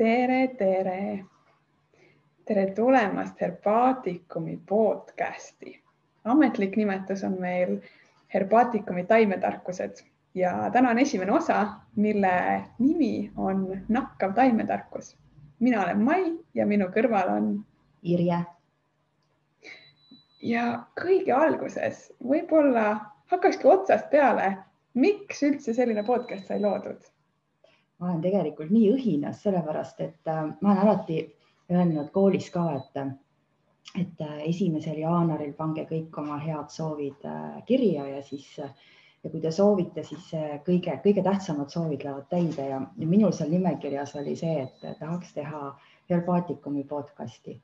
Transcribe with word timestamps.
tere, 0.00 0.48
tere. 0.58 1.24
tere 2.44 2.66
tulemast 2.74 3.40
Herbaatikumi 3.40 4.60
podcasti. 4.68 5.82
ametlik 6.24 6.76
nimetus 6.76 7.24
on 7.24 7.36
meil 7.40 7.74
Herbaatikumi 8.34 9.04
taimetarkused 9.04 10.00
ja 10.34 10.70
täna 10.72 10.90
on 10.90 10.98
esimene 10.98 11.32
osa, 11.32 11.66
mille 11.96 12.64
nimi 12.78 13.32
on 13.36 13.82
nakkav 13.88 14.32
taimetarkus. 14.34 15.16
mina 15.58 15.82
olen 15.82 16.02
Mai 16.02 16.38
ja 16.54 16.66
minu 16.66 16.88
kõrval 16.96 17.36
on 17.36 17.64
Irje. 18.02 18.40
ja 20.42 20.82
kõige 21.00 21.32
alguses 21.32 22.12
võib-olla 22.24 23.00
hakkakski 23.26 23.68
otsast 23.68 24.10
peale, 24.10 24.56
miks 24.94 25.42
üldse 25.42 25.74
selline 25.74 26.02
podcast 26.02 26.46
sai 26.46 26.60
loodud? 26.60 27.10
Ma 28.00 28.08
olen 28.08 28.22
tegelikult 28.24 28.70
nii 28.72 28.92
õhinas, 28.94 29.42
sellepärast 29.44 30.00
et 30.04 30.30
äh, 30.30 30.46
ma 30.60 30.72
olen 30.72 30.84
alati 30.84 31.20
öelnud 31.70 32.08
koolis 32.14 32.48
ka, 32.52 32.64
et, 32.78 33.02
et 34.00 34.22
äh, 34.24 34.38
esimesel 34.48 35.02
jaanuaril 35.02 35.52
pange 35.58 35.84
kõik 35.90 36.16
oma 36.22 36.40
head 36.40 36.72
soovid 36.72 37.28
äh, 37.28 37.60
kirja 37.68 38.08
ja 38.08 38.24
siis 38.24 38.48
ja 39.20 39.28
kui 39.28 39.40
te 39.44 39.50
soovite, 39.52 40.00
siis 40.00 40.30
kõige, 40.64 40.94
kõige 41.04 41.20
tähtsamad 41.20 41.68
soovid 41.68 42.06
lähevad 42.06 42.30
täide 42.32 42.70
ja, 42.70 42.78
ja 42.80 43.08
minul 43.08 43.34
seal 43.36 43.50
nimekirjas 43.52 44.14
oli 44.16 44.32
see, 44.32 44.62
et 44.62 44.86
tahaks 44.96 45.34
teha 45.36 45.74
Herbaatikumi 46.08 46.86
podcasti. 46.88 47.60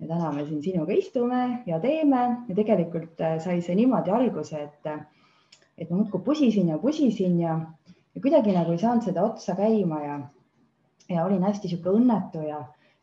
ja 0.00 0.08
täna 0.08 0.32
me 0.32 0.46
siin 0.46 0.62
sinuga 0.62 0.96
istume 0.96 1.42
ja 1.66 1.76
teeme 1.80 2.22
ja 2.48 2.56
tegelikult 2.56 3.20
sai 3.44 3.60
see 3.60 3.76
niimoodi 3.76 4.16
alguse, 4.16 4.62
et, 4.62 4.88
et 5.76 5.90
ma 5.90 6.00
muudkui 6.00 6.24
pusisin 6.24 6.72
ja 6.72 6.78
pusisin 6.78 7.36
ja 7.40 7.58
ja 8.14 8.22
kuidagi 8.22 8.54
nagu 8.54 8.72
ei 8.72 8.78
saanud 8.78 9.04
seda 9.06 9.24
otsa 9.26 9.56
käima 9.58 10.00
ja, 10.02 10.18
ja 11.10 11.24
olin 11.24 11.42
hästi 11.42 11.70
sihuke 11.70 11.94
õnnetu 11.98 12.44
ja, 12.46 12.60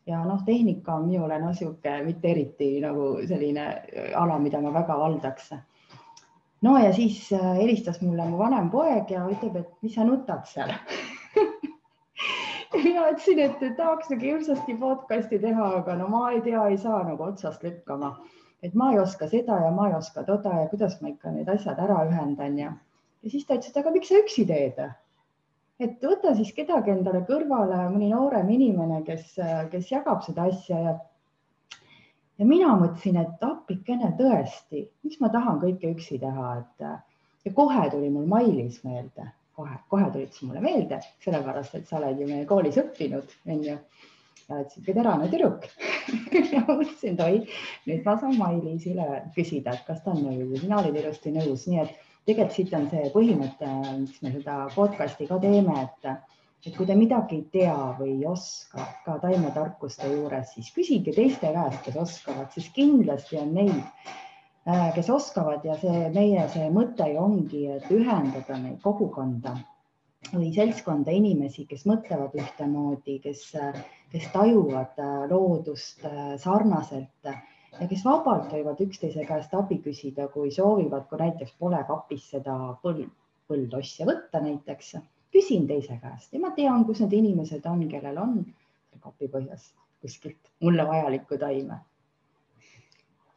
ja 0.08 0.22
noh, 0.24 0.40
tehnika 0.46 0.96
on 0.96 1.08
minule 1.10 1.38
noh, 1.42 1.54
sihuke 1.56 1.98
mitte 2.06 2.32
eriti 2.32 2.74
nagu 2.84 3.14
selline 3.28 3.66
ala, 4.18 4.38
mida 4.42 4.60
ma 4.60 4.72
väga 4.74 4.98
valdaks. 4.98 5.52
no 6.62 6.78
ja 6.78 6.92
siis 6.96 7.26
äh, 7.32 7.56
helistas 7.60 8.00
mulle 8.00 8.26
mu 8.28 8.38
vanem 8.38 8.70
poeg 8.70 9.10
ja 9.10 9.26
ütleb, 9.28 9.56
et 9.56 9.72
mis 9.82 9.94
sa 9.94 10.04
nutad 10.08 10.46
seal? 10.48 10.72
Mina 12.82 13.10
ütlesin, 13.12 13.38
et 13.38 13.60
tahaks 13.76 14.08
nagu 14.10 14.24
hirmsasti 14.24 14.74
podcast'i 14.80 15.38
teha, 15.38 15.66
aga 15.82 15.96
no 15.98 16.08
ma 16.08 16.30
ei 16.32 16.40
tea, 16.40 16.62
ei 16.70 16.78
saa 16.80 17.02
nagu 17.04 17.26
otsast 17.26 17.62
lükkama, 17.62 18.14
et 18.64 18.74
ma 18.74 18.92
ei 18.94 18.98
oska 19.02 19.28
seda 19.28 19.58
ja 19.60 19.70
ma 19.70 19.90
ei 19.90 19.98
oska 19.98 20.24
toda 20.24 20.54
ja 20.62 20.70
kuidas 20.72 20.96
ma 21.02 21.12
ikka 21.12 21.34
need 21.36 21.52
asjad 21.52 21.78
ära 21.84 22.00
ühendan 22.08 22.56
ja, 22.58 22.72
ja 23.22 23.30
siis 23.30 23.44
ta 23.44 23.58
ütles, 23.58 23.70
et 23.70 23.80
aga 23.82 23.92
miks 23.92 24.08
sa 24.08 24.22
üksi 24.24 24.46
teed 24.48 24.80
et 25.82 26.04
võta 26.04 26.34
siis 26.38 26.52
kedagi 26.56 26.92
endale 26.94 27.24
kõrvale, 27.28 27.78
mõni 27.92 28.12
noorem 28.12 28.50
inimene, 28.54 29.02
kes, 29.06 29.34
kes 29.72 29.90
jagab 29.92 30.22
seda 30.26 30.46
asja 30.50 30.78
ja 30.86 30.98
ja 32.42 32.48
mina 32.48 32.72
mõtlesin, 32.78 33.18
et 33.20 33.44
appikene 33.46 34.12
tõesti, 34.18 34.86
miks 35.04 35.20
ma 35.22 35.30
tahan 35.32 35.60
kõike 35.62 35.92
üksi 35.92 36.18
teha, 36.22 36.48
et 36.62 36.86
ja 37.46 37.54
kohe 37.54 37.88
tuli 37.92 38.10
mul 38.10 38.26
Mailis 38.30 38.80
meelde, 38.86 39.28
kohe, 39.58 39.76
kohe 39.92 40.08
tulid 40.14 40.34
sa 40.34 40.48
mulle 40.48 40.62
meelde, 40.64 40.98
sellepärast 41.24 41.76
et 41.78 41.90
sa 41.90 42.00
oled 42.00 42.20
ju 42.22 42.28
meie 42.30 42.46
koolis 42.48 42.78
õppinud, 42.82 43.36
onju. 43.46 43.76
ja 44.48 44.56
oled 44.56 44.72
sihuke 44.72 44.94
terane 44.96 45.28
tüdruk 45.30 45.68
ja 46.54 46.64
mõtlesin, 46.66 47.14
et 47.14 47.22
oi, 47.26 47.42
nüüd 47.86 48.06
ma 48.08 48.16
saan 48.20 48.38
Mailisile 48.40 49.10
küsida, 49.36 49.76
et 49.76 49.86
kas 49.86 50.02
ta 50.02 50.14
on 50.14 50.24
nõus 50.24 50.56
ja 50.56 50.64
sina 50.64 50.80
olid 50.80 50.98
ilusti 51.02 51.34
nõus, 51.36 51.68
nii 51.70 51.84
et 51.84 51.94
tegelikult 52.26 52.56
siit 52.56 52.74
on 52.78 52.88
see 52.90 53.10
põhimõte, 53.14 53.70
miks 53.98 54.22
me 54.22 54.32
seda 54.34 54.58
podcast'i 54.74 55.26
ka 55.28 55.38
teeme, 55.42 55.74
et, 55.82 56.10
et 56.66 56.76
kui 56.76 56.86
te 56.88 56.96
midagi 56.98 57.40
ei 57.40 57.46
tea 57.56 57.76
või 57.98 58.16
ei 58.16 58.26
oska 58.30 58.86
ka 59.06 59.18
taimetarkuste 59.24 60.10
juures, 60.12 60.52
siis 60.54 60.70
küsige 60.74 61.14
teiste 61.16 61.50
käest, 61.54 61.82
kes 61.86 61.98
oskavad, 62.04 62.52
siis 62.54 62.70
kindlasti 62.76 63.40
on 63.42 63.52
neid, 63.58 64.06
äh, 64.68 64.88
kes 64.94 65.10
oskavad 65.10 65.66
ja 65.66 65.76
see 65.82 66.06
meie 66.14 66.46
see 66.54 66.70
mõte 66.70 67.10
ju 67.10 67.20
ongi, 67.26 67.66
et 67.78 67.90
ühendada 67.90 68.58
neid 68.60 68.80
kogukonda 68.84 69.56
või 70.30 70.52
seltskonda 70.54 71.10
inimesi, 71.10 71.64
kes 71.66 71.82
mõtlevad 71.90 72.36
ühtemoodi, 72.38 73.18
kes, 73.24 73.48
kes 74.12 74.28
tajuvad 74.34 75.00
äh, 75.02 75.24
loodust 75.32 76.06
äh, 76.06 76.36
sarnaselt 76.38 77.32
ja 77.80 77.88
kes 77.88 78.04
vabalt 78.04 78.52
võivad 78.52 78.80
üksteise 78.84 79.24
käest 79.28 79.54
abi 79.56 79.78
küsida, 79.84 80.28
kui 80.32 80.50
soovivad, 80.54 81.06
kui 81.08 81.20
näiteks 81.22 81.54
pole 81.58 81.80
kapis 81.88 82.28
seda 82.34 82.56
põld, 82.82 83.08
põldosja 83.48 84.06
võtta 84.08 84.42
näiteks. 84.44 84.96
küsin 85.32 85.64
teise 85.66 85.96
käest 86.00 86.32
ja 86.32 86.40
ma 86.40 86.50
tean, 86.56 86.84
kus 86.84 87.00
need 87.00 87.14
inimesed 87.16 87.64
on, 87.66 87.86
kellel 87.88 88.18
on 88.20 88.34
kapi 89.00 89.28
põhjas 89.32 89.72
kuskilt 90.02 90.52
mulle 90.60 90.84
vajalikku 90.86 91.38
taime. 91.38 91.78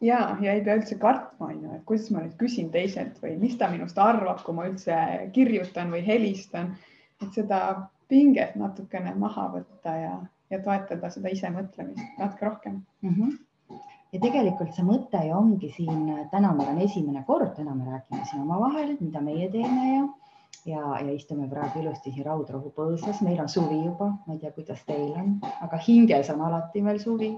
ja, 0.01 0.37
ja 0.41 0.53
ei 0.53 0.61
pea 0.63 0.75
üldse 0.81 0.99
kartma, 0.99 1.47
on 1.47 1.63
ju, 1.63 1.71
et 1.77 1.85
kuidas 1.87 2.11
ma 2.11 2.25
nüüd 2.25 2.35
küsin 2.41 2.69
teiselt 2.71 3.21
või 3.23 3.37
mis 3.39 3.55
ta 3.57 3.71
minust 3.71 3.97
arvab, 3.97 4.43
kui 4.43 4.57
ma 4.57 4.67
üldse 4.67 4.97
kirjutan 5.33 5.93
või 5.95 6.03
helistan, 6.05 6.75
et 7.23 7.31
seda 7.33 7.61
pinget 8.11 8.55
natukene 8.59 9.15
maha 9.15 9.47
võtta 9.55 9.95
ja, 10.01 10.15
ja 10.51 10.61
toetada 10.67 11.09
seda 11.09 11.31
isemõtlemist 11.31 12.19
natuke 12.19 12.51
rohkem 12.51 12.81
mm. 13.01 13.13
-hmm 13.13 13.44
ja 14.13 14.21
tegelikult 14.21 14.75
see 14.75 14.85
mõte 14.85 15.21
ju 15.25 15.33
ongi 15.37 15.71
siin, 15.75 16.05
täna 16.31 16.53
meil 16.57 16.71
on 16.73 16.83
esimene 16.85 17.23
kord, 17.27 17.53
täna 17.57 17.73
me 17.75 17.87
räägime 17.89 18.27
siin 18.29 18.43
omavahel, 18.45 18.93
mida 18.99 19.21
meie 19.23 19.49
teeme 19.53 19.87
ja, 19.89 20.03
ja, 20.69 20.83
ja 21.01 21.15
istume 21.15 21.49
praegu 21.51 21.81
ilusti 21.81 22.13
siin 22.13 22.27
raudrohu 22.27 22.71
põõsas, 22.77 23.23
meil 23.25 23.41
on 23.43 23.51
suvi 23.51 23.81
juba, 23.81 24.11
ma 24.27 24.37
ei 24.37 24.39
tea, 24.43 24.53
kuidas 24.55 24.85
teil 24.87 25.11
on, 25.19 25.35
aga 25.65 25.81
hinges 25.87 26.31
on 26.33 26.45
alati 26.47 26.85
meil 26.85 27.01
suvi. 27.03 27.33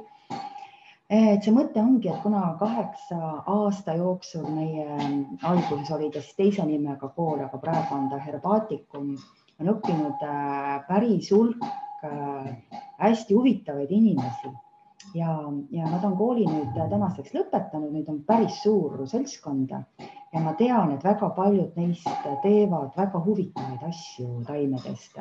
et 1.07 1.43
see 1.43 1.55
mõte 1.55 1.79
ongi, 1.79 2.09
et 2.11 2.19
kuna 2.19 2.43
kaheksa 2.59 3.17
aasta 3.47 3.95
jooksul 3.95 4.43
meie 4.51 4.85
alguses 5.47 5.91
oli 5.95 6.11
ta 6.11 6.19
siis 6.19 6.35
teise 6.35 6.65
nimega 6.67 7.09
kool, 7.15 7.39
aga 7.45 7.57
praegu 7.63 7.95
on 7.95 8.09
ta 8.11 8.19
Herbaatikum, 8.19 9.13
on 9.57 9.73
õppinud 9.73 10.25
äh, 10.27 10.73
päris 10.89 11.31
hulk 11.31 11.63
äh, 12.03 12.51
hästi 12.99 13.33
huvitavaid 13.39 13.91
inimesi 14.01 14.51
ja, 15.13 15.39
ja 15.71 15.89
nad 15.89 16.03
on 16.03 16.17
kooli 16.17 16.45
nüüd 16.47 16.75
tänaseks 16.89 17.33
lõpetanud, 17.35 17.91
nüüd 17.93 18.09
on 18.11 18.21
päris 18.27 18.61
suur 18.63 18.99
seltskond 19.07 19.71
ja 19.71 20.43
ma 20.43 20.53
tean, 20.59 20.91
et 20.93 21.03
väga 21.03 21.29
paljud 21.35 21.75
neist 21.79 22.27
teevad 22.43 22.95
väga 22.97 23.21
huvitavaid 23.25 23.83
asju 23.87 24.43
taimedest. 24.47 25.19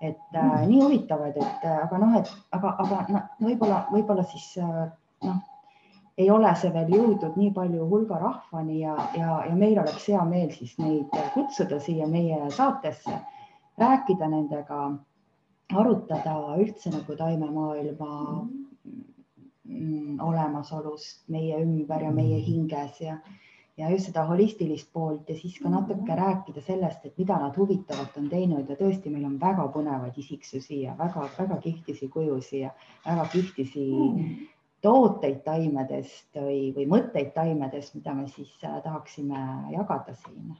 et 0.00 0.18
äh, 0.34 0.42
mm. 0.42 0.68
nii 0.68 0.82
huvitavaid, 0.82 1.36
et 1.36 1.66
aga 1.70 1.98
noh, 1.98 2.16
et 2.18 2.30
aga, 2.52 2.74
aga 2.82 3.04
no, 3.08 3.20
võib-olla, 3.40 3.84
võib-olla 3.92 4.24
siis 4.28 4.50
äh, 4.60 4.90
noh, 5.24 5.38
ei 6.18 6.28
ole 6.30 6.50
see 6.60 6.72
veel 6.74 6.90
jõudnud 6.92 7.38
nii 7.38 7.52
palju 7.54 7.86
hulga 7.88 8.18
rahvani 8.20 8.80
ja, 8.80 8.96
ja, 9.16 9.38
ja 9.48 9.54
meil 9.56 9.78
oleks 9.80 10.08
hea 10.08 10.24
meel 10.28 10.50
siis 10.52 10.76
neid 10.78 11.14
kutsuda 11.34 11.80
siia 11.80 12.06
meie 12.10 12.50
saatesse, 12.50 13.16
rääkida 13.80 14.28
nendega, 14.28 14.90
arutada 15.74 16.36
üldse 16.60 16.92
nagu 16.92 17.16
taimemaailma 17.18 18.10
mm 18.10 18.63
Mm, 18.63 18.63
olemasolust 20.20 21.24
meie 21.32 21.56
ümber 21.62 22.02
ja 22.04 22.10
meie 22.12 22.38
hinges 22.44 23.00
ja, 23.00 23.16
ja 23.80 23.90
just 23.90 24.10
seda 24.10 24.26
holistilist 24.28 24.90
poolt 24.92 25.28
ja 25.28 25.36
siis 25.38 25.56
ka 25.62 25.72
natuke 25.72 26.16
rääkida 26.18 26.62
sellest, 26.62 27.04
et 27.04 27.16
mida 27.18 27.38
nad 27.40 27.56
huvitavalt 27.56 28.16
on 28.20 28.28
teinud 28.32 28.68
ja 28.68 28.76
tõesti, 28.76 29.12
meil 29.12 29.24
on 29.28 29.38
väga 29.40 29.66
põnevaid 29.74 30.18
isiksusi 30.20 30.82
ja 30.82 30.96
väga-väga 30.98 31.58
kihtisi 31.64 32.08
kujusi 32.12 32.60
ja 32.60 32.74
väga 33.06 33.24
kihtisi 33.32 33.86
tooteid 34.84 35.40
taimedest 35.46 36.36
või, 36.36 36.68
või 36.76 36.84
mõtteid 36.90 37.32
taimedest, 37.32 37.96
mida 37.96 38.12
me 38.14 38.28
siis 38.28 38.52
äh, 38.62 38.76
tahaksime 38.84 39.40
jagada 39.72 40.12
siin. 40.20 40.52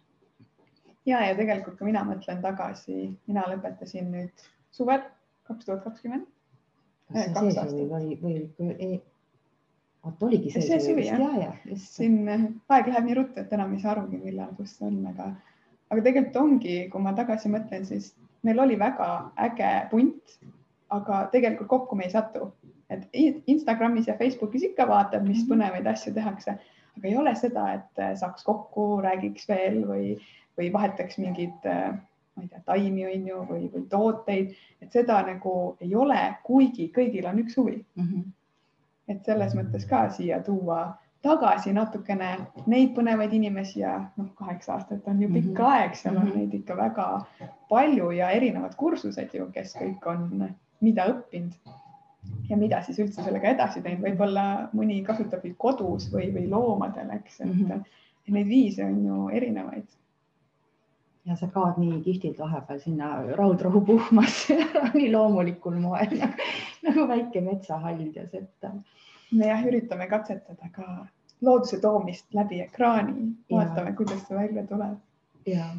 ja, 1.05 1.21
ja 1.29 1.37
tegelikult 1.37 1.77
ka 1.77 1.85
mina 1.85 2.07
mõtlen 2.09 2.41
tagasi, 2.43 3.11
mina 3.29 3.45
lõpetasin 3.53 4.09
nüüd 4.17 4.49
suvel 4.73 5.05
kaks 5.45 5.69
tuhat 5.69 5.85
kakskümmend 5.85 6.25
see 7.15 7.51
see 7.55 7.67
suvi 7.71 7.89
või, 7.91 8.17
või, 8.21 8.39
või 8.59 8.95
vot 10.05 10.27
oligi 10.29 10.53
see, 10.53 10.65
see 10.67 10.81
suvi 10.83 11.07
jah. 11.07 11.21
ja, 11.21 11.49
ja, 11.49 11.79
siin 11.81 12.29
eh, 12.29 12.45
aeg 12.75 12.91
läheb 12.91 13.09
nii 13.09 13.17
ruttu, 13.21 13.41
et 13.41 13.53
enam 13.57 13.73
ei 13.75 13.81
saa 13.83 13.95
arugi, 13.95 14.21
millal, 14.21 14.53
kus 14.59 14.77
on, 14.85 15.01
aga, 15.11 15.31
aga 15.91 16.05
tegelikult 16.05 16.41
ongi, 16.43 16.77
kui 16.93 17.05
ma 17.05 17.15
tagasi 17.17 17.53
mõtlen, 17.53 17.87
siis 17.89 18.13
meil 18.45 18.61
oli 18.61 18.77
väga 18.81 19.09
äge 19.47 19.73
punt, 19.93 20.39
aga 20.95 21.25
tegelikult 21.33 21.71
kokku 21.73 21.99
me 21.99 22.09
ei 22.09 22.13
satu, 22.13 22.51
et 22.93 23.09
Instagramis 23.51 24.11
ja 24.11 24.19
Facebookis 24.19 24.69
ikka 24.69 24.87
vaatad, 24.91 25.25
mis 25.27 25.43
mhm. 25.43 25.53
põnevaid 25.55 25.93
asju 25.95 26.15
tehakse, 26.17 26.59
aga 26.99 27.11
ei 27.11 27.17
ole 27.19 27.35
seda, 27.41 27.69
et 27.81 28.03
eh, 28.03 28.17
saaks 28.21 28.47
kokku, 28.47 28.99
räägiks 29.05 29.49
veel 29.51 29.83
või, 29.89 30.17
või 30.61 30.73
vahetaks 30.75 31.17
mingid 31.23 31.71
äh, 31.71 31.95
ma 32.37 32.43
ei 32.43 32.49
tea, 32.49 32.63
taimi 32.67 33.07
on 33.07 33.29
ju 33.29 33.45
või, 33.51 33.69
või 33.73 33.87
tooteid, 33.91 34.55
et 34.83 34.93
seda 34.93 35.21
nagu 35.27 35.77
ei 35.81 35.95
ole, 35.95 36.21
kuigi 36.43 36.91
kõigil 36.95 37.29
on 37.31 37.39
üks 37.45 37.57
huvi 37.57 37.79
mm. 37.79 38.05
-hmm. 38.05 38.25
et 39.09 39.25
selles 39.25 39.55
mõttes 39.55 39.89
ka 39.89 40.09
siia 40.11 40.41
tuua 40.43 40.83
tagasi 41.25 41.73
natukene 41.73 42.33
neid 42.67 42.93
põnevaid 42.97 43.33
inimesi 43.33 43.81
ja 43.81 43.95
noh, 44.17 44.29
kaheksa 44.37 44.75
aastat 44.75 45.07
on 45.09 45.23
ju 45.23 45.29
pikk 45.33 45.47
mm 45.47 45.57
-hmm. 45.57 45.71
aeg, 45.71 45.95
seal 45.95 46.17
on 46.17 46.27
-hmm. 46.27 46.37
neid 46.37 46.55
ikka 46.55 46.77
väga 46.77 47.07
palju 47.69 48.11
ja 48.11 48.31
erinevad 48.31 48.77
kursused 48.77 49.35
ju, 49.35 49.49
kes 49.53 49.77
kõik 49.81 50.07
on 50.07 50.51
mida 50.81 51.07
õppinud 51.09 51.53
ja 52.49 52.57
mida 52.57 52.83
siis 52.83 52.99
üldse 52.99 53.25
sellega 53.25 53.53
edasi 53.55 53.83
teinud, 53.83 54.05
võib-olla 54.05 54.47
mõni 54.77 55.01
kasutab 55.07 55.45
kodus 55.59 56.11
või, 56.13 56.31
või 56.35 56.49
loomadel, 56.51 57.11
eks, 57.19 57.41
et 57.41 57.47
mm 57.47 57.61
-hmm. 57.61 57.85
neid 58.37 58.49
viise 58.49 58.85
on 58.85 59.05
ju 59.07 59.29
erinevaid. 59.29 59.87
Ja 61.25 61.37
sa 61.37 61.49
kaod 61.49 61.79
nii 61.81 62.01
kihvtilt 62.05 62.39
vahepeal 62.39 62.81
sinna 62.83 63.11
raudrohu 63.39 63.81
puhmasse 63.81 64.59
nii 64.99 65.13
loomulikul 65.13 65.77
moel 65.81 66.19
nagu 66.87 67.09
väike 67.09 67.41
metsahaldjas, 67.41 68.35
et. 68.35 68.69
me 69.33 69.49
jah, 69.49 69.65
üritame 69.67 70.09
katsetada 70.09 70.69
ka 70.73 71.07
looduse 71.45 71.81
toomist 71.81 72.35
läbi 72.35 72.61
ekraani, 72.65 73.31
vaatame, 73.53 73.93
kuidas 73.97 74.23
see 74.29 74.37
välja 74.37 74.67
tuleb. 74.69 74.99
ja, 75.47 75.71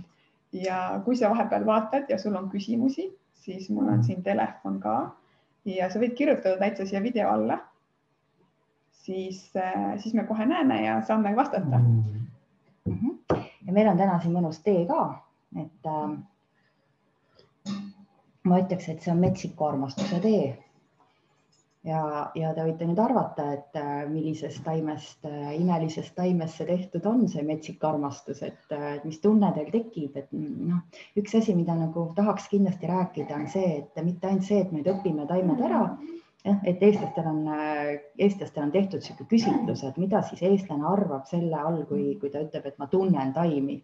ja 0.54 0.80
kui 1.06 1.16
sa 1.16 1.30
vahepeal 1.30 1.66
vaatad 1.66 2.10
ja 2.10 2.18
sul 2.22 2.36
on 2.36 2.50
küsimusi, 2.50 3.12
siis 3.34 3.70
mul 3.70 3.90
on 3.94 4.04
siin 4.04 4.24
telefon 4.24 4.80
ka 4.82 4.98
ja 5.66 5.90
sa 5.90 6.02
võid 6.02 6.18
kirjutada 6.18 6.58
täitsa 6.62 6.86
siia 6.86 7.02
video 7.04 7.30
alla. 7.30 7.60
siis, 9.06 9.52
äh, 9.56 9.98
siis 10.02 10.14
me 10.14 10.24
kohe 10.26 10.46
näeme 10.46 10.82
ja 10.86 11.02
saame 11.02 11.36
vastata 11.36 11.78
mm. 11.78 12.04
-hmm. 12.86 13.42
ja 13.68 13.74
meil 13.74 13.88
on 13.88 13.98
täna 13.98 14.20
siin 14.20 14.34
mõnus 14.34 14.64
tee 14.64 14.86
ka, 14.86 15.25
et 15.62 15.90
äh, 15.92 16.16
ma 18.46 18.62
ütleks, 18.62 18.90
et 18.92 19.02
see 19.02 19.14
on 19.14 19.22
metsiku 19.24 19.68
armastuse 19.72 20.22
tee. 20.24 20.46
Ja, 21.86 22.32
ja 22.34 22.50
te 22.58 22.64
võite 22.66 22.88
nüüd 22.90 22.98
arvata, 22.98 23.44
et 23.54 23.78
äh, 23.78 24.08
millisest 24.10 24.64
taimest, 24.66 25.20
äh, 25.30 25.52
imelisest 25.60 26.16
taimest 26.18 26.58
see 26.58 26.66
tehtud 26.66 27.06
on, 27.06 27.28
see 27.30 27.44
metsik 27.46 27.84
armastus, 27.86 28.42
et 28.48 28.74
äh, 28.74 28.96
mis 29.06 29.20
tunne 29.22 29.52
teil 29.54 29.70
tekib, 29.70 30.18
et 30.18 30.32
mm, 30.34 30.72
noh, 30.72 31.04
üks 31.22 31.38
asi, 31.38 31.54
mida 31.54 31.76
nagu 31.78 32.08
tahaks 32.18 32.50
kindlasti 32.50 32.90
rääkida, 32.90 33.38
on 33.38 33.46
see, 33.54 33.84
et 33.84 34.02
mitte 34.02 34.32
ainult 34.32 34.50
see, 34.50 34.64
et 34.64 34.74
me 34.74 34.82
nüüd 34.82 34.90
õpime 34.96 35.28
taimed 35.30 35.62
ära, 35.70 35.84
jah, 36.46 36.60
et 36.64 36.84
eestlastel 36.84 37.28
on, 37.30 37.42
eestlastel 38.20 38.64
on 38.68 38.72
tehtud 38.72 39.02
niisugune 39.02 39.30
küsitlus, 39.32 39.84
et 39.88 39.98
mida 40.02 40.22
siis 40.28 40.44
eestlane 40.46 40.86
arvab 40.88 41.26
selle 41.30 41.58
all, 41.58 41.82
kui, 41.90 42.14
kui 42.22 42.32
ta 42.34 42.44
ütleb, 42.46 42.70
et 42.70 42.78
ma 42.82 42.88
tunnen 42.92 43.34
taimi. 43.34 43.82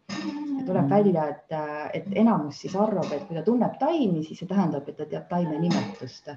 tuleb 0.65 0.89
välja, 0.89 1.25
et, 1.33 1.55
et 1.97 2.07
enamus 2.21 2.61
siis 2.61 2.75
arvab, 2.77 3.09
et 3.11 3.25
kui 3.27 3.35
ta 3.35 3.41
tunneb 3.43 3.79
taimi, 3.81 4.23
siis 4.23 4.39
see 4.43 4.49
tähendab, 4.49 4.87
et 4.87 4.97
ta 4.97 5.09
teab 5.09 5.27
taime 5.29 5.57
nimetust 5.59 6.29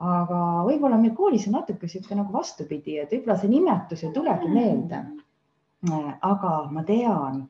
aga 0.00 0.40
võib-olla 0.64 0.96
meil 0.96 1.12
koolis 1.16 1.46
on 1.48 1.58
natuke 1.58 1.84
niisugune 1.84 2.22
nagu 2.22 2.32
vastupidi, 2.32 2.96
et 2.98 3.10
võib-olla 3.12 3.36
see 3.40 3.52
nimetus 3.52 4.04
ei 4.04 4.12
tulegi 4.16 4.48
meelde. 4.48 5.00
aga 6.28 6.52
ma 6.72 6.82
tean, 6.84 7.42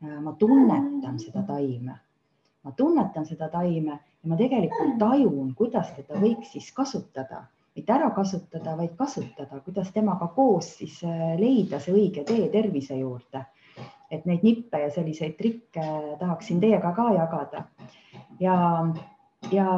ma 0.00 0.32
tunnetan 0.40 1.18
seda 1.20 1.42
taime, 1.48 1.96
ma 2.64 2.72
tunnetan 2.76 3.26
seda 3.28 3.48
taime 3.52 3.98
ja 4.24 4.30
ma 4.30 4.36
tegelikult 4.40 4.96
tajun, 4.98 5.52
kuidas 5.54 5.90
teda 5.96 6.16
võiks 6.20 6.54
siis 6.54 6.70
kasutada, 6.72 7.42
mitte 7.76 7.92
ära 7.92 8.08
kasutada, 8.16 8.76
vaid 8.78 8.94
kasutada, 8.96 9.60
kuidas 9.66 9.90
temaga 9.92 10.30
koos 10.32 10.70
siis 10.78 11.02
äh, 11.04 11.34
leida 11.40 11.80
see 11.80 11.92
õige 11.92 12.24
tee 12.24 12.48
tervise 12.48 12.96
juurde. 12.96 13.44
et 14.10 14.26
neid 14.28 14.44
nippe 14.46 14.78
ja 14.78 14.90
selliseid 14.94 15.32
trikke 15.34 15.84
tahaksin 16.20 16.60
teiega 16.62 16.92
ka 16.94 17.08
jagada. 17.16 17.64
Ja 18.38 18.54
ja, 19.52 19.68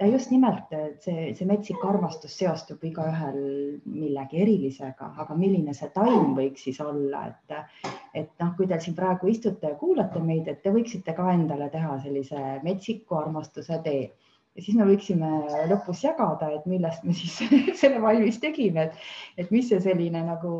ja 0.00 0.06
just 0.06 0.30
nimelt, 0.30 0.72
see, 1.04 1.32
see 1.36 1.46
metsik 1.48 1.82
armastus 1.86 2.34
seostub 2.38 2.82
igaühel 2.86 3.38
millegi 3.84 4.42
erilisega, 4.44 5.12
aga 5.24 5.36
milline 5.38 5.74
see 5.76 5.90
taim 5.94 6.34
võiks 6.38 6.66
siis 6.68 6.80
olla, 6.84 7.26
et, 7.30 7.92
et 8.14 8.32
noh, 8.42 8.52
kui 8.58 8.68
te 8.70 8.78
siin 8.80 8.96
praegu 8.98 9.30
istute 9.32 9.72
ja 9.72 9.78
kuulate 9.80 10.22
meid, 10.24 10.48
et 10.48 10.62
te 10.62 10.74
võiksite 10.74 11.14
ka 11.16 11.30
endale 11.34 11.70
teha 11.72 11.98
sellise 12.04 12.58
metsiku 12.66 13.20
armastuse 13.22 13.80
tee. 13.86 14.10
Ja 14.52 14.60
siis 14.60 14.76
me 14.76 14.84
võiksime 14.84 15.28
lõpus 15.70 16.02
jagada, 16.04 16.50
et 16.52 16.66
millest 16.68 17.06
me 17.08 17.14
siis 17.16 17.38
selle 17.80 18.02
valmis 18.04 18.36
tegime, 18.42 18.90
et, 18.90 19.04
et 19.40 19.52
mis 19.54 19.64
see 19.72 19.80
selline 19.80 20.26
nagu 20.26 20.54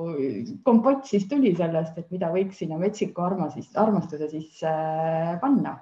kompott 0.65 1.05
siis 1.11 1.29
tuli 1.29 1.53
sellest, 1.59 1.99
et 2.01 2.13
mida 2.15 2.33
võiks 2.33 2.63
sinna 2.63 2.81
metsiku 2.81 3.27
armastuse, 3.29 3.75
armastuse 3.85 4.31
siis 4.33 4.63
äh, 4.65 5.37
panna 5.45 5.77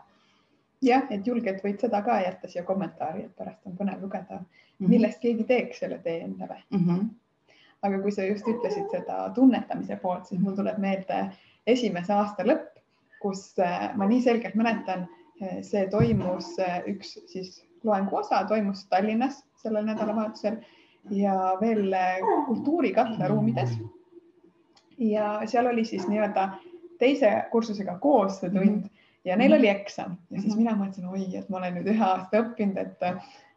jah, 0.84 1.06
et 1.12 1.26
julgelt 1.26 1.62
võid 1.64 1.80
seda 1.82 2.00
ka 2.04 2.18
jätta 2.24 2.48
siia 2.48 2.64
kommentaari, 2.66 3.26
et 3.26 3.36
pärast 3.36 3.66
on 3.68 3.76
põnev 3.78 4.02
lugeda 4.02 4.38
mm, 4.40 4.46
-hmm. 4.46 4.88
millest 4.88 5.20
keegi 5.20 5.44
teeks 5.44 5.82
selle 5.84 5.98
tee 5.98 6.20
endale 6.24 6.62
mm. 6.70 6.84
-hmm. 6.84 7.08
aga 7.82 8.00
kui 8.02 8.12
sa 8.12 8.24
just 8.24 8.48
ütlesid 8.48 8.90
seda 8.90 9.30
tunnetamise 9.34 9.96
poolt, 9.96 10.26
siis 10.26 10.40
mul 10.40 10.56
tuleb 10.56 10.78
meelde 10.78 11.30
esimese 11.66 12.12
aasta 12.12 12.44
lõpp, 12.44 12.80
kus 13.20 13.58
äh, 13.58 13.96
ma 13.96 14.06
nii 14.06 14.22
selgelt 14.22 14.54
mäletan, 14.54 15.08
äh, 15.42 15.60
see 15.62 15.86
toimus 15.90 16.58
äh, 16.58 16.82
üks 16.86 17.18
siis 17.26 17.64
loengu 17.84 18.16
osa 18.16 18.44
toimus 18.44 18.86
Tallinnas 18.86 19.44
sellel 19.56 19.84
nädalavahetusel 19.84 20.56
ja 21.10 21.56
veel 21.60 21.94
kultuurikatla 22.46 23.28
ruumides. 23.28 23.70
ja 24.98 25.40
seal 25.46 25.66
oli 25.66 25.84
siis 25.84 26.08
nii-öelda 26.08 26.48
teise 26.98 27.44
kursusega 27.50 27.98
koos 27.98 28.40
see 28.40 28.50
tund 28.50 28.64
mm. 28.64 28.80
-hmm 28.82 28.99
ja 29.24 29.36
neil 29.36 29.52
oli 29.52 29.68
eksam. 29.68 30.16
Ja 30.30 30.40
siis 30.40 30.54
mhm. 30.54 30.62
mina 30.62 30.76
mõtlesin, 30.78 31.08
oi, 31.08 31.26
et 31.38 31.48
ma 31.48 31.60
olen 31.60 31.78
nüüd 31.78 31.88
ühe 31.92 32.04
aasta 32.04 32.42
õppinud, 32.44 32.78
et 32.80 33.06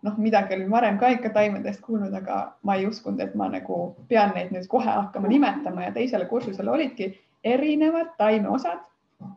noh, 0.04 0.18
midagi 0.20 0.58
olin 0.58 0.72
varem 0.72 0.98
ka 1.00 1.12
ikka 1.16 1.32
taimedest 1.36 1.82
kuulnud, 1.86 2.14
aga 2.14 2.40
ma 2.64 2.76
ei 2.80 2.88
uskunud, 2.88 3.22
et 3.24 3.36
ma 3.40 3.50
nagu 3.52 3.84
pean 4.10 4.34
neid 4.36 4.52
nüüd 4.56 4.68
kohe 4.72 4.90
hakkama 4.90 5.32
nimetama. 5.32 5.88
Ja 5.88 5.94
teisele 5.96 6.28
kursusele 6.32 6.72
olidki 6.72 7.14
erinevad 7.44 8.16
taimeosad 8.18 8.84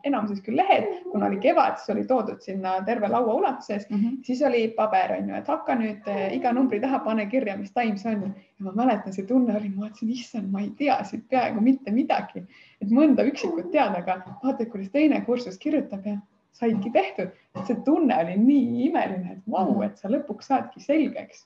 enamuses 0.07 0.39
küll 0.45 0.57
lehed, 0.59 0.87
kuna 1.11 1.27
oli 1.29 1.39
kevad, 1.43 1.77
siis 1.79 1.93
oli 1.93 2.05
toodud 2.07 2.41
sinna 2.43 2.77
terve 2.85 3.09
laua 3.11 3.33
ulatuses 3.33 3.89
mm, 3.89 3.97
-hmm. 3.97 4.17
siis 4.23 4.41
oli 4.45 4.67
paber 4.77 5.13
on 5.17 5.29
ju, 5.29 5.35
et 5.35 5.47
hakka 5.47 5.75
nüüd 5.75 6.07
eh, 6.07 6.33
iga 6.35 6.53
numbri 6.53 6.79
taha, 6.83 6.99
pane 7.05 7.25
kirja, 7.31 7.57
mis 7.57 7.71
taim 7.71 7.97
see 7.97 8.15
on. 8.15 8.33
ja 8.59 8.65
ma 8.65 8.71
mäletan, 8.71 9.13
see 9.13 9.25
tunne 9.25 9.57
oli, 9.57 9.69
ma 9.69 9.85
mõtlesin, 9.85 10.13
issand, 10.13 10.51
ma 10.51 10.61
ei 10.61 10.71
tea 10.77 10.97
siit 11.03 11.27
peaaegu 11.29 11.61
mitte 11.61 11.91
midagi, 11.91 12.45
et 12.81 12.89
mõnda 12.89 13.25
üksikut 13.27 13.71
tead, 13.71 13.95
aga 13.97 14.21
vaata, 14.43 14.65
kuidas 14.65 14.89
teine 14.91 15.21
kursus 15.25 15.57
kirjutab 15.57 16.05
ja 16.05 16.17
saidki 16.51 16.89
tehtud, 16.89 17.35
see 17.67 17.77
tunne 17.85 18.17
oli 18.23 18.37
nii 18.37 18.87
imeline, 18.87 19.37
et 19.37 19.43
vau 19.51 19.71
wow,, 19.71 19.83
et 19.85 19.97
sa 19.97 20.09
lõpuks 20.09 20.49
saadki 20.49 20.81
selgeks 20.81 21.45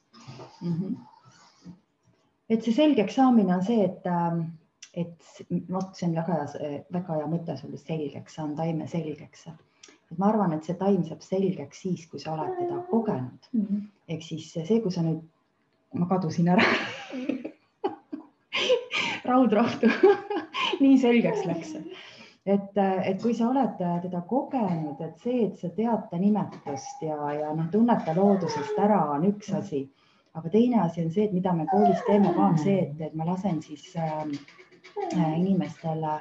mm. 0.62 0.74
-hmm. 0.74 1.76
et 2.50 2.64
see 2.64 2.74
selgeks 2.74 3.16
saamine 3.16 3.56
on 3.56 3.64
see, 3.64 3.84
et 3.86 4.06
äh 4.08 4.42
et 4.94 5.44
vot 5.72 5.96
see 5.96 6.08
on 6.10 6.16
väga 6.16 6.38
hea, 6.38 6.80
väga 6.92 7.20
hea 7.20 7.28
mõte 7.32 7.56
sulle 7.60 7.80
selgeks 7.80 8.36
saanud, 8.36 8.58
taime 8.60 8.88
selgeks. 8.92 9.48
et 9.48 10.18
ma 10.20 10.28
arvan, 10.28 10.54
et 10.54 10.68
see 10.68 10.76
taim 10.80 11.04
saab 11.08 11.24
selgeks 11.24 11.84
siis, 11.86 12.06
kui 12.12 12.20
sa 12.20 12.34
oled 12.36 12.58
teda 12.60 12.82
kogenud 12.90 13.48
mm 13.54 13.62
-hmm.. 13.62 13.86
ehk 14.08 14.24
siis 14.24 14.52
see, 14.54 14.82
kui 14.82 14.92
sa 14.92 15.02
nüüd, 15.02 15.22
ma 15.94 16.08
kadusin 16.08 16.52
ära 16.52 16.66
raudrohtu 19.32 19.88
nii 20.84 20.98
selgeks 20.98 21.46
läks 21.46 21.74
et, 22.46 22.78
et 23.06 23.22
kui 23.22 23.34
sa 23.34 23.48
oled 23.50 23.80
teda 23.80 24.22
kogenud, 24.28 25.00
et 25.00 25.18
see, 25.24 25.46
et 25.48 25.58
sa 25.58 25.70
tead 25.70 26.08
ta 26.12 26.18
nimetust 26.18 27.02
ja, 27.02 27.34
ja 27.40 27.54
noh, 27.56 27.72
tunned 27.72 28.06
ta 28.06 28.16
loodusest 28.18 28.80
ära, 28.80 29.06
on 29.16 29.24
üks 29.30 29.54
asi. 29.54 29.90
aga 30.34 30.50
teine 30.50 30.82
asi 30.82 31.04
on 31.06 31.12
see, 31.12 31.24
et 31.26 31.34
mida 31.34 31.54
me 31.54 31.66
koolis 31.72 32.04
teeme 32.08 32.34
ka, 32.34 32.42
on 32.42 32.58
see, 32.58 32.80
et, 32.80 33.02
et 33.02 33.14
ma 33.14 33.26
lasen 33.26 33.62
siis 33.62 33.96
Äh, 33.96 34.26
inimestele 35.14 36.20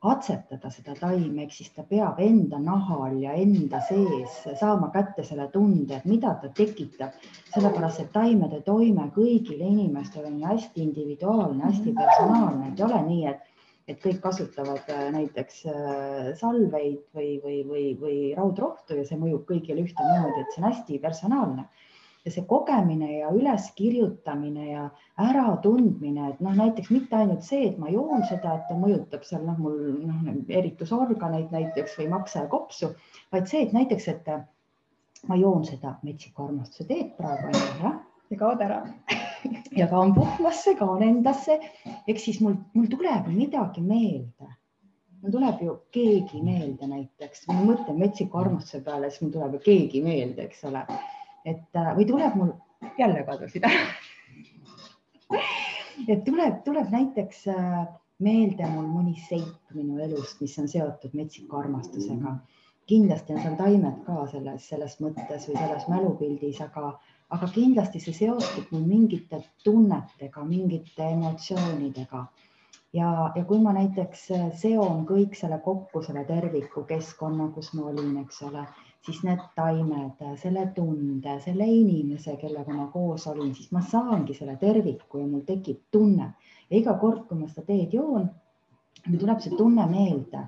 katsetada 0.00 0.70
seda 0.72 0.94
taime, 0.96 1.44
ehk 1.44 1.52
siis 1.52 1.72
ta 1.76 1.82
peab 1.88 2.20
enda 2.24 2.58
nahal 2.58 3.18
ja 3.20 3.34
enda 3.36 3.82
sees 3.84 4.38
saama 4.60 4.88
kätte 4.94 5.24
selle 5.28 5.50
tunde, 5.52 5.98
et 5.98 6.06
mida 6.08 6.32
ta 6.40 6.48
tekitab, 6.56 7.18
sellepärast 7.52 8.00
et 8.06 8.12
taimede 8.14 8.62
toime 8.64 9.10
kõigile 9.16 9.68
inimestele 9.68 10.32
on 10.32 10.40
hästi 10.48 10.86
individuaalne, 10.86 11.60
hästi 11.66 11.92
personaalne, 11.98 12.72
ei 12.72 12.84
ole 12.88 13.04
nii, 13.10 13.22
et 13.34 13.46
et 13.90 13.98
kõik 13.98 14.20
kasutavad 14.22 14.86
äh, 14.92 15.06
näiteks 15.10 15.64
äh, 15.66 16.26
salveid 16.38 17.00
või, 17.16 17.30
või, 17.42 17.56
või, 17.66 17.84
või 17.98 18.18
raudrohtu 18.36 18.94
ja 19.00 19.06
see 19.08 19.18
mõjub 19.18 19.42
kõigile 19.48 19.82
ühtemoodi, 19.82 20.44
et 20.44 20.52
see 20.54 20.62
on 20.62 20.68
hästi 20.68 20.98
personaalne 21.02 21.64
ja 22.24 22.32
see 22.32 22.44
kogemine 22.48 23.08
ja 23.18 23.30
üleskirjutamine 23.32 24.66
ja 24.70 24.84
äratundmine, 25.20 26.28
et 26.30 26.40
noh, 26.44 26.54
näiteks 26.56 26.90
mitte 26.92 27.16
ainult 27.16 27.44
see, 27.46 27.70
et 27.70 27.78
ma 27.80 27.88
joon 27.92 28.24
seda, 28.28 28.58
et 28.58 28.66
ta 28.68 28.76
mõjutab 28.76 29.24
seal 29.26 29.46
noh, 29.46 29.56
mul 29.60 29.78
noh, 30.04 30.26
eritusorganeid 30.60 31.52
näiteks 31.54 31.96
või 32.00 32.10
maksa 32.12 32.44
ja 32.44 32.50
kopsu, 32.52 32.92
vaid 33.32 33.48
see, 33.48 33.64
et 33.64 33.72
näiteks, 33.76 34.08
et 34.12 34.30
ma 35.28 35.36
joon 35.40 35.64
seda 35.68 35.96
metsiku 36.04 36.48
armastuse 36.48 36.88
teed 36.88 37.14
praegu 37.16 37.52
jah. 37.56 38.00
ja 38.30 38.40
kaod 38.44 38.68
ära. 38.68 38.84
Ja 39.72 39.86
kaon 39.88 40.10
puhmasse, 40.12 40.74
kaon 40.76 41.00
endasse, 41.00 41.54
eks 42.10 42.26
siis 42.26 42.40
mul, 42.44 42.58
mul 42.74 42.90
tuleb 42.92 43.30
midagi 43.32 43.80
meelde. 43.80 44.48
Mul 45.22 45.32
tuleb 45.32 45.62
ju 45.64 45.76
keegi 45.94 46.42
meelde 46.44 46.88
näiteks, 46.90 47.46
ma 47.48 47.56
mõtlen 47.62 47.96
metsiku 48.02 48.42
armastuse 48.42 48.82
peale, 48.84 49.08
siis 49.08 49.22
mul 49.24 49.32
tuleb 49.38 49.56
ju 49.56 49.62
keegi 49.64 50.02
meelde, 50.04 50.44
eks 50.50 50.66
ole 50.68 50.82
et 51.44 51.76
äh, 51.76 51.92
või 51.96 52.06
tuleb 52.08 52.36
mul, 52.38 52.52
jälle 52.98 53.24
kadusid 53.28 53.64
ära 53.68 53.84
et 56.12 56.24
tuleb, 56.24 56.62
tuleb 56.64 56.90
näiteks 56.92 57.46
äh, 57.52 57.84
meelde 58.20 58.68
mul 58.70 58.88
mõni 58.88 59.14
seik 59.28 59.74
minu 59.76 60.00
elust, 60.04 60.40
mis 60.44 60.56
on 60.60 60.68
seotud 60.68 61.14
metsiku 61.16 61.60
armastusega. 61.62 62.36
kindlasti 62.90 63.32
on 63.32 63.42
seal 63.44 63.56
taimed 63.56 64.02
ka 64.06 64.26
selles, 64.32 64.66
selles 64.68 64.96
mõttes 65.00 65.46
või 65.48 65.56
selles 65.56 65.86
mälupildis, 65.88 66.60
aga, 66.64 66.92
aga 67.30 67.48
kindlasti 67.54 68.00
see 68.02 68.16
seostub 68.16 68.72
mul 68.74 68.86
mingite 68.88 69.42
tunnetega, 69.64 70.44
mingite 70.44 71.06
emotsioonidega 71.14 72.24
ja, 72.92 73.10
ja 73.36 73.44
kui 73.46 73.60
ma 73.62 73.74
näiteks 73.76 74.26
seon 74.62 75.04
kõik 75.08 75.38
selle 75.38 75.60
kokku, 75.64 76.02
selle 76.02 76.24
terviku 76.28 76.84
keskkonna, 76.88 77.50
kus 77.54 77.72
ma 77.78 77.88
olin, 77.92 78.16
eks 78.24 78.42
ole, 78.50 78.66
siis 79.06 79.22
need 79.24 79.40
taimed, 79.56 80.24
selle 80.42 80.66
tunde, 80.76 81.38
selle 81.44 81.66
inimese, 81.66 82.36
kellega 82.40 82.74
ma 82.76 82.86
koos 82.92 83.26
olin, 83.30 83.54
siis 83.56 83.70
ma 83.72 83.80
saangi 83.80 84.36
selle 84.36 84.56
terviku 84.60 85.22
ja 85.22 85.26
mul 85.26 85.44
tekib 85.46 85.86
tunne 85.92 86.32
ja 86.70 86.76
iga 86.76 86.96
kord, 87.00 87.24
kui 87.28 87.38
ma 87.38 87.48
seda 87.48 87.64
teed 87.70 87.96
joon, 87.96 88.28
mul 89.06 89.22
tuleb 89.22 89.40
see 89.40 89.56
tunne 89.56 89.86
meelde 89.90 90.44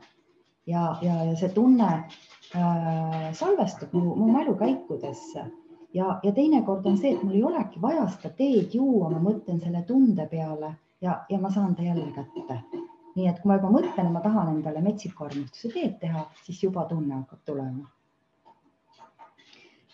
ja, 0.66 0.84
ja, 1.02 1.16
ja 1.30 1.34
see 1.38 1.48
tunne 1.56 1.88
äh, 1.94 3.32
salvestub 3.38 3.96
mu, 3.96 4.14
mu 4.20 4.28
mälukäikudesse 4.34 5.46
ja, 5.94 6.20
ja 6.22 6.32
teinekord 6.32 6.86
on 6.86 6.98
see, 6.98 7.14
et 7.16 7.22
mul 7.24 7.36
ei 7.38 7.44
olegi 7.44 7.80
vaja 7.82 8.06
seda 8.14 8.32
teed 8.36 8.76
juua, 8.76 9.10
ma 9.12 9.22
mõtlen 9.22 9.60
selle 9.64 9.82
tunde 9.88 10.26
peale 10.30 10.74
ja, 11.02 11.22
ja 11.28 11.40
ma 11.40 11.50
saan 11.50 11.74
ta 11.76 11.82
jälle 11.88 12.12
kätte. 12.12 12.68
nii 13.16 13.26
et 13.28 13.40
kui 13.40 13.48
ma 13.50 13.58
juba 13.58 13.72
mõtlen, 13.72 14.12
ma 14.12 14.20
tahan 14.24 14.54
endale 14.54 14.80
metsiku 14.80 15.26
armastuse 15.26 15.72
teed 15.72 15.98
teha, 16.00 16.24
siis 16.44 16.62
juba 16.62 16.84
tunne 16.88 17.14
hakkab 17.14 17.42
tulema. 17.44 17.90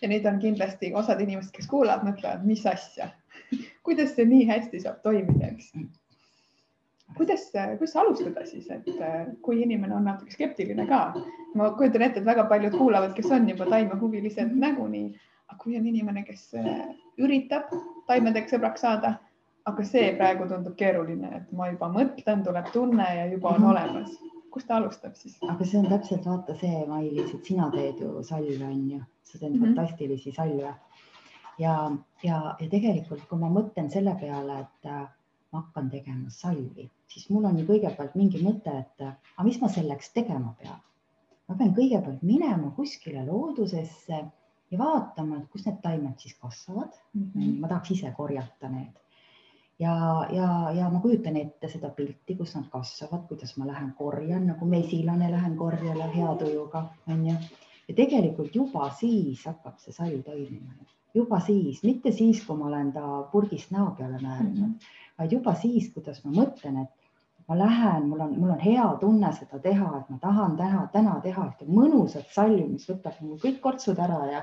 Ja 0.01 0.09
nüüd 0.11 0.25
on 0.25 0.39
kindlasti 0.39 0.93
osad 0.95 1.21
inimesed, 1.21 1.51
kes 1.55 1.67
kuulavad, 1.67 2.05
mõtlevad, 2.07 2.45
mis 2.47 2.65
asja 2.65 3.11
kuidas 3.83 4.13
see 4.15 4.25
nii 4.29 4.45
hästi 4.49 4.81
saab 4.83 4.99
toimida, 5.05 5.49
eks 5.53 5.71
kuidas, 7.17 7.47
kuidas 7.79 7.95
alustada 7.97 8.45
siis, 8.45 8.67
et 8.69 8.89
kui 9.45 9.61
inimene 9.63 9.95
on 9.95 10.05
natuke 10.05 10.33
skeptiline 10.35 10.85
ka, 10.89 11.01
ma 11.57 11.71
kujutan 11.77 12.05
ette, 12.05 12.21
et 12.21 12.27
väga 12.27 12.45
paljud 12.51 12.77
kuulavad, 12.77 13.15
kes 13.17 13.31
on 13.33 13.49
juba 13.49 13.65
taimehuvilised 13.71 14.53
nagunii, 14.65 15.07
aga 15.49 15.57
kui 15.63 15.77
on 15.79 15.87
inimene, 15.89 16.23
kes 16.27 16.51
üritab 17.17 17.73
taimedega 18.07 18.53
sõbraks 18.53 18.85
saada 18.85 19.17
aga 19.69 19.85
see 19.85 20.13
praegu 20.17 20.47
tundub 20.49 20.75
keeruline, 20.77 21.29
et 21.41 21.49
ma 21.57 21.71
juba 21.71 21.89
mõtlen, 21.93 22.43
tuleb 22.45 22.69
tunne 22.73 23.05
ja 23.15 23.25
juba 23.31 23.55
on 23.55 23.61
-hmm. 23.61 23.71
olemas. 23.71 24.38
Kust 24.53 24.67
ta 24.69 24.77
alustab 24.79 25.15
siis? 25.19 25.37
aga 25.53 25.65
see 25.65 25.79
on 25.79 25.87
täpselt 25.91 26.25
vaata 26.29 26.55
see, 26.61 26.83
Mailis, 26.89 27.33
et 27.35 27.51
sina 27.51 27.69
teed 27.73 28.01
ju 28.03 28.23
salve, 28.27 28.65
on 28.65 28.83
ju, 28.91 28.99
sa 29.23 29.37
teed 29.37 29.51
mm 29.51 29.57
-hmm. 29.57 29.65
fantastilisi 29.65 30.31
salve. 30.35 30.73
ja, 31.59 31.75
ja, 32.23 32.37
ja 32.59 32.69
tegelikult, 32.69 33.25
kui 33.29 33.39
ma 33.39 33.49
mõtlen 33.59 33.89
selle 33.91 34.15
peale, 34.19 34.59
et 34.59 34.91
äh, 34.91 35.07
ma 35.51 35.61
hakkan 35.61 35.89
tegema 35.89 36.29
salvi, 36.29 36.89
siis 37.07 37.29
mul 37.29 37.45
on 37.45 37.59
ju 37.59 37.65
kõigepealt 37.65 38.15
mingi 38.15 38.43
mõte, 38.43 38.79
et 38.79 39.01
äh, 39.01 39.15
aga 39.35 39.47
mis 39.47 39.61
ma 39.61 39.69
selleks 39.69 40.13
tegema 40.13 40.55
pean. 40.61 40.79
ma 41.47 41.55
pean 41.55 41.75
kõigepealt 41.75 42.21
minema 42.21 42.71
kuskile 42.71 43.25
loodusesse 43.25 44.25
ja 44.71 44.77
vaatama, 44.77 45.37
et 45.37 45.49
kus 45.51 45.65
need 45.65 45.81
taimed 45.81 46.19
siis 46.19 46.35
kasvavad 46.41 46.93
mm. 47.13 47.31
-hmm. 47.35 47.59
ma 47.59 47.67
tahaks 47.67 47.91
ise 47.91 48.13
korjata 48.17 48.69
need 48.69 48.93
ja, 49.79 50.27
ja, 50.31 50.49
ja 50.75 50.89
ma 50.89 50.99
kujutan 50.99 51.37
ette 51.39 51.69
seda 51.71 51.89
pilti, 51.95 52.35
kus 52.35 52.55
nad 52.57 52.67
kasvavad, 52.71 53.25
kuidas 53.29 53.55
ma 53.57 53.67
lähen 53.69 53.93
korjan 53.97 54.47
nagu 54.51 54.67
mesilane, 54.67 55.31
lähen 55.31 55.57
korjale 55.57 56.09
hea 56.15 56.35
tujuga, 56.43 56.85
onju. 57.07 57.35
ja 57.87 57.95
tegelikult 57.95 58.55
juba 58.55 58.89
siis 58.99 59.45
hakkab 59.47 59.79
see 59.79 59.95
salv 59.95 60.23
toimima, 60.25 60.75
juba 61.15 61.39
siis, 61.45 61.83
mitte 61.83 62.11
siis, 62.11 62.43
kui 62.45 62.57
ma 62.57 62.67
olen 62.69 62.91
ta 62.93 63.05
purgist 63.31 63.71
näo 63.75 63.91
peale 63.97 64.19
määrinud 64.21 64.59
mm, 64.59 64.73
-hmm. 64.73 65.13
vaid 65.19 65.31
juba 65.31 65.55
siis, 65.55 65.89
kuidas 65.93 66.23
ma 66.25 66.31
mõtlen, 66.41 66.83
et 66.83 66.98
ma 67.49 67.57
lähen, 67.57 68.09
mul 68.09 68.19
on, 68.21 68.33
mul 68.39 68.51
on 68.53 68.59
hea 68.61 68.85
tunne 69.01 69.31
seda 69.33 69.57
teha, 69.59 69.87
et 69.97 70.09
ma 70.13 70.19
tahan 70.21 70.51
teha, 70.57 70.83
täna 70.93 71.15
teha 71.23 71.47
ühte 71.47 71.65
mõnusat 71.65 72.27
salli, 72.29 72.61
mis 72.69 72.85
võtab 72.85 73.15
mul 73.25 73.39
kõik 73.41 73.57
kortsud 73.63 73.97
ära 73.97 74.19
ja, 74.29 74.41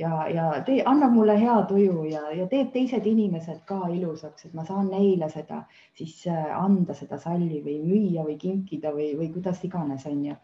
ja, 0.00 0.12
ja 0.32 0.46
tee, 0.64 0.78
annab 0.88 1.12
mulle 1.18 1.36
hea 1.36 1.56
tuju 1.68 2.06
ja, 2.08 2.22
ja 2.32 2.46
teeb 2.48 2.70
teised 2.72 3.04
inimesed 3.12 3.60
ka 3.68 3.82
ilusaks, 3.92 4.48
et 4.48 4.56
ma 4.56 4.64
saan 4.64 4.88
neile 4.88 5.28
seda 5.34 5.66
siis 5.98 6.22
äh, 6.32 6.48
anda 6.56 6.96
seda 6.96 7.20
salli 7.20 7.60
või 7.64 7.76
müüa 7.84 8.24
või 8.24 8.38
kinkida 8.40 8.94
või, 8.96 9.10
või 9.20 9.28
kuidas 9.36 9.60
iganes, 9.68 10.08
on 10.08 10.24
ju. 10.30 10.40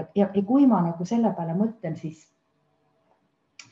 ja, 0.00 0.06
ja, 0.16 0.30
ja 0.32 0.46
kui 0.48 0.64
ma 0.70 0.80
nagu 0.88 1.04
selle 1.04 1.34
peale 1.36 1.58
mõtlen, 1.60 2.00
siis, 2.00 2.24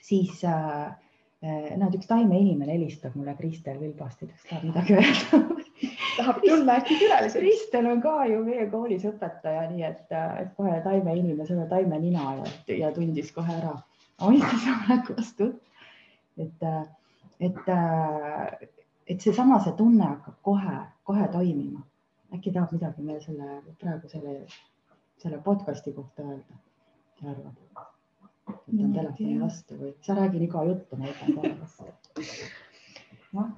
siis 0.05 0.45
äh, 0.45 0.93
äh 1.41 1.73
näed, 1.73 1.97
üks 1.97 2.13
taimeinimene 2.13 2.77
helistab 2.77 3.17
mulle, 3.17 3.33
Kristel 3.41 3.81
Vilbastidest, 3.81 4.45
tahab 4.51 4.69
midagi 4.69 5.01
öelda 5.01 5.47
tahab 6.17 6.41
tulla 6.43 6.77
äkki 6.81 6.99
külaliseks. 7.01 7.41
Kristel 7.41 7.87
on 7.91 8.03
ka 8.03 8.25
ju 8.31 8.41
meie 8.47 8.67
koolis 8.71 9.05
õpetaja, 9.09 9.67
nii 9.71 9.85
et, 9.89 10.03
et 10.43 10.51
kohe 10.57 10.81
taimeinimesele 10.85 11.67
taime 11.71 11.99
nina 12.03 12.35
ja, 12.41 12.51
ja 12.79 12.91
tundis 12.97 13.33
kohe 13.37 13.55
ära, 13.59 13.77
hoidis 14.25 14.67
olekust 14.75 15.41
jutt. 15.41 15.63
et, 16.41 16.67
et, 17.41 17.73
et 19.07 19.21
seesama, 19.21 19.61
see 19.65 19.77
tunne 19.79 20.05
hakkab 20.09 20.39
kohe, 20.51 20.77
kohe 21.09 21.29
toimima. 21.33 21.87
äkki 22.33 22.53
tahab 22.53 22.73
midagi 22.73 23.03
meil 23.05 23.21
selle 23.21 23.61
praegu 23.81 24.09
selle, 24.09 24.39
selle 25.21 25.41
podcast'i 25.45 25.93
kohta 25.93 26.25
öelda, 26.25 26.61
mis 26.61 27.21
sa 27.21 27.35
arvad? 27.35 27.89
võtan 28.53 28.93
telefoni 28.97 29.39
vastu 29.41 29.77
või 29.79 29.93
sa 30.03 30.17
räägi 30.19 30.41
nii 30.41 30.53
kaua 30.55 30.71
juttu, 30.73 30.97
ma 30.99 31.11
võtan 31.11 31.37
kohe 31.37 31.53
vastu 31.61 32.72
no.. 33.37 33.49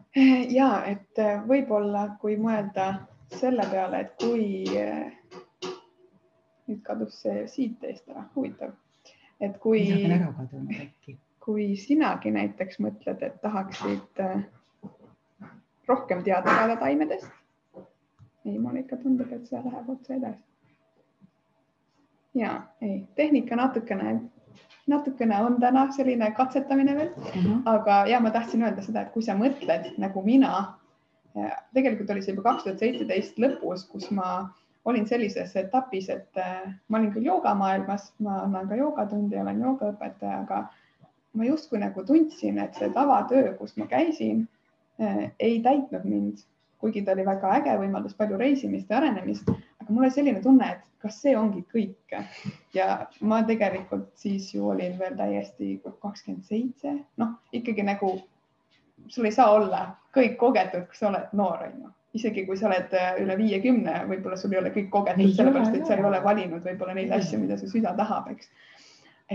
ja 0.50 0.70
et 0.86 1.18
äh, 1.18 1.42
võib-olla, 1.48 2.08
kui 2.20 2.36
mõelda 2.40 2.88
selle 3.34 3.66
peale, 3.70 4.04
et 4.04 4.16
kui 4.22 4.64
äh, 4.78 5.12
nüüd 6.68 6.82
kadus 6.86 7.20
see 7.24 7.44
siit 7.50 7.84
eest 7.84 8.08
ära, 8.12 8.26
huvitav, 8.36 8.74
et 9.40 9.58
kui. 9.62 9.86
kui 11.44 11.74
sinagi 11.76 12.30
näiteks 12.32 12.78
mõtled, 12.80 13.20
et 13.20 13.34
tahaksid 13.42 14.20
äh, 14.24 14.38
rohkem 15.88 16.22
teada 16.24 16.54
saada 16.54 16.76
taimedest. 16.80 17.28
ei, 18.44 18.58
mulle 18.58 18.80
ikka 18.80 18.96
tundub, 19.02 19.32
et 19.32 19.44
see 19.48 19.60
läheb 19.60 19.90
otse 19.92 20.14
edasi. 20.16 20.40
ja 22.34 22.54
ei, 22.80 23.02
tehnika 23.14 23.56
natukene 23.56 24.14
natukene 24.86 25.40
on 25.42 25.60
täna 25.60 25.86
selline 25.92 26.30
katsetamine 26.36 26.94
veel 26.96 27.10
mm, 27.16 27.40
-hmm. 27.40 27.60
aga 27.64 28.06
ja 28.06 28.20
ma 28.20 28.30
tahtsin 28.30 28.62
öelda 28.62 28.82
seda, 28.82 29.02
et 29.02 29.12
kui 29.12 29.22
sa 29.22 29.34
mõtled 29.34 29.94
nagu 29.98 30.22
mina, 30.22 30.74
tegelikult 31.74 32.10
oli 32.10 32.22
see 32.22 32.34
juba 32.34 32.50
kaks 32.50 32.66
tuhat 32.66 32.82
seitseteist 32.82 33.40
lõpus, 33.42 33.88
kus 33.90 34.10
ma 34.14 34.28
olin 34.84 35.06
sellises 35.08 35.54
etapis, 35.56 36.08
et 36.12 36.40
äh, 36.40 36.64
ma 36.88 36.98
olin 37.00 37.12
küll 37.14 37.26
joogamaailmas, 37.26 38.10
ma 38.22 38.42
annan 38.44 38.68
ka 38.68 38.78
joogatunde 38.78 39.36
ja 39.36 39.42
olen 39.42 39.62
joogaõpetaja, 39.64 40.42
aga 40.44 40.60
ma 41.34 41.46
justkui 41.48 41.80
nagu 41.80 42.04
tundsin, 42.06 42.60
et 42.62 42.76
see 42.78 42.90
tavatöö, 42.94 43.54
kus 43.58 43.76
ma 43.80 43.88
käisin, 43.90 44.44
äh, 45.00 45.30
ei 45.40 45.60
täitnud 45.64 46.04
mind, 46.04 46.44
kuigi 46.84 47.02
ta 47.02 47.16
oli 47.16 47.24
väga 47.26 47.54
äge, 47.58 47.78
võimaldas 47.80 48.16
palju 48.18 48.38
reisimist 48.38 48.92
ja 48.92 49.00
arenemist, 49.00 49.48
aga 49.80 49.88
mul 49.88 50.04
oli 50.04 50.14
selline 50.14 50.44
tunne, 50.44 50.68
et 50.76 50.84
kas 51.04 51.20
see 51.20 51.34
ongi 51.36 51.60
kõik 51.68 52.14
ja 52.74 52.86
ma 53.20 53.42
tegelikult 53.44 54.14
siis 54.16 54.48
ju 54.54 54.70
olin 54.72 54.96
veel 54.98 55.16
täiesti 55.18 55.76
kakskümmend 55.84 56.46
seitse, 56.48 56.94
noh 57.20 57.36
ikkagi 57.52 57.84
nagu 57.84 58.14
sul 59.08 59.28
ei 59.28 59.34
saa 59.36 59.50
olla 59.52 59.86
kõik 60.14 60.38
kogetud, 60.40 60.86
kui 60.88 60.98
sa 60.98 61.10
oled 61.10 61.34
noor, 61.36 61.66
on 61.66 61.82
ju. 61.82 61.90
isegi 62.14 62.44
kui 62.46 62.56
sa 62.56 62.68
oled 62.68 62.92
äh, 62.94 63.16
üle 63.22 63.36
viiekümne, 63.38 63.96
võib-olla 64.10 64.38
sul 64.38 64.54
ei 64.54 64.60
ole 64.60 64.70
kõik 64.74 64.88
kogetud, 64.92 65.34
sellepärast 65.34 65.74
et 65.74 65.88
sa 65.88 65.98
ei 65.98 66.06
ole 66.06 66.22
valinud 66.24 66.62
võib-olla 66.64 66.94
neid 66.96 67.12
asju, 67.12 67.40
mida 67.42 67.58
su 67.58 67.68
süda 67.72 67.94
tahab, 67.98 68.30
eks. 68.30 68.48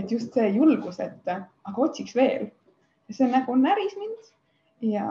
et 0.00 0.10
just 0.10 0.34
see 0.34 0.48
julgus, 0.56 0.98
et 1.04 1.30
aga 1.30 1.76
otsiks 1.76 2.16
veel. 2.16 2.48
see 3.10 3.26
nagu 3.30 3.56
näris 3.58 3.96
mind 3.98 4.34
ja 4.94 5.06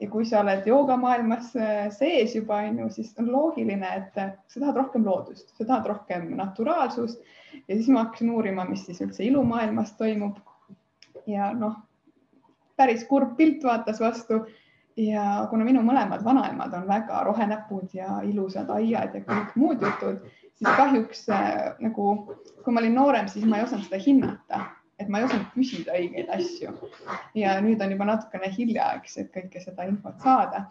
ja 0.00 0.08
kui 0.10 0.24
sa 0.26 0.40
oled 0.42 0.66
joogamaailmas 0.66 1.54
äh, 1.56 1.86
sees 1.94 2.34
juba 2.34 2.58
on 2.66 2.78
ju, 2.82 2.90
siis 2.96 3.14
on 3.18 3.30
loogiline, 3.32 3.90
et 4.00 4.18
äh, 4.18 4.34
sa 4.48 4.60
tahad 4.60 4.80
rohkem 4.80 5.06
loodust, 5.06 5.54
sa 5.56 5.64
tahad 5.64 5.86
rohkem 5.90 6.28
naturaalsust. 6.36 7.22
Ja 7.68 7.76
siis 7.76 7.88
ma 7.88 8.04
hakkasin 8.04 8.32
uurima, 8.34 8.66
mis 8.68 8.84
siis 8.86 9.00
üldse 9.04 9.24
ilumaailmas 9.24 9.94
toimub. 10.00 10.38
ja 11.26 11.52
noh, 11.56 11.78
päris 12.76 13.04
kurb 13.08 13.36
pilt 13.36 13.64
vaatas 13.64 14.00
vastu. 14.00 14.44
Ja 14.96 15.46
kuna 15.50 15.64
minu 15.66 15.80
mõlemad 15.82 16.22
vanaemad 16.24 16.74
on 16.76 16.84
väga 16.86 17.24
rohenäpud 17.26 17.94
ja 17.96 18.20
ilusad 18.22 18.68
aiad 18.70 19.14
ja 19.14 19.22
kõik 19.26 19.56
muud 19.58 19.82
jutud, 19.82 20.20
siis 20.54 20.68
kahjuks 20.76 21.24
äh, 21.34 21.74
nagu, 21.82 22.14
kui 22.62 22.74
ma 22.74 22.82
olin 22.82 22.94
noorem, 22.94 23.28
siis 23.28 23.46
ma 23.46 23.58
ei 23.58 23.66
osanud 23.66 23.88
seda 23.88 23.98
hinnata 24.04 24.60
et 24.98 25.10
ma 25.10 25.20
ei 25.20 25.26
osanud 25.28 25.50
küsida 25.54 25.94
õigeid 25.98 26.30
asju. 26.34 26.72
ja 27.38 27.58
nüüd 27.64 27.82
on 27.82 27.94
juba 27.94 28.08
natukene 28.08 28.50
hilja, 28.54 28.94
eks, 29.00 29.18
et 29.22 29.30
kõike 29.34 29.62
seda 29.62 29.86
infot 29.90 30.20
saada. 30.22 30.64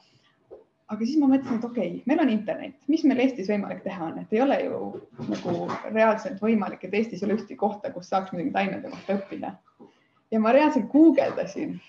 aga 0.93 1.05
siis 1.05 1.17
ma 1.19 1.29
mõtlesin, 1.31 1.59
et 1.59 1.65
okei 1.65 1.89
okay,, 1.89 2.01
meil 2.09 2.21
on 2.23 2.31
internet, 2.31 2.75
mis 2.91 3.03
meil 3.07 3.23
Eestis 3.25 3.49
võimalik 3.49 3.83
teha 3.83 4.09
on, 4.11 4.19
et 4.21 4.33
ei 4.35 4.43
ole 4.43 4.59
ju 4.63 4.81
nagu 5.29 5.55
reaalselt 5.89 6.41
võimalik, 6.43 6.83
et 6.83 6.93
Eestis 6.99 7.23
ei 7.23 7.29
ole 7.29 7.39
ühtegi 7.39 7.57
kohta, 7.59 7.91
kus 7.91 8.11
saaks 8.11 8.35
midagi 8.35 8.53
taimede 8.55 8.91
kohta 8.93 9.17
õppida. 9.19 9.55
ja 10.31 10.39
ma 10.43 10.53
reaalselt 10.55 10.91
guugeldasin, 10.91 11.79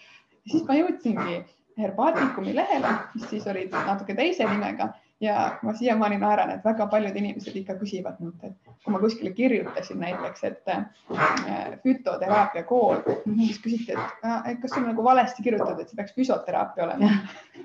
siis 0.50 0.66
ma 0.68 0.80
jõudsingi 0.80 1.44
Herbaatikumi 1.74 2.52
lehele, 2.54 2.90
mis 3.14 3.24
siis 3.26 3.46
olid 3.50 3.72
natuke 3.74 4.14
teise 4.14 4.46
nimega 4.46 4.92
ja 5.20 5.58
ma 5.62 5.74
siiamaani 5.74 6.18
naeran, 6.18 6.50
et 6.50 6.64
väga 6.64 6.86
paljud 6.90 7.16
inimesed 7.16 7.56
ikka 7.56 7.76
küsivad 7.80 8.18
minult, 8.20 8.42
et 8.44 8.74
kui 8.84 8.92
ma 8.92 9.00
kuskile 9.00 9.30
kirjutasin 9.36 10.00
näiteks, 10.02 10.44
et 10.44 10.72
äh, 10.74 11.76
fütoteraapia 11.82 12.64
kool, 12.68 13.00
siis 13.46 13.60
küsiti, 13.62 13.94
et 13.94 14.60
kas 14.62 14.74
sul 14.74 14.86
nagu 14.88 15.04
valesti 15.04 15.42
kirjutatud, 15.46 15.80
et 15.80 15.92
see 15.92 16.00
peaks 16.00 16.16
füsioteraapia 16.18 16.88
olema 16.88 17.12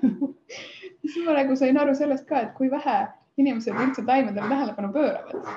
siis 1.04 1.26
ma 1.26 1.34
nagu 1.36 1.56
sain 1.56 1.78
aru 1.78 1.94
sellest 1.96 2.26
ka, 2.28 2.44
et 2.46 2.54
kui 2.56 2.70
vähe 2.70 2.96
inimesed 3.40 3.76
üldse 3.76 4.04
taimedele 4.06 4.48
tähelepanu 4.48 4.92
pööravad. 4.94 5.52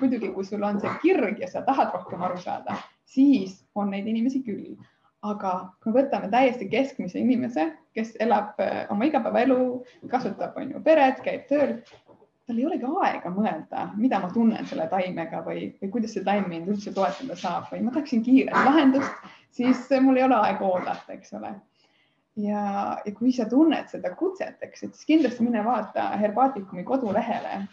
muidugi, 0.00 0.32
kui 0.34 0.44
sul 0.44 0.62
on 0.66 0.80
see 0.82 0.90
kirg 1.02 1.38
ja 1.38 1.48
sa 1.50 1.62
tahad 1.62 1.92
rohkem 1.94 2.22
aru 2.26 2.38
saada, 2.42 2.74
siis 3.06 3.60
on 3.74 3.90
neid 3.94 4.06
inimesi 4.10 4.42
küll 4.42 4.74
aga 5.26 5.52
kui 5.82 5.92
me 5.92 6.02
võtame 6.02 6.28
täiesti 6.30 6.68
keskmise 6.70 7.18
inimese, 7.18 7.72
kes 7.96 8.14
elab 8.22 8.58
äh, 8.62 8.84
oma 8.92 9.08
igapäevaelu, 9.08 9.58
kasvatab, 10.10 10.58
on 10.60 10.76
ju, 10.76 10.82
peret, 10.84 11.22
käib 11.24 11.48
tööl, 11.50 11.74
tal 12.48 12.58
ei 12.58 12.66
olegi 12.68 12.90
aega 13.04 13.32
mõelda, 13.32 13.88
mida 13.98 14.20
ma 14.22 14.30
tunnen 14.32 14.68
selle 14.68 14.86
taimega 14.88 15.42
või, 15.46 15.72
või 15.82 15.90
kuidas 15.96 16.14
see 16.16 16.24
taim 16.26 16.46
mind 16.48 16.70
üldse 16.70 16.94
toetada 16.96 17.36
saab 17.36 17.66
või 17.72 17.82
ma 17.84 17.92
tahaksin 17.96 18.22
kiiret 18.24 18.68
lahendust, 18.68 19.26
siis 19.58 19.82
mul 20.04 20.20
ei 20.20 20.24
ole 20.28 20.38
aega 20.38 20.70
oodata, 20.70 21.16
eks 21.16 21.34
ole. 21.36 21.52
ja, 22.38 22.62
ja 23.04 23.12
kui 23.18 23.34
sa 23.34 23.48
tunned 23.50 23.90
seda 23.90 24.14
kutset, 24.16 24.56
eks, 24.62 24.86
et 24.86 24.94
siis 24.94 25.10
kindlasti 25.10 25.44
mine 25.44 25.64
vaata 25.66 26.12
Herbaatikumi 26.22 26.86
kodulehele. 26.88 27.66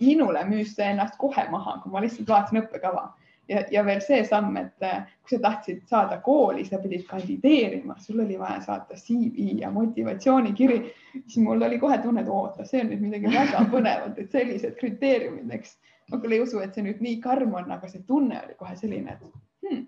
minule 0.00 0.44
müüs 0.46 0.74
see 0.76 0.90
ennast 0.92 1.16
kohe 1.18 1.48
maha, 1.50 1.78
kui 1.82 1.90
ma 1.94 2.02
lihtsalt 2.02 2.28
vaatasin 2.28 2.60
õppekava 2.60 3.08
ja, 3.48 3.64
ja 3.70 3.84
veel 3.84 4.00
see 4.04 4.22
samm, 4.26 4.56
et 4.60 4.84
äh, 4.84 5.04
kui 5.22 5.36
sa 5.36 5.40
tahtsid 5.48 5.82
saada 5.90 6.20
kooli, 6.24 6.64
sa 6.68 6.80
pidid 6.82 7.06
kandideerima, 7.08 7.96
sul 8.02 8.20
oli 8.24 8.38
vaja 8.38 8.60
saata 8.64 8.96
CV 8.98 9.52
ja 9.62 9.70
motivatsioonikiri, 9.74 10.78
siis 11.14 11.38
mul 11.44 11.62
oli 11.62 11.78
kohe 11.78 11.98
tunne, 12.02 12.22
et 12.22 12.32
oota, 12.32 12.66
see 12.68 12.82
on 12.84 12.92
nüüd 12.92 13.04
midagi 13.06 13.32
väga 13.32 13.64
põnevat, 13.74 14.18
et 14.18 14.34
sellised 14.34 14.76
kriteeriumid, 14.80 15.54
eks. 15.58 15.78
ma 16.12 16.20
küll 16.20 16.36
ei 16.36 16.42
usu, 16.44 16.60
et 16.64 16.74
see 16.74 16.84
nüüd 16.84 17.00
nii 17.04 17.20
karm 17.24 17.56
on, 17.60 17.72
aga 17.72 17.88
see 17.90 18.04
tunne 18.08 18.40
oli 18.44 18.56
kohe 18.60 18.76
selline, 18.76 19.16
et 19.16 19.66
hmm, 19.66 19.86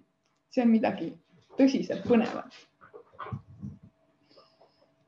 see 0.54 0.64
on 0.64 0.72
midagi 0.72 1.12
tõsiselt 1.58 2.06
põnevat. 2.08 2.56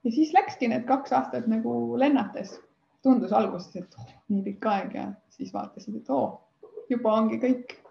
ja 0.04 0.11
siis 0.11 0.32
läkski 0.35 0.68
need 0.68 0.85
kaks 0.88 1.12
aastat 1.16 1.49
nagu 1.49 1.97
lennates, 1.99 2.59
tundus 3.02 3.32
alguses, 3.35 3.75
et 3.76 3.99
oh, 3.99 4.09
nii 4.30 4.44
pikk 4.50 4.66
aeg 4.71 4.97
ja 4.99 5.11
siis 5.32 5.52
vaatasid, 5.54 6.02
et 6.02 6.11
oo 6.11 6.25
oh,, 6.26 6.73
juba 6.90 7.14
ongi 7.16 7.38
kõik 7.40 7.81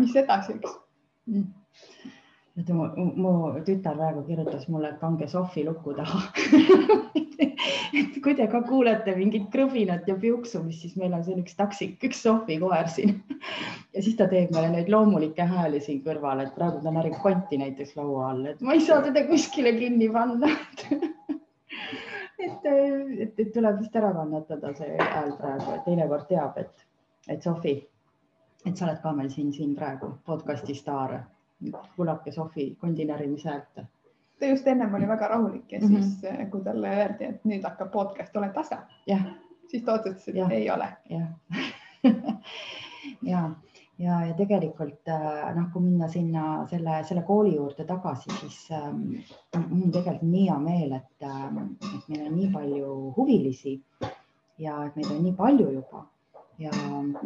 mis 0.00 0.16
edasi, 0.16 0.58
eks 0.58 0.76
mm.? 1.30 1.48
et 2.60 2.70
mu, 2.74 2.86
mu 3.16 3.32
tütar 3.66 3.96
praegu 3.96 4.24
kirjutas 4.26 4.66
mulle, 4.68 4.90
et 4.92 5.00
pange 5.00 5.28
Sofi 5.30 5.62
luku 5.64 5.94
taha 5.96 6.20
et 7.94 8.18
kui 8.24 8.34
te 8.36 8.46
ka 8.50 8.62
kuulete 8.66 9.14
mingit 9.16 9.46
krõbinat 9.52 10.08
ja 10.10 10.16
piuksumist, 10.20 10.84
siis 10.84 10.96
meil 11.00 11.14
on 11.16 11.24
siin 11.24 11.40
üks 11.42 11.56
taksik, 11.58 11.98
üks 12.10 12.22
Sofi 12.26 12.58
koer 12.62 12.90
siin 12.92 13.14
ja 13.94 14.02
siis 14.02 14.18
ta 14.18 14.28
teeb 14.30 14.52
meile 14.54 14.72
neid 14.74 14.90
loomulikke 14.92 15.46
hääli 15.52 15.80
siin 15.84 16.02
kõrval, 16.06 16.44
et 16.44 16.56
praegu 16.56 16.82
ta 16.84 16.92
närib 16.94 17.16
konti 17.22 17.60
näiteks 17.60 17.96
laua 18.00 18.32
all, 18.32 18.44
et 18.52 18.60
ma 18.66 18.76
ei 18.76 18.84
saa 18.84 19.00
teda 19.06 19.24
kuskile 19.30 19.72
kinni 19.78 20.10
panna 20.12 20.50
et, 22.46 22.66
et, 22.66 23.32
et 23.38 23.54
tuleb 23.54 23.80
vist 23.80 23.96
ära 23.96 24.12
kannatada 24.16 24.74
see 24.76 24.98
hääl 24.98 25.32
praegu, 25.38 25.78
et 25.78 25.86
teinekord 25.86 26.28
teab, 26.28 26.60
et, 26.60 26.86
et 27.30 27.46
Sofi 27.46 27.78
et 28.66 28.76
sa 28.76 28.86
oled 28.86 29.00
ka 29.02 29.12
meil 29.16 29.30
siin, 29.32 29.52
siin 29.56 29.72
praegu 29.76 30.10
podcast'i 30.26 30.74
staar, 30.76 31.16
kulake 31.96 32.32
Sofi 32.32 32.74
kondinärimise 32.80 33.48
häält. 33.48 33.86
ta 34.40 34.46
just 34.46 34.66
ennem 34.66 34.94
oli 34.94 35.08
väga 35.08 35.28
rahulik 35.28 35.72
ja 35.72 35.78
mm 35.80 35.88
-hmm. 35.88 36.02
siis, 36.02 36.24
eh, 36.24 36.50
kui 36.50 36.60
talle 36.64 36.88
öeldi, 36.88 37.24
et 37.24 37.44
nüüd 37.44 37.62
hakkab 37.62 37.90
podcast, 37.90 38.36
oled 38.36 38.52
tasa. 38.52 38.78
siis 39.66 39.82
ta 39.82 39.92
otsustas, 39.92 40.28
et 40.28 40.34
ja. 40.34 40.48
ei 40.50 40.70
ole. 40.70 40.88
jah 41.10 41.28
ja, 43.32 43.50
ja, 43.98 44.24
ja 44.26 44.34
tegelikult 44.34 45.08
eh, 45.08 45.54
noh, 45.54 45.72
kui 45.72 45.82
minna 45.82 46.08
sinna 46.08 46.66
selle, 46.70 47.04
selle 47.04 47.22
kooli 47.22 47.54
juurde 47.56 47.84
tagasi, 47.84 48.30
siis 48.40 48.70
ähm, 48.70 49.02
mul 49.68 49.82
on 49.82 49.92
tegelikult 49.92 50.30
nii 50.30 50.48
hea 50.48 50.58
meel, 50.58 50.92
et, 50.92 51.28
et 51.94 52.08
meil 52.08 52.26
on 52.26 52.36
nii 52.36 52.50
palju 52.52 53.12
huvilisi 53.16 53.82
ja 54.58 54.84
et 54.84 54.96
meid 54.96 55.10
on 55.10 55.22
nii 55.22 55.32
palju 55.32 55.70
juba 55.72 56.06
ja 56.60 56.70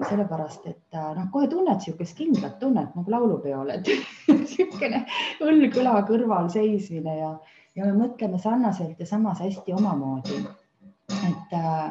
sellepärast, 0.08 0.66
et 0.70 0.94
äh, 0.94 1.10
noh, 1.16 1.26
kohe 1.34 1.48
tunned 1.50 1.80
niisugust 1.80 2.16
kindlat 2.18 2.58
tunnet 2.60 2.94
nagu 2.94 3.10
laulupeol, 3.10 3.72
et 3.74 3.90
niisugune 4.30 5.02
õlg 5.42 5.78
õla 5.82 5.96
kõrval 6.08 6.50
seismine 6.54 7.16
ja, 7.18 7.32
ja 7.74 7.88
me 7.88 7.96
mõtleme 8.04 8.38
sarnaselt 8.42 9.00
ja 9.00 9.08
samas 9.10 9.42
hästi 9.42 9.74
omamoodi. 9.74 10.38
et, 11.14 11.56
äh, 11.58 11.90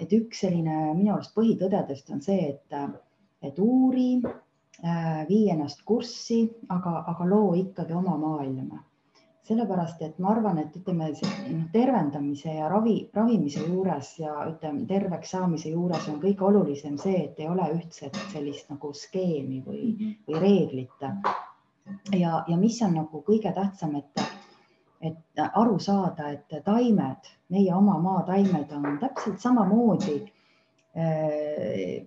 et 0.00 0.12
üks 0.16 0.44
selline 0.44 0.94
minu 0.94 1.14
arust 1.14 1.34
põhitõdedest 1.36 2.12
on 2.14 2.24
see, 2.24 2.54
et, 2.54 2.78
et 3.44 3.58
uuri, 3.62 4.22
äh, 4.80 5.24
vii 5.28 5.48
ennast 5.54 5.84
kurssi, 5.84 6.46
aga, 6.72 7.02
aga 7.12 7.28
loo 7.28 7.52
ikkagi 7.58 7.96
oma 7.98 8.16
maailma 8.16 8.84
sellepärast, 9.48 10.02
et 10.04 10.18
ma 10.22 10.32
arvan, 10.34 10.58
et 10.62 10.76
ütleme 10.76 11.08
noh, 11.12 11.60
tervendamise 11.72 12.52
ja 12.58 12.68
ravi, 12.70 12.96
ravimise 13.14 13.64
juures 13.64 14.10
ja 14.20 14.34
ütleme, 14.50 14.84
terveks 14.90 15.32
saamise 15.34 15.72
juures 15.72 16.08
on 16.12 16.18
kõige 16.22 16.44
olulisem 16.48 16.98
see, 17.00 17.24
et 17.24 17.40
ei 17.40 17.48
ole 17.48 17.68
ühtset 17.76 18.18
sellist 18.32 18.68
nagu 18.72 18.92
skeemi 18.94 19.62
või, 19.66 20.12
või 20.28 20.42
reeglit. 20.44 21.06
ja, 22.12 22.42
ja 22.48 22.58
mis 22.60 22.82
on 22.84 22.98
nagu 23.00 23.22
kõige 23.26 23.52
tähtsam, 23.56 23.96
et, 23.96 24.24
et 25.00 25.44
aru 25.48 25.78
saada, 25.80 26.32
et 26.36 26.60
taimed, 26.64 27.32
meie 27.48 27.74
oma 27.74 27.96
maataimed 28.04 28.76
on 28.76 29.00
täpselt 29.00 29.40
samamoodi 29.40 30.20
äh, 30.98 32.04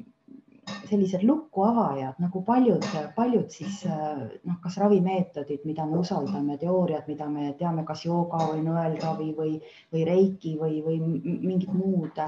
sellised 0.91 1.23
lukkuavajad 1.23 2.19
nagu 2.19 2.41
paljud, 2.47 2.85
paljud 3.15 3.49
siis 3.53 3.81
noh, 3.87 4.57
kas 4.63 4.77
ravimeetodid, 4.81 5.65
mida 5.67 5.85
me 5.87 6.01
usaldame, 6.01 6.57
teooriad, 6.61 7.07
mida 7.07 7.29
me 7.31 7.53
teame, 7.59 7.85
kas 7.87 8.05
jooga 8.05 8.41
või 8.51 8.63
nõelravi 8.65 9.29
või, 9.37 9.53
või 9.93 10.07
reiki 10.07 10.57
või, 10.59 10.81
või 10.85 10.99
mingid 11.01 11.71
muud. 11.73 12.19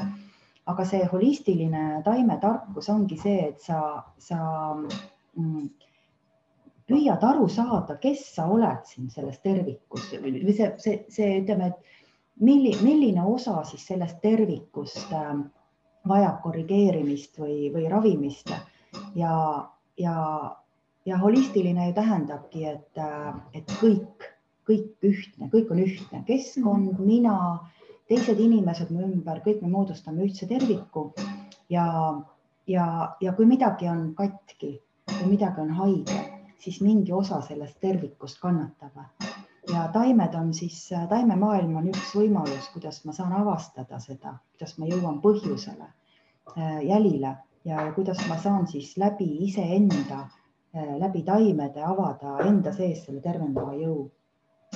aga 0.71 0.86
see 0.88 1.04
holistiline 1.12 2.02
taimetarkus 2.06 2.88
ongi 2.89 3.17
see, 3.19 3.49
et 3.49 3.60
sa, 3.60 3.80
sa 4.17 4.38
mm, 5.36 5.65
püüad 6.88 7.23
aru 7.28 7.49
saada, 7.52 7.97
kes 7.99 8.23
sa 8.36 8.45
oled 8.47 8.88
siin 8.88 9.10
selles 9.12 9.41
tervikus 9.43 10.08
või 10.23 10.56
see, 10.56 10.69
see, 10.80 11.02
see 11.12 11.41
ütleme, 11.41 11.67
et 11.73 11.99
milli, 12.39 12.73
milline 12.82 13.26
osa 13.28 13.60
siis 13.67 13.86
sellest 13.88 14.21
tervikust 14.23 15.12
äh, 15.12 15.36
vajab 16.09 16.41
korrigeerimist 16.43 17.39
või, 17.39 17.69
või 17.73 17.87
ravimist. 17.91 18.51
Ja, 19.15 19.35
ja, 19.97 20.15
ja 21.05 21.19
holistiline 21.21 21.89
ju 21.89 21.95
tähendabki, 21.97 22.65
et, 22.73 23.01
et 23.55 23.75
kõik, 23.79 24.27
kõik 24.69 25.07
ühtne, 25.09 25.49
kõik 25.53 25.71
on 25.73 25.83
ühtne, 25.85 26.23
keskkond, 26.27 26.93
mhm. 26.93 27.07
mina, 27.07 27.37
teised 28.11 28.39
inimesed 28.39 28.91
mu 28.93 29.05
ümber, 29.07 29.41
kõik 29.45 29.63
me 29.63 29.71
moodustame 29.71 30.27
ühtse 30.27 30.47
terviku. 30.49 31.11
Ja, 31.71 31.87
ja, 32.67 32.87
ja 33.23 33.35
kui 33.37 33.47
midagi 33.49 33.89
on 33.89 34.11
katki, 34.17 34.75
kui 35.09 35.27
midagi 35.31 35.63
on 35.63 35.75
haige, 35.79 36.23
siis 36.63 36.81
mingi 36.83 37.15
osa 37.15 37.41
sellest 37.43 37.79
tervikust 37.83 38.43
kannatab 38.43 38.99
ja 39.71 39.88
taimed 39.93 40.34
on 40.36 40.54
siis, 40.54 40.89
taimemaailm 41.10 41.76
on 41.80 41.89
üks 41.91 42.13
võimalus, 42.17 42.69
kuidas 42.73 43.04
ma 43.06 43.13
saan 43.15 43.34
avastada 43.38 43.99
seda, 44.04 44.36
kuidas 44.54 44.78
ma 44.78 44.89
jõuan 44.89 45.19
põhjusele, 45.23 45.89
äh, 46.58 46.80
jälile 46.88 47.36
ja 47.65 47.91
kuidas 47.95 48.26
ma 48.28 48.38
saan 48.39 48.67
siis 48.67 48.97
läbi 48.97 49.30
iseenda, 49.47 50.26
äh, 50.76 50.95
läbi 50.99 51.23
taimede 51.23 51.84
avada 51.84 52.38
enda 52.47 52.73
sees 52.73 53.06
selle 53.06 53.21
tervendava 53.21 53.76
jõu 53.80 54.10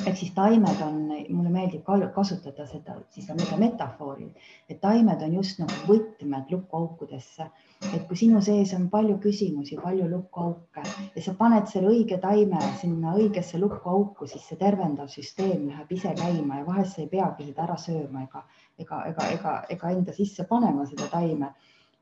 ehk 0.06 0.18
siis 0.18 0.32
taimed 0.36 0.82
on, 0.86 0.98
mulle 1.30 1.50
meeldib 1.52 1.88
kasutada 2.16 2.66
seda 2.70 2.98
siis 3.14 3.28
nii-öelda 3.30 3.58
metafoori, 3.62 4.28
et 4.70 4.80
taimed 4.82 5.22
on 5.26 5.34
just 5.40 5.62
nagu 5.62 5.78
võtmed 5.88 6.52
lukkuaukudesse. 6.54 7.48
et 7.94 8.08
kui 8.10 8.18
sinu 8.18 8.42
sees 8.42 8.74
on 8.74 8.88
palju 8.90 9.18
küsimusi, 9.22 9.78
palju 9.82 10.10
lukkuauke 10.10 10.84
ja 11.16 11.22
sa 11.22 11.34
paned 11.38 11.68
selle 11.70 11.92
õige 11.94 12.18
taime 12.22 12.62
sinna 12.82 13.14
õigesse 13.14 13.60
lukkuauku, 13.62 14.28
siis 14.28 14.48
see 14.50 14.58
tervendav 14.58 15.10
süsteem 15.14 15.68
läheb 15.70 15.92
ise 15.92 16.14
käima 16.18 16.62
ja 16.62 16.66
vahest 16.66 16.96
sa 16.96 17.02
ei 17.02 17.10
peagi 17.12 17.50
seda 17.50 17.64
ära 17.68 17.78
sööma 17.78 18.24
ega, 18.24 18.44
ega, 18.78 19.02
ega, 19.12 19.32
ega, 19.38 19.56
ega 19.70 19.92
enda 19.94 20.14
sisse 20.14 20.48
panema 20.50 20.86
seda 20.90 21.10
taime 21.14 21.54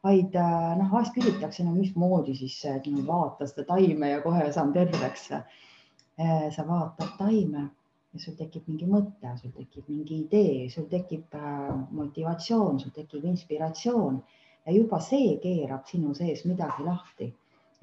vaid 0.05 0.35
äh, 0.37 0.75
noh, 0.79 0.91
vahest 0.91 1.15
küsitakse, 1.15 1.63
no 1.65 1.73
mismoodi 1.75 2.35
siis 2.37 2.59
no, 2.91 3.05
vaata 3.07 3.47
seda 3.49 3.65
taime 3.73 4.11
ja 4.11 4.21
kohe 4.21 4.51
saan 4.53 4.73
terveks. 4.73 5.31
Äh, 5.35 6.45
sa 6.55 6.63
vaatad 6.67 7.17
taime 7.17 7.69
ja 8.15 8.21
sul 8.23 8.35
tekib 8.39 8.67
mingi 8.71 8.87
mõte, 8.87 9.31
sul 9.41 9.51
tekib 9.51 9.89
mingi 9.91 10.21
idee, 10.23 10.69
sul 10.71 10.87
tekib 10.91 11.35
äh, 11.35 11.71
motivatsioon, 11.99 12.79
sul 12.79 12.93
tekib 12.95 13.25
inspiratsioon 13.27 14.21
ja 14.65 14.75
juba 14.75 15.01
see 15.03 15.33
keerab 15.43 15.83
sinu 15.89 16.13
sees 16.17 16.45
midagi 16.49 16.85
lahti. 16.87 17.33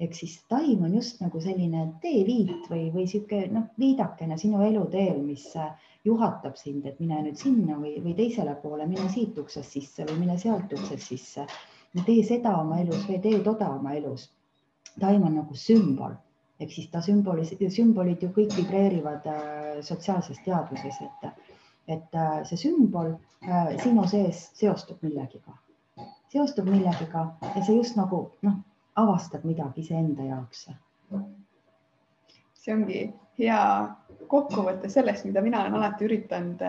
ehk 0.01 0.15
siis 0.17 0.33
taim 0.49 0.81
on 0.83 0.95
just 0.97 1.19
nagu 1.21 1.39
selline 1.39 1.83
teeviit 2.01 2.65
või, 2.67 2.87
või 2.91 3.05
sihuke 3.07 3.43
noh, 3.53 3.67
viidakene 3.79 4.35
sinu 4.41 4.63
eluteel, 4.65 5.19
mis, 5.21 5.45
juhatab 6.03 6.57
sind, 6.59 6.87
et 6.89 6.99
mine 6.99 7.21
nüüd 7.23 7.37
sinna 7.39 7.77
või, 7.79 7.93
või 8.03 8.15
teisele 8.17 8.55
poole, 8.63 8.87
mine 8.89 9.05
siit 9.13 9.37
uksest 9.39 9.77
sisse 9.77 10.07
või 10.09 10.17
mine 10.25 10.37
sealt 10.41 10.73
uksest 10.75 11.13
sisse. 11.13 11.45
tee 12.05 12.23
seda 12.25 12.57
oma 12.59 12.81
elus 12.81 13.05
või 13.07 13.21
tee 13.21 13.39
toda 13.45 13.69
oma 13.77 13.93
elus. 13.99 14.29
taim 14.99 15.23
on 15.29 15.37
nagu 15.39 15.55
sümbol, 15.55 16.17
ehk 16.63 16.71
siis 16.71 16.89
ta 16.91 17.01
sümboli, 17.03 17.45
sümbolid 17.45 18.23
ju 18.23 18.29
kõik 18.35 18.55
vibreerivad 18.57 19.27
äh, 19.29 19.81
sotsiaalses 19.85 20.39
teadvuses, 20.45 20.99
et, 21.07 21.49
et 21.97 22.19
äh, 22.19 22.37
see 22.49 22.59
sümbol 22.65 23.13
äh, 23.13 23.73
sinu 23.83 24.05
sees 24.09 24.45
seostub 24.59 25.01
millegiga, 25.05 25.57
seostub 26.33 26.69
millegiga 26.69 27.27
ja 27.49 27.63
see 27.63 27.75
just 27.77 27.99
nagu 27.99 28.25
noh, 28.47 28.61
avastad 28.99 29.45
midagi 29.47 29.83
iseenda 29.83 30.29
jaoks. 30.29 30.67
See 32.63 32.71
ongi 32.73 33.03
hea 33.39 33.59
kokkuvõte 34.29 34.89
sellest, 34.89 35.25
mida 35.27 35.41
mina 35.43 35.63
olen 35.63 35.75
alati 35.79 36.05
üritanud 36.07 36.61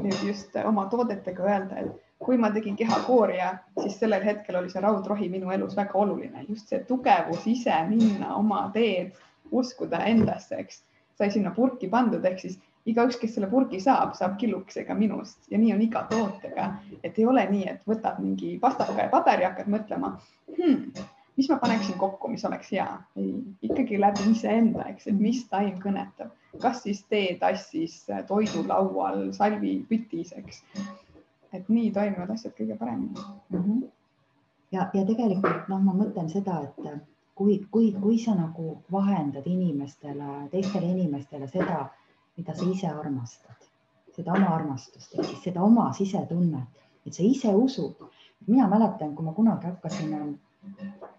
nüüd 0.00 0.22
just 0.24 0.54
oma 0.64 0.86
toodetega 0.90 1.44
öelda, 1.44 1.82
et 1.82 2.04
kui 2.24 2.38
ma 2.40 2.50
tegin 2.54 2.76
kehakooria, 2.76 3.50
siis 3.82 3.98
sellel 4.00 4.24
hetkel 4.24 4.56
oli 4.60 4.70
see 4.72 4.82
raudrohi 4.82 5.28
minu 5.32 5.52
elus 5.52 5.76
väga 5.76 5.98
oluline, 6.00 6.44
just 6.48 6.72
see 6.72 6.80
tugevus 6.88 7.46
ise 7.50 7.76
minna 7.90 8.34
oma 8.38 8.64
teed, 8.74 9.12
uskuda 9.50 10.04
endasse, 10.10 10.56
eks 10.60 10.82
sai 11.18 11.30
sinna 11.30 11.50
purki 11.54 11.88
pandud, 11.88 12.24
ehk 12.24 12.40
siis 12.42 12.58
igaüks, 12.90 13.16
kes 13.20 13.34
selle 13.36 13.48
purgi 13.50 13.80
saab, 13.80 14.14
saab 14.18 14.36
killukesega 14.40 14.94
minust 14.98 15.50
ja 15.50 15.58
nii 15.60 15.72
on 15.74 15.82
iga 15.84 16.04
tootega, 16.10 16.70
et 17.02 17.18
ei 17.18 17.26
ole 17.26 17.44
nii, 17.50 17.66
et 17.70 17.84
võtad 17.88 18.20
mingi 18.22 18.56
pastaka 18.60 19.06
ja 19.06 19.12
paberi, 19.12 19.46
hakkad 19.48 19.70
mõtlema 19.72 20.14
hmm, 20.56 21.06
mis 21.36 21.48
ma 21.50 21.58
paneksin 21.62 21.98
kokku, 21.98 22.28
mis 22.28 22.44
oleks 22.44 22.70
hea? 22.74 22.86
ei, 23.16 23.32
ikkagi 23.68 24.00
läbi 24.00 24.28
iseenda, 24.32 24.88
eks, 24.92 25.08
et 25.10 25.18
mis 25.20 25.42
taim 25.50 25.78
kõnetab, 25.82 26.34
kas 26.62 26.84
siis 26.84 27.02
teetassis, 27.10 28.02
toidulaual, 28.28 29.30
salvipütis, 29.36 30.34
eks. 30.38 30.62
et 31.54 31.68
nii 31.70 31.90
toimivad 31.94 32.34
asjad 32.34 32.54
kõige 32.58 32.78
paremini 32.78 33.14
mm. 33.14 33.58
-hmm. 33.58 33.82
ja, 34.76 34.90
ja 34.92 35.06
tegelikult 35.06 35.68
noh, 35.72 35.82
ma 35.82 35.96
mõtlen 36.04 36.30
seda, 36.30 36.60
et 36.68 36.86
kui, 37.34 37.58
kui, 37.70 37.92
kui 37.92 38.18
sa 38.22 38.34
nagu 38.38 38.78
vahendad 38.92 39.46
inimestele, 39.46 40.48
teistele 40.52 40.90
inimestele 40.92 41.48
seda, 41.50 41.88
mida 42.36 42.54
sa 42.54 42.70
ise 42.70 42.90
armastad, 42.90 43.68
seda 44.14 44.34
oma 44.38 44.54
armastust 44.54 45.14
ehk 45.18 45.28
siis 45.30 45.42
seda 45.48 45.62
oma 45.62 45.90
sisetunnet, 45.92 46.84
et 47.06 47.14
sa 47.14 47.22
ise 47.22 47.54
usud. 47.54 48.10
mina 48.46 48.66
mäletan, 48.68 49.14
kui 49.16 49.24
ma 49.24 49.32
kunagi 49.32 49.66
hakkasin 49.66 50.38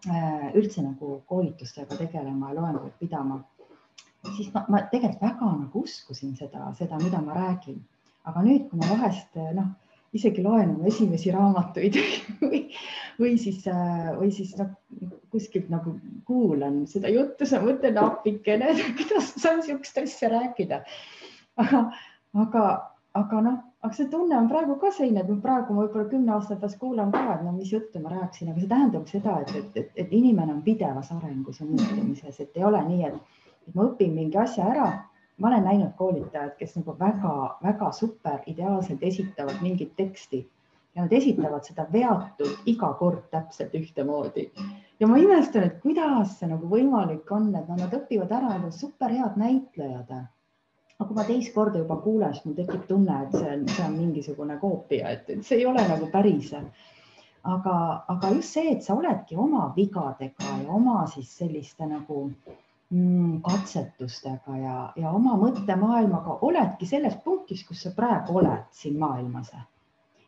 Äh, 0.05 0.51
üldse 0.57 0.83
nagu 0.85 1.15
koolitustega 1.29 1.97
tegelema 1.97 2.51
ja 2.51 2.55
loenguid 2.59 2.93
pidama, 2.99 3.39
siis 4.35 4.51
ma, 4.53 4.61
ma 4.69 4.81
tegelikult 4.91 5.23
väga 5.23 5.49
nagu 5.63 5.81
uskusin 5.85 6.35
seda, 6.37 6.67
seda, 6.77 6.99
mida 7.01 7.21
ma 7.25 7.33
räägin. 7.37 7.79
aga 8.25 8.41
nüüd, 8.45 8.67
kui 8.69 8.79
ma 8.81 8.89
vahest 8.89 9.37
noh, 9.57 9.71
isegi 10.17 10.45
loen 10.45 10.75
oma 10.75 10.87
esimesi 10.89 11.33
raamatuid 11.33 11.97
või, 12.41 12.61
või 13.21 13.33
siis, 13.41 13.65
äh, 13.69 14.11
või 14.17 14.31
siis 14.33 14.53
noh, 14.61 14.71
kuskilt 15.35 15.69
nagu 15.73 15.97
kuulan 16.25 16.81
seda 16.89 17.11
juttu, 17.11 17.45
siis 17.45 17.59
ma 17.59 17.69
mõtlen 17.69 18.01
appikene, 18.01 18.73
kuidas 18.97 19.35
saan 19.35 19.61
niisugust 19.61 20.01
asja 20.01 20.31
rääkida. 20.33 20.81
aga, 21.61 21.85
aga, 22.45 22.65
aga 23.21 23.45
noh 23.45 23.63
aga 23.85 23.93
see 23.93 24.09
tunne 24.09 24.37
on 24.37 24.47
praegu 24.49 24.75
ka 24.81 24.89
selline, 24.97 25.21
et 25.21 25.27
ma 25.29 25.35
praegu 25.41 25.75
võib-olla 25.77 26.09
kümne 26.09 26.33
aasta 26.35 26.55
pärast 26.61 26.79
kuulan 26.81 27.11
ka, 27.13 27.23
et 27.35 27.43
no 27.45 27.51
mis 27.53 27.73
juttu 27.73 28.01
ma 28.01 28.13
rääkisin, 28.13 28.49
aga 28.51 28.61
see 28.63 28.71
tähendab 28.71 29.11
seda, 29.11 29.35
et, 29.43 29.51
et, 29.59 29.77
et, 29.81 29.91
et 30.03 30.15
inimene 30.19 30.55
on 30.55 30.63
pidevas 30.65 31.11
arengus 31.13 31.61
ja 31.61 31.67
muutumises, 31.69 32.39
et 32.41 32.57
ei 32.57 32.65
ole 32.65 32.81
nii, 32.87 33.11
et, 33.11 33.43
ma 33.75 33.85
õpin 33.89 34.15
mingi 34.17 34.41
asja 34.41 34.71
ära. 34.71 34.87
ma 35.37 35.49
olen 35.49 35.65
näinud 35.67 35.89
koolitajaid, 35.99 36.53
kes 36.55 36.77
nagu 36.77 36.93
väga-väga 36.99 37.89
super 37.91 38.37
ideaalselt 38.47 39.01
esitavad 39.03 39.57
mingit 39.61 39.89
teksti 39.99 40.39
ja 40.95 41.03
nad 41.03 41.13
esitavad 41.13 41.67
seda 41.67 41.87
veatult 41.91 42.69
iga 42.71 42.93
kord 42.99 43.25
täpselt 43.31 43.75
ühtemoodi. 43.75 44.49
ja 44.99 45.07
ma 45.07 45.17
imestan, 45.19 45.63
et 45.63 45.81
kuidas 45.81 46.39
see 46.39 46.49
nagu 46.49 46.69
võimalik 46.71 47.31
on, 47.31 47.51
et 47.55 47.67
no, 47.67 47.75
nad 47.81 47.93
õpivad 47.93 48.31
ära, 48.31 48.55
nad 48.55 48.69
on 48.69 48.71
super 48.71 49.11
head 49.11 49.37
näitlejad 49.41 50.15
aga 50.95 51.07
kui 51.07 51.15
ma 51.17 51.23
teist 51.27 51.53
korda 51.53 51.79
juba 51.81 51.97
kuulen, 52.03 52.33
siis 52.33 52.45
mul 52.47 52.55
tekib 52.55 52.83
tunne, 52.87 53.15
et 53.25 53.33
see 53.35 53.47
on, 53.51 53.63
see 53.67 53.85
on 53.85 53.95
mingisugune 53.97 54.55
koopia, 54.61 55.11
et 55.11 55.31
see 55.43 55.57
ei 55.59 55.65
ole 55.67 55.83
nagu 55.89 56.07
päris. 56.11 56.53
aga, 57.55 57.73
aga 58.09 58.29
just 58.33 58.55
see, 58.55 58.71
et 58.71 58.83
sa 58.83 58.95
oledki 58.95 59.35
oma 59.35 59.67
vigadega 59.75 60.53
ja 60.63 60.69
oma 60.73 61.03
siis 61.11 61.35
selliste 61.37 61.85
nagu 61.85 62.23
mm, 62.89 63.41
katsetustega 63.45 64.57
ja, 64.57 64.77
ja 64.95 65.11
oma 65.11 65.35
mõttemaailmaga 65.43 66.39
oledki 66.41 66.87
selles 66.89 67.19
punktis, 67.23 67.61
kus 67.67 67.83
sa 67.85 67.91
praegu 67.95 68.39
oled 68.39 68.65
siin 68.71 68.97
maailmas. 68.99 69.51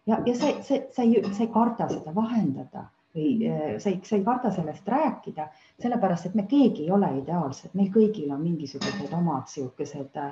Ja, 0.07 0.21
ja 0.25 0.35
sa, 0.35 0.51
sa, 0.61 0.79
sa 0.91 1.03
ei, 1.03 1.23
sa 1.33 1.43
ei 1.43 1.51
karda 1.53 1.89
seda 1.91 2.13
vahendada 2.15 2.87
või 3.15 3.31
eh, 3.47 3.79
sa 3.81 3.89
ei, 3.89 3.99
sa 4.05 4.15
ei 4.17 4.23
karda 4.25 4.51
sellest 4.53 4.87
rääkida, 4.87 5.47
sellepärast 5.81 6.29
et 6.29 6.37
me 6.37 6.45
keegi 6.49 6.85
ei 6.85 6.93
ole 6.93 7.09
ideaalsed, 7.21 7.73
meil 7.77 7.89
kõigil 7.93 8.31
on 8.33 8.43
mingisugused 8.43 9.13
omad 9.17 9.49
siukesed 9.51 10.21
äh, 10.21 10.31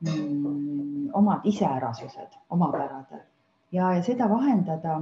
mm, 0.00 1.10
omad 1.14 1.46
iseärasused, 1.48 2.40
omapärad 2.50 3.16
ja, 3.72 3.92
ja 3.94 4.02
seda 4.02 4.28
vahendada 4.30 5.00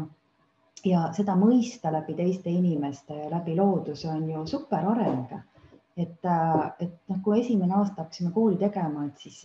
ja 0.85 1.09
seda 1.17 1.37
mõista 1.39 1.93
läbi 1.93 2.17
teiste 2.19 2.51
inimeste 2.53 3.29
läbi 3.31 3.57
looduse 3.57 4.09
on 4.11 4.29
ju 4.31 4.47
super 4.47 4.87
areng. 4.93 5.33
et, 5.97 6.27
et 6.81 6.95
noh, 7.09 7.19
kui 7.23 7.41
esimene 7.41 7.75
aasta 7.75 8.03
hakkasime 8.03 8.33
kooli 8.35 8.57
tegema, 8.59 9.05
et 9.07 9.19
siis 9.19 9.45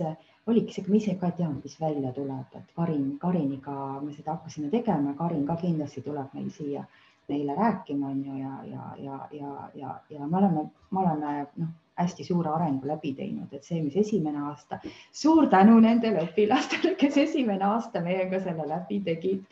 oligi 0.52 0.76
see, 0.76 0.88
ma 0.88 0.98
ise 1.00 1.16
ka 1.20 1.30
ei 1.30 1.38
teadnud, 1.42 1.64
mis 1.64 1.78
välja 1.82 2.14
tuleb, 2.16 2.56
et 2.58 2.72
Karin, 2.76 3.12
Kariniga 3.22 3.76
me 4.04 4.14
seda 4.16 4.38
hakkasime 4.38 4.72
tegema, 4.74 5.14
Karin 5.18 5.46
ka 5.48 5.58
kindlasti 5.62 6.06
tuleb 6.06 6.34
meil 6.38 6.50
siia 6.56 6.86
meile 7.30 7.56
rääkima, 7.56 8.10
on 8.10 8.24
ju, 8.26 8.40
ja, 8.42 8.56
ja, 8.66 8.88
ja, 8.98 9.20
ja, 9.32 9.70
ja, 9.76 10.00
ja 10.10 10.28
me 10.28 10.38
oleme, 10.38 10.66
me 10.92 11.00
oleme 11.06 11.36
noh 11.62 11.78
hästi 12.00 12.24
suure 12.24 12.50
arengu 12.54 12.88
läbi 12.88 13.12
teinud, 13.18 13.52
et 13.54 13.66
see, 13.68 13.82
mis 13.84 13.98
esimene 14.00 14.40
aasta, 14.50 14.80
suur 15.22 15.50
tänu 15.52 15.80
nendele 15.84 16.24
õpilastele, 16.28 16.94
kes 17.02 17.18
esimene 17.26 17.68
aasta 17.68 18.02
meiega 18.06 18.40
selle 18.46 18.68
läbi 18.70 19.02
tegid. 19.08 19.44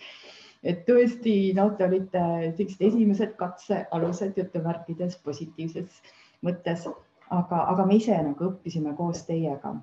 et 0.67 0.79
tõesti, 0.87 1.33
noh, 1.55 1.69
te 1.77 1.85
olite 1.85 2.21
sellised 2.57 2.81
esimesed 2.87 3.35
katsealused 3.39 4.39
jutumärkides 4.39 5.19
positiivses 5.23 5.99
mõttes, 6.43 6.87
aga, 7.29 7.59
aga 7.73 7.85
me 7.85 7.99
ise 7.99 8.17
nagu 8.25 8.47
õppisime 8.49 8.95
koos 8.97 9.21
teiega 9.27 9.75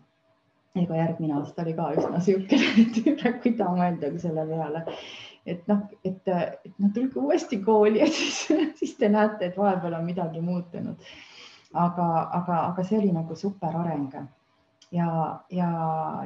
ega 0.74 0.96
järgmine 0.96 1.36
aasta 1.38 1.62
oli 1.62 1.74
ka 1.78 1.90
üsna 1.94 2.18
niisugune, 2.18 3.28
et 3.30 3.44
mida 3.44 3.66
mõeldagi 3.70 4.22
selle 4.22 4.46
peale, 4.48 4.82
et 5.46 5.68
noh, 5.70 5.84
et, 6.04 6.30
et 6.30 6.72
noh, 6.78 6.90
tulge 6.94 7.20
uuesti 7.20 7.60
kooli 7.62 8.00
ja 8.02 8.08
siis, 8.10 8.40
siis 8.80 8.96
te 8.98 9.10
näete, 9.12 9.50
et 9.50 9.58
vahepeal 9.58 9.98
on 10.00 10.08
midagi 10.08 10.42
muutunud. 10.42 11.12
Aga, 11.74 12.08
aga, 12.38 12.58
aga 12.70 12.84
see 12.86 12.98
oli 13.00 13.12
nagu 13.12 13.34
super 13.36 13.76
areng. 13.76 14.12
ja, 14.94 15.06
ja, 15.50 15.70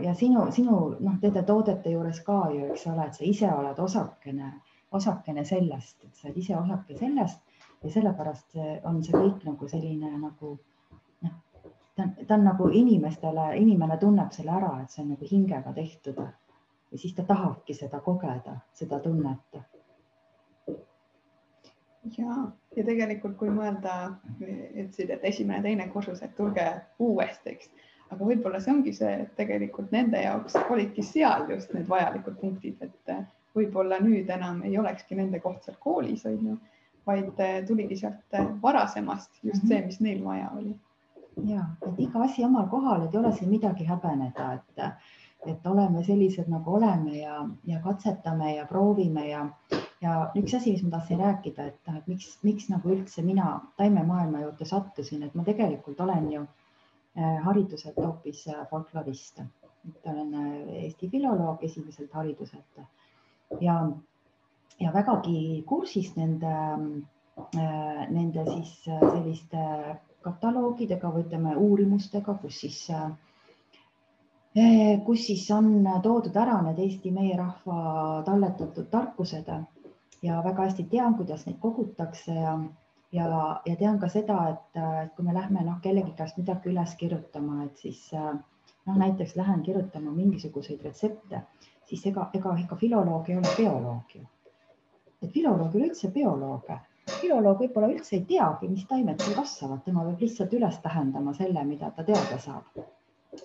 ja 0.05 0.15
sinu, 0.15 0.47
sinu 0.53 0.79
noh, 1.01 1.21
nende 1.23 1.43
toodete 1.43 1.93
juures 1.93 2.21
ka 2.25 2.41
ju, 2.53 2.67
eks 2.73 2.87
ole, 2.93 3.07
et 3.07 3.21
sa 3.21 3.25
ise 3.25 3.53
oled 3.53 3.79
osakene, 3.81 4.53
osakene 4.93 5.45
sellest, 5.45 6.05
et 6.05 6.15
sa 6.15 6.29
oled 6.29 6.41
ise 6.45 6.57
osake 6.57 6.97
sellest. 6.97 7.45
Ja 7.85 7.93
sellepärast 7.95 8.57
on 8.91 8.97
see 9.07 9.15
kõik 9.15 9.45
nagu 9.47 9.69
selline 9.71 10.11
nagu 10.19 10.57
ta, 11.99 12.09
ta 12.27 12.39
on 12.39 12.47
nagu 12.47 12.71
inimestele, 12.83 13.51
inimene 13.59 13.99
tunneb 13.99 14.31
selle 14.33 14.55
ära, 14.57 14.77
et 14.83 14.95
see 14.95 15.03
on 15.05 15.13
nagu 15.17 15.33
hingega 15.33 15.75
tehtud. 15.77 16.23
Ja 16.89 16.99
siis 16.99 17.13
ta 17.19 17.27
tahabki 17.29 17.75
seda 17.77 18.01
kogeda, 18.01 18.55
seda 18.73 19.03
tunnet 19.05 19.59
ja, 22.17 22.37
ja 22.77 22.85
tegelikult, 22.85 23.37
kui 23.41 23.51
mõelda, 23.53 23.97
ütlesid, 24.41 25.11
et 25.13 25.25
esimene, 25.29 25.63
teine 25.65 25.89
kursus, 25.93 26.23
et 26.25 26.35
tulge 26.39 26.65
uuesti, 27.03 27.55
eks, 27.57 27.71
aga 28.09 28.31
võib-olla 28.31 28.61
see 28.63 28.73
ongi 28.73 28.95
see, 28.97 29.13
et 29.25 29.35
tegelikult 29.37 29.93
nende 29.95 30.23
jaoks 30.23 30.57
olidki 30.69 31.05
seal 31.05 31.49
just 31.53 31.75
need 31.77 31.89
vajalikud 31.91 32.39
punktid, 32.41 32.81
et 32.85 33.15
võib-olla 33.57 34.01
nüüd 34.05 34.31
enam 34.33 34.63
ei 34.67 34.79
olekski 34.79 35.19
nende 35.19 35.41
koht 35.45 35.67
seal 35.67 35.79
koolis, 35.83 36.25
on 36.29 36.53
ju, 36.53 36.59
vaid 37.09 37.41
tuligi 37.69 37.97
sealt 37.97 38.39
varasemast 38.63 39.43
just 39.43 39.65
see, 39.69 39.81
mis 39.85 40.01
neil 40.05 40.25
vaja 40.25 40.51
oli. 40.57 40.77
Ja, 41.47 41.65
et 41.87 42.01
iga 42.01 42.23
asi 42.25 42.45
omal 42.45 42.69
kohal, 42.69 43.03
et 43.07 43.15
ei 43.15 43.21
ole 43.21 43.33
siin 43.33 43.51
midagi 43.51 43.87
häbeneda, 43.87 44.53
et 44.53 44.85
et 45.47 45.67
oleme 45.71 46.03
sellised, 46.05 46.49
nagu 46.51 46.73
oleme 46.75 47.19
ja, 47.21 47.45
ja 47.67 47.79
katsetame 47.83 48.57
ja 48.57 48.65
proovime 48.67 49.29
ja 49.29 49.45
ja 50.03 50.15
üks 50.39 50.55
asi, 50.55 50.73
mis 50.75 50.83
ma 50.87 50.91
tahtsin 50.97 51.21
rääkida, 51.23 51.67
et 51.71 51.91
et 51.97 52.07
miks, 52.11 52.39
miks 52.47 52.69
nagu 52.71 52.91
üldse 52.95 53.23
mina 53.27 53.53
taimemaailma 53.81 54.43
juurde 54.45 54.67
sattusin, 54.69 55.23
et 55.23 55.35
ma 55.35 55.45
tegelikult 55.47 56.01
olen 56.01 56.31
ju 56.33 56.43
äh, 56.43 57.39
hariduselt 57.45 57.97
hoopis 57.97 58.47
äh, 58.49 58.67
folklorist. 58.71 59.43
olen 60.05 60.35
äh, 60.35 60.85
Eesti 60.85 61.09
filoloog 61.09 61.65
esimeselt 61.65 62.13
hariduselt 62.13 62.81
ja, 63.61 63.77
ja 64.81 64.93
vägagi 64.93 65.63
kursis 65.67 66.17
nende, 66.17 66.55
nende 68.11 68.45
siis 68.51 68.73
selliste 68.85 69.63
kataloogidega 70.29 71.11
või 71.15 71.25
ütleme 71.27 71.57
uurimustega, 71.57 72.35
kus 72.43 72.61
siis 72.65 72.79
eh, 72.91 73.09
kus 75.07 75.27
siis 75.27 75.51
on 75.55 75.67
toodud 76.03 76.37
ära 76.37 76.61
need 76.67 76.79
Eesti 76.85 77.11
meie 77.15 77.37
rahva 77.39 77.79
talletatud 78.27 78.87
tarkused 78.91 79.49
ja 80.23 80.43
väga 80.45 80.63
hästi 80.69 80.85
tean, 80.91 81.15
kuidas 81.19 81.47
neid 81.47 81.59
kogutakse 81.63 82.35
ja, 82.35 82.59
ja, 83.13 83.27
ja 83.67 83.77
tean 83.77 83.99
ka 84.03 84.09
seda, 84.13 84.39
et, 84.55 84.81
kui 85.17 85.25
me 85.27 85.35
lähme 85.35 85.65
noh, 85.65 85.79
kellegi 85.85 86.13
käest 86.19 86.37
midagi 86.41 86.73
üles 86.73 86.95
kirjutama, 86.99 87.65
et 87.69 87.77
siis 87.85 88.01
noh, 88.13 88.97
näiteks 88.97 89.37
lähen 89.37 89.63
kirjutama 89.63 90.11
mingisuguseid 90.17 90.83
retsepte, 90.85 91.43
siis 91.89 92.05
ega, 92.11 92.29
ega 92.35 92.57
ikka 92.65 92.77
filoloog 92.81 93.31
ei 93.31 93.39
ole 93.39 93.55
bioloog 93.57 94.15
ju. 94.15 94.27
et 95.23 95.33
filoloog 95.35 95.75
ei 95.75 95.81
ole 95.81 95.91
üldse 95.91 96.11
bioloog 96.15 96.71
filoloog 97.21 97.63
võib-olla 97.63 97.91
üldse 97.93 98.17
ei 98.17 98.25
teagi, 98.29 98.69
mis 98.71 98.87
taimed 98.89 99.21
seal 99.23 99.37
kasvavad, 99.39 99.83
tema 99.85 100.05
peab 100.07 100.23
lihtsalt 100.25 100.55
üles 100.59 100.79
tähendama 100.85 101.35
selle, 101.37 101.65
mida 101.65 101.91
ta 101.97 102.05
teada 102.05 102.39
saab. 102.43 102.85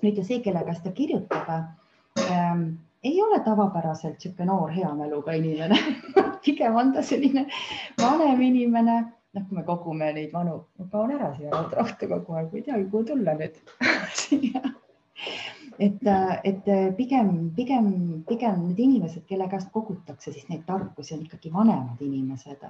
nüüd 0.01 0.17
ja 0.17 0.23
see, 0.25 0.39
kelle 0.41 0.63
käest 0.65 0.83
ta 0.83 0.91
kirjutab 0.91 1.49
ähm,, 1.53 2.63
ei 3.03 3.21
ole 3.21 3.39
tavapäraselt 3.45 4.15
niisugune 4.17 4.47
noor 4.47 4.71
hea 4.71 4.93
mäluga 4.95 5.33
inimene. 5.37 5.77
Pigem 6.45 6.75
on 6.75 6.93
ta 6.93 7.01
selline 7.03 7.45
vanem 8.01 8.41
inimene, 8.41 8.95
noh, 9.33 9.45
kui 9.49 9.57
me 9.57 9.63
kogume 9.67 10.11
neid 10.15 10.31
vanu, 10.33 10.63
ma 10.79 10.87
kaon 10.91 11.11
ära 11.17 11.33
siia 11.35 11.51
raudrahtu 11.51 12.09
kogu 12.11 12.39
aeg, 12.39 12.55
ei 12.55 12.65
teagi, 12.69 12.87
kuhu 12.91 13.03
tulla 13.11 13.35
nüüd 13.39 13.59
siia. 14.23 14.63
Et, 15.79 16.03
et 16.43 16.67
pigem, 16.97 17.29
pigem, 17.55 17.87
pigem 18.27 18.59
need 18.67 18.79
inimesed, 18.79 19.23
kelle 19.29 19.47
käest 19.51 19.71
kogutakse 19.73 20.31
siis 20.31 20.49
neid 20.49 20.67
tarkusi, 20.67 21.15
on 21.15 21.23
ikkagi 21.25 21.53
vanemad 21.53 22.01
inimesed 22.03 22.67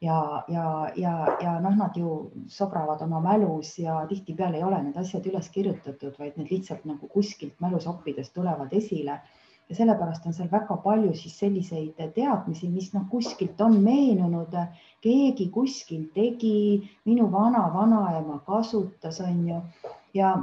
ja, 0.00 0.44
ja, 0.48 0.90
ja, 0.96 1.36
ja 1.40 1.60
noh, 1.60 1.76
nad 1.76 1.96
ju 1.96 2.30
sobravad 2.48 3.02
oma 3.02 3.20
mälus 3.20 3.78
ja 3.78 4.06
tihtipeale 4.08 4.56
ei 4.56 4.64
ole 4.64 4.82
need 4.82 4.96
asjad 5.00 5.26
üles 5.30 5.48
kirjutatud, 5.54 6.14
vaid 6.18 6.36
need 6.36 6.52
lihtsalt 6.52 6.84
nagu 6.84 7.08
kuskilt 7.08 7.60
mälusoppidest 7.64 8.34
tulevad 8.34 8.72
esile. 8.72 9.20
ja 9.68 9.74
sellepärast 9.74 10.26
on 10.26 10.34
seal 10.34 10.50
väga 10.50 10.76
palju 10.82 11.14
siis 11.18 11.38
selliseid 11.38 11.96
teadmisi, 12.14 12.68
mis 12.70 12.92
noh, 12.94 13.08
kuskilt 13.10 13.60
on 13.60 13.80
meenunud, 13.82 14.52
keegi 15.02 15.48
kuskil 15.50 16.04
tegi, 16.14 16.90
minu 17.04 17.26
vana-vanaema 17.32 18.38
kasutas, 18.46 19.18
on 19.20 19.48
ju, 19.48 19.58
ja 20.14 20.36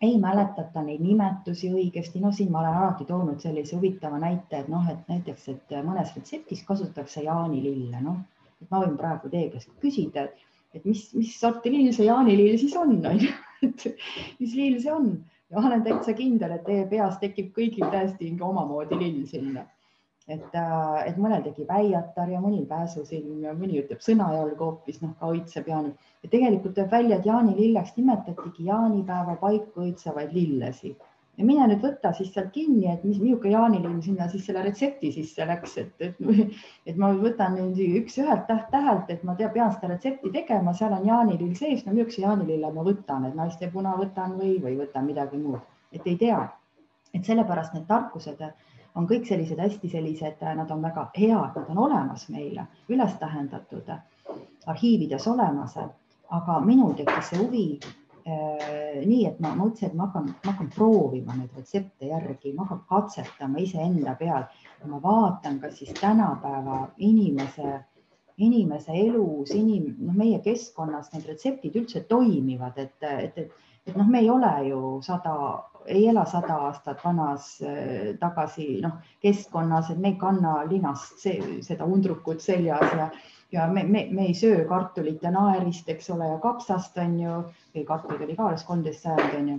ei 0.00 0.16
mäletata 0.18 0.80
neid 0.82 1.04
nimetusi 1.04 1.68
õigesti, 1.68 2.24
no 2.24 2.32
siin 2.32 2.48
ma 2.52 2.62
olen 2.62 2.78
alati 2.80 3.04
toonud 3.04 3.44
sellise 3.44 3.76
huvitava 3.76 4.18
näite, 4.18 4.62
et 4.62 4.72
noh, 4.72 4.88
et 4.88 5.04
näiteks, 5.12 5.48
et 5.48 5.78
mõnes 5.84 6.16
retseptis 6.16 6.64
kasutatakse 6.64 7.28
jaanilille, 7.28 8.00
noh 8.00 8.22
et 8.60 8.70
ma 8.70 8.84
võin 8.84 8.96
praegu 9.00 9.30
teie 9.32 9.50
käest 9.52 9.72
küsida, 9.82 10.28
et 10.74 10.86
mis, 10.86 11.02
mis 11.16 11.32
sorti 11.40 11.72
lill 11.72 11.90
see 11.96 12.06
jaanilill 12.08 12.58
siis 12.60 12.76
on, 12.78 12.96
on 13.10 13.20
ju, 13.24 13.34
et 13.66 13.86
mis 14.38 14.56
lill 14.56 14.80
see 14.82 14.94
on? 14.94 15.12
Ja 15.50 15.58
ma 15.58 15.66
olen 15.66 15.82
täitsa 15.82 16.14
kindel, 16.14 16.52
et 16.54 16.64
teie 16.66 16.86
peas 16.86 17.16
tekib 17.18 17.50
kõigil 17.56 17.88
täiesti 17.90 18.28
mingi 18.28 18.44
omamoodi 18.46 18.98
lill 19.00 19.22
sinna. 19.26 19.66
et, 20.30 20.52
äh, 20.54 20.98
et 21.08 21.16
mõnel 21.18 21.40
tekib 21.42 21.70
äiatar 21.74 22.28
ja 22.30 22.38
mõnil 22.38 22.66
pääsusilm 22.70 23.40
ja 23.42 23.54
mõni 23.56 23.80
ütleb 23.80 23.98
sõnajalg 24.04 24.60
hoopis 24.62 25.00
noh, 25.02 25.16
ka 25.18 25.26
õitseb 25.32 25.66
jaani 25.66 25.90
ja 26.22 26.30
tegelikult 26.30 26.76
tuleb 26.76 26.92
välja, 26.92 27.16
et 27.16 27.26
jaanililleks 27.26 27.96
nimetatigi 27.96 28.68
jaanipäeva 28.68 29.34
paiku 29.40 29.88
õitsevaid 29.88 30.30
lillesi 30.36 30.92
ja 31.38 31.46
mine 31.46 31.66
nüüd 31.70 31.82
võta 31.84 32.12
siis 32.16 32.32
sealt 32.34 32.50
kinni, 32.54 32.86
et 32.92 33.04
mis, 33.06 33.18
milline 33.22 33.52
jaanilimm 33.54 34.00
sinna 34.04 34.26
siis 34.28 34.44
selle 34.46 34.62
retsepti 34.66 35.12
sisse 35.14 35.46
läks, 35.48 35.76
et, 35.82 35.92
et, 36.04 36.18
et 36.90 36.98
ma 37.00 37.12
võtan 37.16 37.56
nüüd 37.56 37.78
üks-ühelt 38.02 38.46
täht-tähelt, 38.48 39.10
et 39.14 39.22
ma 39.24 39.36
tea, 39.38 39.48
pean 39.54 39.72
seda 39.74 39.92
retsepti 39.94 40.32
tegema, 40.34 40.74
seal 40.76 40.96
on 40.96 41.06
jaanilill 41.08 41.54
sees, 41.58 41.86
no 41.86 41.94
milline 41.96 42.26
jaanilille 42.26 42.72
ma 42.74 42.86
võtan, 42.86 43.28
et 43.28 43.38
naistepuna 43.38 43.94
võtan 44.00 44.36
või, 44.40 44.56
või 44.62 44.76
võtan 44.82 45.08
midagi 45.08 45.40
muud, 45.40 45.62
et 45.92 46.06
ei 46.06 46.18
tea. 46.24 46.48
et 47.14 47.26
sellepärast 47.26 47.72
need 47.74 47.88
tarkused 47.88 48.42
on 48.94 49.06
kõik 49.10 49.24
sellised 49.26 49.58
hästi 49.58 49.88
sellised, 49.90 50.42
nad 50.42 50.70
on 50.70 50.82
väga 50.82 51.08
head, 51.16 51.56
nad 51.56 51.70
on 51.72 51.78
olemas 51.86 52.28
meile, 52.30 52.66
üles 52.88 53.16
tähendatud, 53.18 53.90
arhiivides 54.66 55.26
olemas, 55.30 55.76
aga 56.30 56.60
minul 56.62 56.94
tekkis 56.98 57.32
see 57.32 57.40
huvi 57.40 57.64
nii 59.06 59.24
et 59.28 59.38
ma 59.42 59.52
mõtlesin, 59.56 59.90
et 59.90 59.96
ma 59.98 60.08
hakkan, 60.08 60.30
ma 60.44 60.52
hakkan 60.52 60.70
proovima 60.74 61.36
neid 61.36 61.54
retsepte 61.56 62.10
järgi, 62.10 62.52
ma 62.56 62.66
hakkan 62.68 62.82
katsetama 62.90 63.62
iseenda 63.62 64.14
peal. 64.18 64.46
Ma 64.88 65.00
vaatan, 65.02 65.58
kas 65.62 65.78
siis 65.78 65.94
tänapäeva 66.00 66.82
inimese, 66.98 67.80
inimese 68.40 68.94
elus, 68.96 69.52
inim-, 69.56 69.96
noh, 70.00 70.14
meie 70.16 70.40
keskkonnas 70.44 71.12
need 71.14 71.26
retseptid 71.28 71.76
üldse 71.82 72.04
toimivad, 72.08 72.78
et, 72.80 72.96
et, 73.02 73.42
et, 73.44 73.66
et 73.86 73.98
noh, 73.98 74.08
me 74.08 74.22
ei 74.24 74.30
ole 74.32 74.52
ju 74.68 74.94
sada, 75.04 75.34
ei 75.86 76.06
ela 76.08 76.24
sada 76.28 76.56
aastat 76.68 77.04
vanas 77.04 77.52
äh, 77.64 78.14
tagasi 78.20 78.80
noh, 78.84 78.96
keskkonnas, 79.20 79.92
et 79.92 80.00
me 80.00 80.14
ei 80.14 80.20
kanna 80.20 80.62
linast 80.70 81.20
see, 81.20 81.60
seda 81.66 81.88
undrukut 81.88 82.40
seljas 82.44 82.96
ja 82.96 83.10
ja 83.52 83.66
me, 83.66 83.82
me, 83.84 84.06
me 84.10 84.26
ei 84.26 84.34
söö 84.34 84.64
kartulit 84.68 85.22
ja 85.22 85.30
naerist, 85.30 85.88
eks 85.88 86.10
ole, 86.10 86.28
ja 86.28 86.38
kapsast 86.38 86.98
on 86.98 87.18
ju, 87.20 87.42
või 87.74 87.84
kartulid 87.88 88.24
oli 88.26 88.36
ka 88.38 88.48
alles 88.48 88.64
kolmteist 88.68 89.06
sajand 89.06 89.36
on 89.38 89.48
ju. 89.54 89.58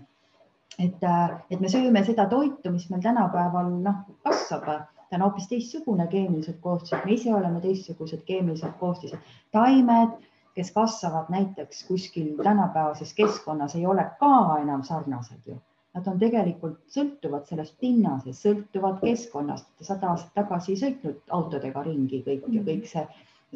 et, 0.79 1.03
äh, 1.03 1.31
et 1.51 1.59
me 1.59 1.69
sööme 1.69 2.03
seda 2.07 2.25
toitu, 2.31 2.71
mis 2.71 2.89
meil 2.89 3.01
tänapäeval 3.03 3.71
noh, 3.85 4.03
kasvab, 4.23 4.67
ta 5.09 5.19
on 5.19 5.25
hoopis 5.27 5.49
teistsugune 5.51 6.07
keemilised 6.11 6.59
koostised, 6.63 7.05
me 7.05 7.17
ise 7.17 7.33
oleme 7.35 7.61
teistsugused 7.61 8.23
keemilised 8.27 8.77
koostised. 8.79 9.33
taimed, 9.51 10.15
kes 10.55 10.71
kasvavad 10.75 11.29
näiteks 11.31 11.83
kuskil 11.87 12.31
tänapäevases 12.43 13.13
keskkonnas, 13.13 13.75
ei 13.75 13.85
ole 13.85 14.07
ka 14.19 14.57
enam 14.61 14.83
sarnased 14.83 15.45
ju 15.45 15.59
Nad 15.91 16.05
on 16.07 16.19
tegelikult, 16.19 16.77
sõltuvad 16.93 17.49
sellest 17.49 17.73
pinnasest, 17.83 18.45
sõltuvad 18.45 19.01
keskkonnast. 19.01 19.67
sada 19.83 20.13
aastat 20.13 20.37
tagasi 20.39 20.71
ei 20.71 20.79
sõitnud 20.81 21.33
autodega 21.37 21.83
ringi 21.83 22.21
kõik 22.27 22.45
ja 22.55 22.61
kõik 22.69 22.85
see 22.87 23.03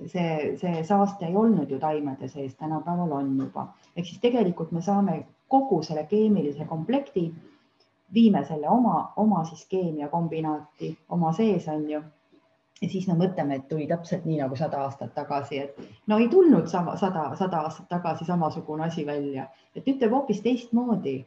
see, 0.06 0.58
see 0.58 0.84
saaste 0.84 1.26
ei 1.26 1.36
olnud 1.36 1.72
ju 1.72 1.80
taimede 1.80 2.28
sees, 2.28 2.56
tänapäeval 2.56 3.12
on 3.12 3.38
juba. 3.40 3.68
ehk 3.96 4.06
siis 4.06 4.20
tegelikult 4.20 4.72
me 4.72 4.82
saame 4.82 5.26
kogu 5.48 5.84
selle 5.84 6.04
keemilise 6.10 6.66
komplekti, 6.66 7.34
viime 8.14 8.46
selle 8.46 8.70
oma, 8.70 9.14
oma 9.16 9.44
siis 9.46 9.66
keemiakombinaati 9.70 10.98
oma 11.10 11.32
sees 11.34 11.68
on 11.68 11.90
ju. 11.90 12.02
ja 12.82 12.90
siis 12.90 13.08
me 13.08 13.14
mõtleme, 13.14 13.56
et 13.56 13.68
tuli 13.68 13.88
täpselt 13.88 14.26
nii 14.26 14.42
nagu 14.42 14.56
sada 14.56 14.84
aastat 14.84 15.14
tagasi, 15.16 15.60
et 15.60 15.80
no 16.08 16.18
ei 16.20 16.28
tulnud 16.30 16.68
sama 16.68 16.98
sada, 16.98 17.30
sada 17.36 17.64
aastat 17.64 17.90
tagasi 17.90 18.26
samasugune 18.26 18.84
asi 18.84 19.06
välja, 19.06 19.48
et 19.76 19.88
ütleb 19.88 20.12
hoopis 20.12 20.42
teistmoodi 20.42 21.18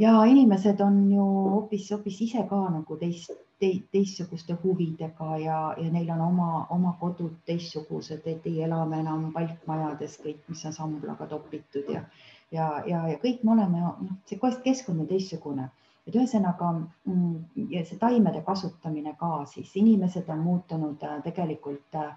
ja 0.00 0.24
inimesed 0.24 0.80
on 0.80 1.12
ju 1.12 1.24
hoopis, 1.24 1.90
hoopis 1.90 2.20
ise 2.20 2.42
ka 2.50 2.64
nagu 2.70 2.96
teist 2.96 3.30
te, 3.30 3.45
teistsuguste 3.60 4.56
huvidega 4.62 5.38
ja, 5.40 5.58
ja 5.78 5.90
neil 5.92 6.10
on 6.12 6.20
oma, 6.20 6.66
oma 6.70 6.92
kodud 7.00 7.38
teistsugused, 7.48 8.26
et 8.26 8.46
ei 8.46 8.62
ela 8.66 8.82
me 8.88 9.00
enam 9.00 9.30
palkmajades 9.32 10.18
kõik, 10.24 10.42
mis 10.48 10.64
on 10.68 10.76
samblaga 10.76 11.26
topitud 11.30 11.88
ja, 11.92 12.04
ja, 12.52 12.68
ja, 12.86 13.02
ja 13.08 13.18
kõik 13.22 13.44
me 13.44 13.54
oleme, 13.56 13.80
noh, 13.80 14.20
see 14.28 14.38
keskkond 14.40 15.00
on 15.00 15.08
teistsugune, 15.08 15.70
et 16.06 16.14
ühesõnaga 16.14 16.72
mm, 16.76 17.66
ja 17.72 17.84
see 17.88 17.98
taimede 17.98 18.44
kasutamine 18.46 19.16
ka 19.18 19.44
siis, 19.50 19.72
inimesed 19.80 20.28
on 20.32 20.44
muutunud 20.44 21.02
äh, 21.02 21.18
tegelikult 21.24 21.96
äh, 21.96 22.12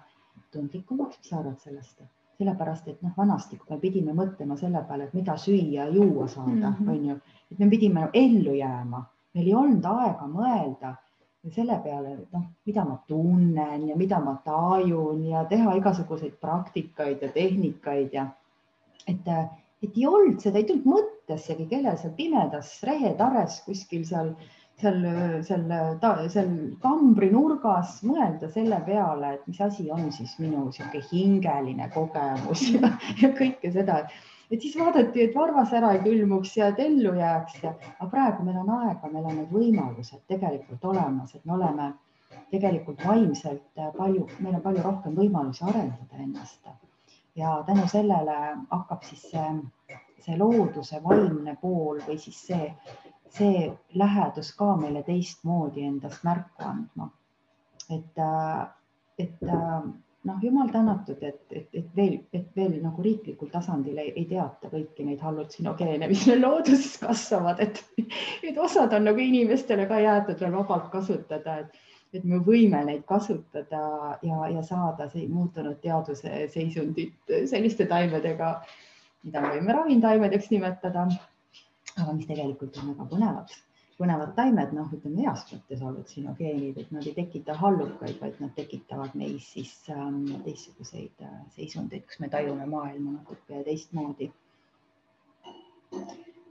tundlikumaks, 0.52 1.18
mis 1.22 1.32
sa 1.32 1.40
arvad 1.40 1.60
sellest? 1.64 2.02
sellepärast, 2.40 2.86
et 2.88 3.02
noh, 3.04 3.12
vanasti, 3.12 3.58
kui 3.60 3.68
me 3.68 3.76
pidime 3.82 4.14
mõtlema 4.16 4.54
selle 4.56 4.80
peale, 4.88 5.10
et 5.10 5.16
mida 5.16 5.34
süüa, 5.36 5.90
juua 5.92 6.24
saada, 6.24 6.70
mhm. 6.70 6.88
on 6.88 7.02
ju, 7.10 7.16
et 7.52 7.58
me 7.60 7.68
pidime 7.68 8.06
ellu 8.16 8.54
jääma, 8.56 9.02
meil 9.36 9.50
ei 9.50 9.56
olnud 9.60 9.84
aega 9.90 10.28
mõelda 10.30 10.94
selle 11.48 11.78
peale, 11.82 12.12
et 12.18 12.36
noh, 12.36 12.44
mida 12.68 12.84
ma 12.84 12.98
tunnen 13.08 13.88
ja 13.88 13.96
mida 13.96 14.18
ma 14.20 14.36
tajun 14.44 15.24
ja 15.30 15.46
teha 15.48 15.72
igasuguseid 15.78 16.36
praktikaid 16.42 17.22
ja 17.24 17.30
tehnikaid 17.32 18.12
ja 18.12 18.26
et, 19.08 19.28
et 19.80 19.96
ei 19.96 20.06
olnud 20.06 20.40
seda, 20.42 20.60
ei 20.60 20.68
tulnud 20.68 20.88
mõttessegi, 20.90 21.68
kellel 21.70 21.96
seal 22.00 22.12
pimedas 22.18 22.74
rehetares 22.84 23.62
kuskil 23.64 24.04
seal, 24.04 24.34
seal, 24.82 25.00
seal, 25.48 25.64
seal 26.34 26.50
kambri 26.84 27.30
nurgas 27.32 28.02
mõelda 28.04 28.50
selle 28.52 28.82
peale, 28.84 29.38
et 29.38 29.48
mis 29.48 29.62
asi 29.64 29.88
on 29.90 30.12
siis 30.12 30.36
minu 30.42 30.66
niisugune 30.66 31.06
hingeline 31.08 31.88
kogemus 31.96 32.66
ja, 32.74 32.92
ja 33.22 33.32
kõike 33.40 33.72
seda. 33.72 34.02
et 34.04 34.29
siis 34.58 34.76
vaadati, 34.78 35.22
et 35.22 35.34
varvas 35.34 35.72
ära 35.78 35.92
ei 35.94 36.00
külmuks 36.02 36.56
ja 36.56 36.70
et 36.72 36.80
ellu 36.82 37.12
jääks 37.14 37.60
ja, 37.62 37.74
aga 37.98 38.08
praegu 38.10 38.46
meil 38.46 38.58
on 38.58 38.70
aega, 38.80 39.10
meil 39.12 39.28
on 39.30 39.36
need 39.38 39.52
võimalused 39.54 40.24
tegelikult 40.32 40.84
olemas, 40.90 41.34
et 41.34 41.44
me 41.46 41.54
oleme 41.54 41.92
tegelikult 42.50 43.04
vaimselt 43.06 43.82
palju, 43.96 44.26
meil 44.40 44.56
on 44.58 44.64
palju 44.64 44.82
rohkem 44.86 45.14
võimalusi 45.18 45.64
arendada 45.70 46.18
ennast. 46.24 46.66
ja 47.38 47.62
tänu 47.66 47.86
sellele 47.88 48.36
hakkab 48.70 49.06
siis 49.06 49.22
see, 49.30 49.46
see 50.24 50.36
looduse 50.38 50.98
vaimne 51.04 51.56
pool 51.60 52.02
või 52.06 52.18
siis 52.18 52.42
see, 52.50 52.74
see 53.30 53.70
lähedus 53.94 54.50
ka 54.58 54.74
meile 54.76 55.02
teistmoodi 55.06 55.86
endast 55.86 56.26
märku 56.26 56.66
andma. 56.66 57.10
et, 57.90 58.18
et 59.18 59.50
noh, 60.28 60.38
jumal 60.42 60.68
tänatud, 60.68 61.22
et, 61.22 61.40
et, 61.52 61.68
et 61.72 61.92
veel, 61.96 62.18
et 62.36 62.48
veel 62.56 62.74
nagu 62.82 63.02
riiklikul 63.04 63.48
tasandil 63.52 63.98
ei, 64.02 64.12
ei 64.16 64.26
teata 64.28 64.68
kõiki 64.72 65.06
neid 65.06 65.22
hallutsiogeene, 65.24 66.08
mis 66.10 66.26
meil 66.28 66.42
looduses 66.44 66.98
kasvavad, 67.00 67.62
et, 67.64 67.80
et 68.50 68.58
osad 68.60 68.92
on 68.96 69.08
nagu 69.08 69.22
inimestele 69.24 69.88
ka 69.90 70.00
jäetud 70.02 70.42
veel 70.42 70.58
vabalt 70.58 70.90
kasutada, 70.92 71.56
et, 71.64 71.80
et 72.12 72.26
me 72.28 72.42
võime 72.44 72.82
neid 72.88 73.06
kasutada 73.08 73.82
ja, 74.26 74.42
ja 74.52 74.66
saada 74.66 75.08
see 75.12 75.24
muutunud 75.30 75.80
teaduse 75.80 76.44
seisundit 76.52 77.34
selliste 77.48 77.88
taimedega, 77.88 78.54
mida 79.24 79.44
me 79.44 79.56
võime 79.56 79.78
ravimtaimedeks 79.78 80.52
nimetada, 80.52 81.08
aga 81.96 82.12
mis 82.12 82.28
tegelikult 82.28 82.76
on 82.82 82.92
väga 82.92 83.08
põnevad 83.14 83.58
põnevad 84.00 84.32
taimed, 84.36 84.70
noh, 84.76 84.88
ütleme 84.96 85.26
heas 85.26 85.42
mõttes 85.50 85.82
hallutsinogeenid, 85.84 86.78
et 86.80 86.92
nad 86.94 87.06
ei 87.06 87.12
tekita 87.16 87.56
hallukaid, 87.60 88.16
vaid 88.22 88.38
nad 88.40 88.54
tekitavad 88.56 89.16
meis 89.18 89.50
siis 89.54 89.74
ähm, 89.92 90.22
teistsuguseid 90.46 91.26
äh, 91.26 91.34
seisundeid, 91.56 92.06
kus 92.08 92.22
me 92.22 92.30
tajume 92.32 92.68
maailma 92.70 93.18
natuke 93.18 93.60
teistmoodi. 93.66 94.30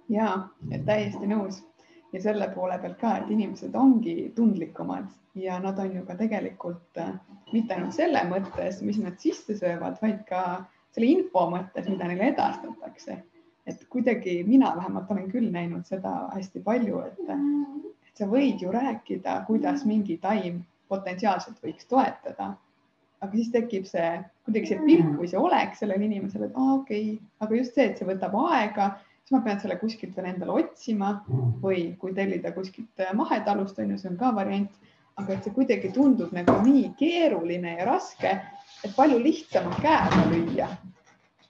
ja 0.09 0.27
täiesti 0.85 1.27
nõus 1.29 1.61
ja 2.13 2.21
selle 2.21 2.49
poole 2.53 2.77
pealt 2.81 2.97
ka, 3.01 3.15
et 3.17 3.31
inimesed 3.33 3.75
ongi 3.77 4.15
tundlikumad 4.35 5.09
ja 5.37 5.59
nad 5.63 5.79
on 5.79 5.95
ju 5.95 6.05
ka 6.05 6.17
tegelikult 6.19 7.01
äh, 7.01 7.15
mitte 7.53 7.73
ainult 7.73 7.97
selle 7.97 8.21
mõttes, 8.29 8.83
mis 8.85 9.01
nad 9.01 9.17
sisse 9.21 9.57
söövad, 9.57 9.97
vaid 10.01 10.21
ka 10.29 10.43
selle 10.93 11.09
info 11.15 11.47
mõttes, 11.49 11.89
mida 11.89 12.09
neile 12.09 12.31
edastatakse 12.33 13.23
et 13.69 13.85
kuidagi 13.93 14.39
mina 14.47 14.71
vähemalt 14.75 15.11
olen 15.11 15.29
küll 15.31 15.51
näinud 15.53 15.85
seda 15.89 16.13
hästi 16.33 16.63
palju, 16.65 17.03
et, 17.05 17.19
et 18.09 18.21
sa 18.21 18.27
võid 18.29 18.63
ju 18.63 18.73
rääkida, 18.73 19.43
kuidas 19.47 19.85
mingi 19.87 20.17
taim 20.21 20.63
potentsiaalselt 20.89 21.61
võiks 21.63 21.87
toetada. 21.89 22.55
aga 23.19 23.35
siis 23.35 23.49
tekib 23.51 23.83
see 23.83 24.09
kuidagi 24.47 24.69
see 24.69 24.83
pilk 24.85 25.15
või 25.19 25.27
see 25.27 25.39
olek 25.39 25.73
sellele 25.75 26.05
inimesele, 26.07 26.47
et 26.47 26.53
aa, 26.55 26.75
okei 26.77 27.01
okay., 27.13 27.31
aga 27.43 27.57
just 27.57 27.75
see, 27.75 27.87
et 27.89 27.99
see 27.99 28.07
võtab 28.07 28.37
aega, 28.47 28.93
siis 29.23 29.33
ma 29.35 29.41
pean 29.45 29.59
selle 29.59 29.75
kuskilt 29.81 30.15
veel 30.15 30.29
endale 30.31 30.55
otsima 30.61 31.09
või 31.63 31.81
kui 31.99 32.15
tellida 32.15 32.53
kuskilt 32.55 33.03
mahetalust 33.19 33.81
on 33.83 33.91
ju, 33.91 33.99
see 33.99 34.13
on 34.13 34.15
ka 34.21 34.31
variant, 34.37 34.71
aga 35.19 35.35
et 35.35 35.43
see 35.43 35.55
kuidagi 35.57 35.91
tundub 35.95 36.31
nagu 36.35 36.55
nii 36.63 36.93
keeruline 37.01 37.75
ja 37.75 37.89
raske, 37.91 38.31
et 38.87 38.95
palju 38.95 39.19
lihtsam 39.21 39.67
on 39.67 39.77
käega 39.83 40.23
lüüa. 40.31 40.69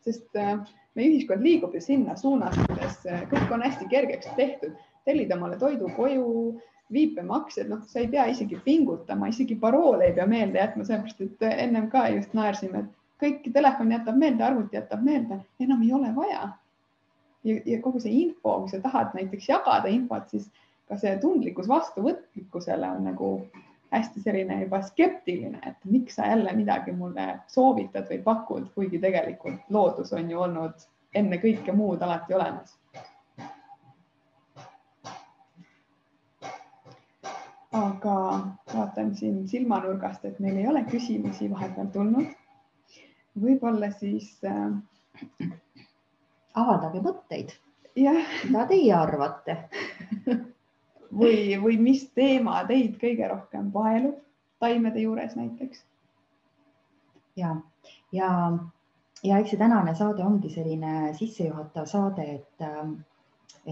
sest 0.04 0.36
äh, 0.42 0.58
meie 1.00 1.14
ühiskond 1.14 1.46
liigub 1.46 1.76
ju 1.76 1.82
sinna 1.84 2.16
suunas, 2.20 2.58
kuidas 2.68 3.00
äh, 3.08 3.24
kõik 3.32 3.54
on 3.56 3.64
hästi 3.66 3.88
kergeks 3.92 4.30
tehtud, 4.38 4.76
tellid 5.08 5.32
omale 5.36 5.58
toidu 5.62 5.90
koju, 5.96 6.60
viipemaksed, 6.94 7.70
noh, 7.70 7.84
sa 7.88 8.02
ei 8.02 8.08
pea 8.10 8.26
isegi 8.32 8.58
pingutama, 8.66 9.30
isegi 9.30 9.58
paroole 9.62 10.10
ei 10.10 10.16
pea 10.18 10.26
meelde 10.30 10.58
jätma, 10.58 10.86
sellepärast 10.88 11.22
et 11.26 11.46
äh, 11.46 11.60
ennem 11.66 11.90
ka 11.92 12.08
just 12.16 12.34
naersime, 12.38 12.84
et 12.86 12.96
kõik 13.22 13.52
telefon 13.54 13.94
jätab 13.94 14.18
meelde, 14.18 14.46
arvuti 14.46 14.80
jätab 14.80 15.04
meelde, 15.06 15.42
enam 15.62 15.84
ei 15.86 15.94
ole 15.94 16.12
vaja. 16.16 16.50
ja, 17.44 17.56
ja 17.66 17.82
kogu 17.82 18.02
see 18.04 18.16
info, 18.24 18.58
kui 18.64 18.72
sa 18.72 18.82
tahad 18.84 19.14
näiteks 19.16 19.50
jagada 19.50 19.92
infot, 19.92 20.28
siis 20.32 20.50
ka 20.90 20.98
see 21.00 21.14
tundlikkus 21.22 21.70
vastuvõtlikkusele 21.70 22.90
on 22.98 23.06
nagu 23.12 23.30
hästi 23.92 24.22
selline 24.22 24.62
juba 24.64 24.82
skeptiline, 24.82 25.60
et 25.66 25.86
miks 25.86 26.16
sa 26.16 26.28
jälle 26.28 26.54
midagi 26.54 26.92
mulle 26.92 27.40
soovitad 27.48 28.10
või 28.10 28.22
pakud, 28.24 28.68
kuigi 28.76 29.00
tegelikult 29.02 29.70
loodus 29.70 30.14
on 30.14 30.30
ju 30.30 30.42
olnud 30.46 30.86
enne 31.16 31.40
kõike 31.42 31.74
muud 31.74 32.02
alati 32.02 32.34
olemas. 32.34 32.78
aga 37.80 38.14
vaatan 38.74 39.12
siin 39.16 39.48
silmanurgast, 39.48 40.24
et 40.26 40.40
meil 40.42 40.58
ei 40.58 40.68
ole 40.68 40.82
küsimusi 40.90 41.50
vahepeal 41.52 41.88
tulnud. 41.94 42.32
võib-olla 43.42 43.92
siis 43.92 44.32
äh.... 44.44 44.72
avaldage 46.56 47.02
mõtteid. 47.02 47.54
mida 47.96 48.66
teie 48.68 48.94
arvate 48.94 49.58
või, 51.12 51.58
või 51.62 51.78
mis 51.82 52.08
teema 52.16 52.62
teid 52.70 52.98
kõige 53.02 53.28
rohkem 53.32 53.72
vaelub 53.74 54.20
taimede 54.60 55.06
juures 55.06 55.36
näiteks? 55.40 55.86
ja, 57.40 57.56
ja, 58.12 58.30
ja 59.24 59.40
eks 59.40 59.54
see 59.54 59.60
tänane 59.62 59.96
saade 59.96 60.26
ongi 60.26 60.52
selline 60.54 61.14
sissejuhatav 61.18 61.88
saade, 61.90 62.26
et, 62.36 62.66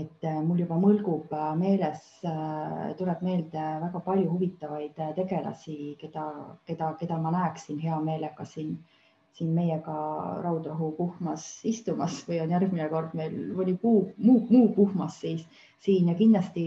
et 0.01 0.27
mul 0.45 0.61
juba 0.63 0.77
mõlgub 0.81 1.33
meeles, 1.59 2.05
tuleb 2.99 3.23
meelde 3.27 3.65
väga 3.83 4.03
palju 4.05 4.29
huvitavaid 4.31 5.01
tegelasi, 5.17 5.95
keda, 5.99 6.27
keda, 6.69 6.93
keda 7.01 7.19
ma 7.21 7.33
näeksin 7.35 7.81
hea 7.83 7.99
meelega 8.03 8.45
siin 8.45 8.77
siin 9.37 9.51
meiega 9.53 9.95
Raudrohu 10.41 10.91
puhmas 10.97 11.43
istumas 11.69 12.23
või 12.25 12.39
on 12.41 12.53
järgmine 12.55 12.87
kord 12.89 13.11
meil 13.17 13.35
mõni 13.53 13.75
puu, 13.77 14.07
muu, 14.17 14.39
muu 14.49 14.71
puhmas 14.73 15.19
siis 15.21 15.43
siin 15.85 16.09
ja 16.09 16.15
kindlasti 16.17 16.63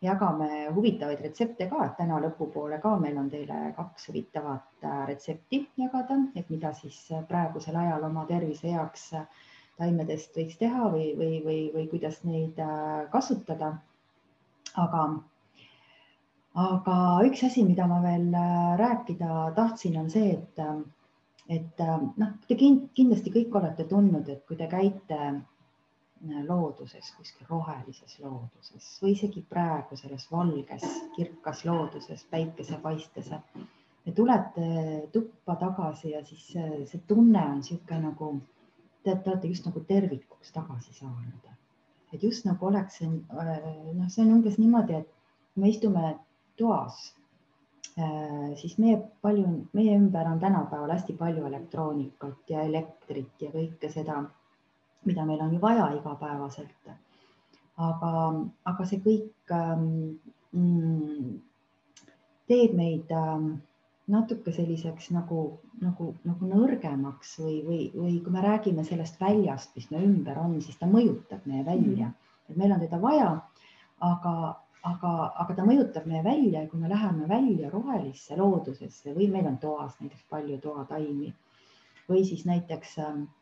jagame 0.00 0.48
huvitavaid 0.74 1.20
retsepte 1.20 1.66
ka, 1.68 1.84
et 1.84 1.96
täna 1.98 2.18
lõpupoole 2.24 2.80
ka 2.82 2.94
meil 3.02 3.18
on 3.20 3.28
teile 3.32 3.72
kaks 3.76 4.08
huvitavat 4.08 4.84
äh, 4.84 5.00
retsepti 5.10 5.60
jagada, 5.80 6.16
et 6.36 6.48
mida 6.52 6.72
siis 6.76 6.98
praegusel 7.28 7.76
ajal 7.76 8.06
oma 8.08 8.24
tervise 8.28 8.72
heaks 8.72 9.10
äh, 9.18 9.26
taimedest 9.80 10.36
võiks 10.36 10.56
teha 10.60 10.88
või, 10.94 11.10
või, 11.18 11.40
või, 11.44 11.58
või 11.74 11.86
kuidas 11.92 12.22
neid 12.24 12.60
äh, 12.64 13.04
kasutada. 13.12 13.74
aga, 14.80 15.04
aga 16.64 16.96
üks 17.26 17.44
asi, 17.44 17.64
mida 17.66 17.86
ma 17.90 18.00
veel 18.04 18.28
rääkida 18.80 19.52
tahtsin, 19.56 19.96
on 20.00 20.10
see, 20.10 20.36
et, 20.36 20.60
et 21.50 21.82
noh, 22.22 22.36
te 22.46 22.56
kindlasti 22.56 23.32
kõik 23.34 23.56
olete 23.58 23.84
tundnud, 23.90 24.28
et 24.28 24.44
kui 24.46 24.56
te 24.56 24.68
käite 24.70 25.18
looduses, 26.20 27.12
kuskil 27.16 27.46
rohelises 27.48 28.18
looduses 28.20 28.88
või 29.02 29.14
isegi 29.14 29.42
praegu 29.48 29.96
selles 29.96 30.26
valges, 30.32 30.84
kirkas 31.16 31.64
looduses, 31.64 32.24
päikesepaistes. 32.30 33.30
ja 34.06 34.12
tulete 34.16 34.66
tuppa 35.12 35.56
tagasi 35.56 36.10
ja 36.10 36.24
siis 36.24 36.46
see, 36.52 37.00
tunne 37.06 37.40
on 37.40 37.56
niisugune 37.60 38.00
nagu, 38.00 38.32
te, 39.02 39.14
te 39.14 39.30
olete 39.30 39.48
just 39.48 39.66
nagu 39.66 39.80
tervikuks 39.80 40.52
tagasi 40.52 40.92
saanud. 40.94 41.48
et 42.12 42.22
just 42.22 42.44
nagu 42.44 42.66
oleks 42.66 42.98
see, 42.98 43.08
noh, 43.08 44.08
see 44.08 44.24
on 44.24 44.34
umbes 44.34 44.58
niimoodi, 44.58 44.94
et 44.94 45.08
me 45.56 45.68
istume 45.68 46.18
toas, 46.56 47.14
siis 48.60 48.76
meie 48.78 48.98
palju, 49.22 49.46
meie 49.72 49.96
ümber 49.96 50.28
on 50.28 50.40
tänapäeval 50.40 50.90
hästi 50.90 51.16
palju 51.16 51.46
elektroonikat 51.46 52.50
ja 52.50 52.62
elektrit 52.62 53.40
ja 53.40 53.50
kõike 53.54 53.88
seda 53.92 54.20
mida 55.04 55.24
meil 55.24 55.40
on 55.40 55.54
ju 55.54 55.60
vaja 55.60 55.90
igapäevaselt. 55.96 56.92
aga, 57.80 58.12
aga 58.68 58.84
see 58.84 59.00
kõik 59.00 59.52
ähm, 59.56 60.18
mm, 60.52 61.38
teeb 62.50 62.74
meid 62.76 63.12
ähm, 63.16 63.46
natuke 64.12 64.52
selliseks 64.52 65.08
nagu, 65.14 65.60
nagu, 65.80 66.10
nagu 66.28 66.48
nõrgemaks 66.50 67.38
või, 67.40 67.60
või, 67.64 67.82
või 67.94 68.18
kui 68.24 68.34
me 68.34 68.42
räägime 68.44 68.84
sellest 68.84 69.20
väljast, 69.22 69.72
mis 69.78 69.88
me 69.94 70.02
ümber 70.04 70.42
on, 70.42 70.58
siis 70.60 70.76
ta 70.76 70.90
mõjutab 70.90 71.46
meie 71.48 71.64
välja, 71.64 72.10
et 72.50 72.58
meil 72.60 72.74
on 72.74 72.84
teda 72.84 73.00
vaja, 73.00 73.30
aga, 74.04 74.34
aga, 74.92 75.14
aga 75.44 75.56
ta 75.56 75.64
mõjutab 75.64 76.10
meie 76.10 76.24
välja 76.26 76.66
ja 76.66 76.68
kui 76.68 76.82
me 76.82 76.92
läheme 76.92 77.28
välja 77.30 77.72
rohelisse 77.72 78.36
loodusesse 78.36 79.16
või 79.16 79.30
meil 79.32 79.48
on 79.48 79.56
toas 79.62 79.96
näiteks 80.02 80.28
palju 80.28 80.60
toataimi 80.60 81.32
või 82.10 82.26
siis 82.26 82.44
näiteks 82.44 82.98
Äh, 83.00 83.39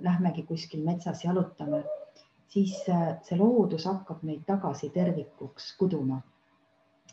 lähmegi 0.00 0.42
kuskil 0.48 0.84
metsas 0.84 1.24
jalutame, 1.24 1.82
siis 2.50 2.74
äh, 2.88 3.14
see 3.26 3.38
loodus 3.38 3.86
hakkab 3.88 4.24
meid 4.26 4.42
tagasi 4.46 4.90
tervikuks 4.94 5.72
kuduma. 5.78 6.20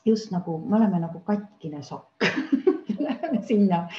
just 0.06 0.32
nagu 0.32 0.58
me 0.58 0.76
oleme 0.78 1.00
nagu 1.00 1.20
katkine 1.20 1.82
sokk 1.84 2.24
Läheme 3.06 3.42
sinna, 3.44 3.90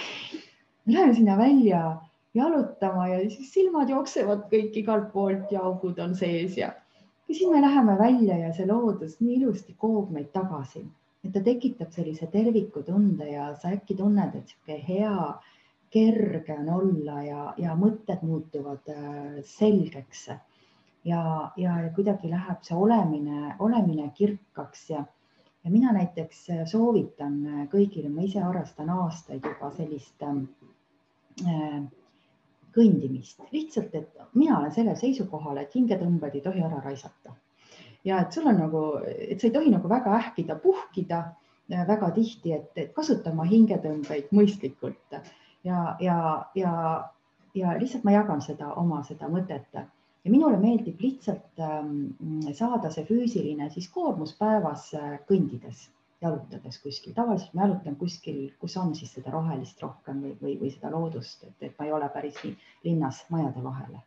läheme 0.86 1.14
sinna 1.14 1.36
välja 1.38 1.96
jalutama 2.34 3.08
ja 3.08 3.18
siis 3.30 3.52
silmad 3.52 3.90
jooksevad 3.90 4.46
kõik 4.52 4.78
igalt 4.82 5.12
poolt 5.12 5.52
ja 5.52 5.60
augud 5.68 5.98
on 5.98 6.14
sees 6.16 6.56
ja, 6.56 6.72
ja 7.28 7.34
siis 7.34 7.50
me 7.50 7.60
läheme 7.60 7.98
välja 7.98 8.38
ja 8.38 8.54
see 8.56 8.66
loodus 8.66 9.18
nii 9.20 9.36
ilusti 9.40 9.74
koob 9.76 10.10
meid 10.14 10.32
tagasi, 10.32 10.86
et 11.24 11.32
ta 11.32 11.44
tekitab 11.44 11.92
sellise 11.92 12.26
tervikutunde 12.32 13.28
ja 13.30 13.52
sa 13.56 13.74
äkki 13.76 13.98
tunned, 13.98 14.34
et 14.34 14.54
sihuke 14.54 14.80
hea 14.88 15.14
kerge 15.90 16.56
on 16.58 16.68
olla 16.68 17.22
ja, 17.22 17.42
ja 17.58 17.74
mõtted 17.78 18.22
muutuvad 18.22 18.90
äh, 18.92 19.38
selgeks. 19.44 20.28
ja, 21.04 21.50
ja 21.56 21.74
kuidagi 21.94 22.28
läheb 22.30 22.64
see 22.66 22.76
olemine, 22.76 23.54
olemine 23.58 24.10
kirkaks 24.14 24.90
ja, 24.90 25.04
ja 25.64 25.70
mina 25.70 25.92
näiteks 25.92 26.46
soovitan 26.68 27.68
kõigile, 27.72 28.10
ma 28.12 28.26
ise 28.26 28.42
harrastan 28.42 28.90
aastaid 28.90 29.46
juba 29.46 29.70
sellist 29.76 30.22
äh, 30.26 31.82
kõndimist, 32.74 33.40
lihtsalt, 33.52 33.94
et 33.94 34.24
mina 34.34 34.58
olen 34.58 34.72
sellel 34.74 34.96
seisukohal, 34.98 35.58
et 35.62 35.74
hingetõmbed 35.74 36.34
ei 36.34 36.44
tohi 36.44 36.64
ära 36.64 36.82
raisata. 36.84 37.34
ja 38.04 38.20
et 38.22 38.32
sul 38.32 38.46
on 38.46 38.58
nagu, 38.58 38.82
et 39.06 39.40
sa 39.40 39.48
ei 39.48 39.52
tohi 39.54 39.70
nagu 39.70 39.88
väga 39.88 40.14
ähkida, 40.16 40.54
puhkida 40.62 41.22
väga 41.68 42.10
tihti, 42.16 42.52
et 42.52 42.92
kasuta 42.94 43.32
oma 43.32 43.44
hingetõmbeid 43.44 44.30
mõistlikult 44.32 45.18
ja, 45.68 45.84
ja, 46.00 46.18
ja, 46.54 46.72
ja 47.54 47.76
lihtsalt 47.78 48.04
ma 48.08 48.16
jagan 48.16 48.42
seda 48.44 48.72
oma 48.80 49.02
seda 49.06 49.28
mõtet 49.32 49.80
ja 50.28 50.32
minule 50.32 50.58
meeldib 50.60 51.00
lihtsalt 51.00 51.62
ähm, 51.62 51.92
saada 52.56 52.90
see 52.92 53.06
füüsiline 53.08 53.70
siis 53.72 53.88
koormus 53.94 54.34
päevas 54.38 54.90
äh, 54.98 55.14
kõndides, 55.28 55.86
jalutades 56.22 56.80
kuskil. 56.82 57.14
tavaliselt 57.16 57.54
ma 57.54 57.66
jalutan 57.66 57.96
kuskil, 57.96 58.40
kus 58.60 58.76
on 58.76 58.94
siis 58.98 59.14
seda 59.16 59.32
rohelist 59.34 59.80
rohkem 59.82 60.20
või, 60.24 60.34
või, 60.42 60.56
või 60.62 60.72
seda 60.74 60.90
loodust, 60.92 61.44
et, 61.46 61.56
et 61.62 61.78
ma 61.78 61.86
ei 61.86 61.94
ole 61.96 62.08
päris 62.14 62.40
nii 62.44 62.56
linnas 62.88 63.22
majade 63.30 63.62
vahele. 63.64 64.02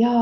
ja, 0.00 0.12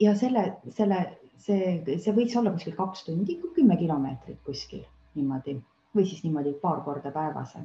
ja 0.00 0.14
selle, 0.22 0.46
selle, 0.76 1.02
see, 1.36 1.82
see 1.90 2.16
võiks 2.16 2.38
olla 2.38 2.54
kuskil 2.54 2.78
kaks 2.78 3.04
tundi, 3.10 3.40
kümme 3.58 3.76
kilomeetrit 3.80 4.40
kuskil 4.46 4.86
niimoodi 5.18 5.58
või 5.96 6.06
siis 6.06 6.22
niimoodi 6.24 6.54
paar 6.62 6.84
korda 6.86 7.10
päevas. 7.10 7.58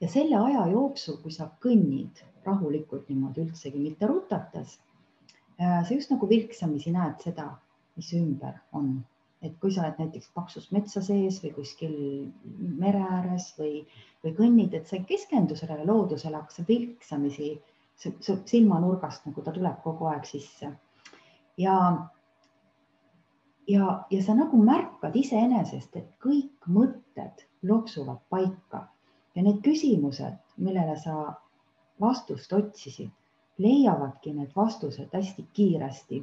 Ja 0.00 0.08
selle 0.08 0.36
aja 0.36 0.66
jooksul, 0.72 1.18
kui 1.22 1.32
sa 1.32 1.48
kõnnid 1.62 2.22
rahulikult 2.46 3.08
niimoodi 3.10 3.46
üldsegi 3.46 3.80
mitte 3.82 4.08
rutates. 4.10 4.78
Äh, 5.60 5.82
sa 5.86 5.94
just 5.94 6.12
nagu 6.12 6.28
vilksamisi 6.28 6.92
näed 6.94 7.22
seda, 7.24 7.48
mis 7.96 8.10
ümber 8.16 8.58
on, 8.76 8.98
et 9.42 9.54
kui 9.60 9.72
sa 9.72 9.84
oled 9.84 10.00
näiteks 10.00 10.28
paksus 10.36 10.68
metsa 10.72 11.00
sees 11.04 11.38
või 11.44 11.52
kuskil 11.56 11.94
mere 12.82 13.00
ääres 13.18 13.52
või, 13.58 13.86
või 14.24 14.34
kõnnid, 14.36 14.76
et 14.76 14.88
sa 14.88 14.98
ei 14.98 15.06
keskendu 15.08 15.56
sellele 15.56 15.86
loodusele, 15.88 16.36
aga 16.42 16.52
sa 16.52 16.64
vilksamisi 16.68 17.54
silmanurgast 17.96 19.24
nagu 19.24 19.42
ta 19.42 19.54
tuleb 19.56 19.80
kogu 19.84 20.10
aeg 20.10 20.28
sisse. 20.28 20.68
ja, 21.56 21.76
ja, 23.68 23.86
ja 24.10 24.20
sa 24.22 24.34
nagu 24.36 24.60
märkad 24.60 25.16
iseenesest, 25.16 25.96
et 25.96 26.10
kõik 26.20 26.68
mõtted 26.68 27.46
loksuvad 27.64 28.20
paika 28.28 28.84
ja 29.36 29.42
need 29.44 29.60
küsimused, 29.64 30.38
millele 30.56 30.96
sa 31.00 31.34
vastust 32.00 32.52
otsisid, 32.52 33.12
leiavadki 33.62 34.32
need 34.36 34.56
vastused 34.56 35.12
hästi 35.12 35.46
kiiresti. 35.52 36.22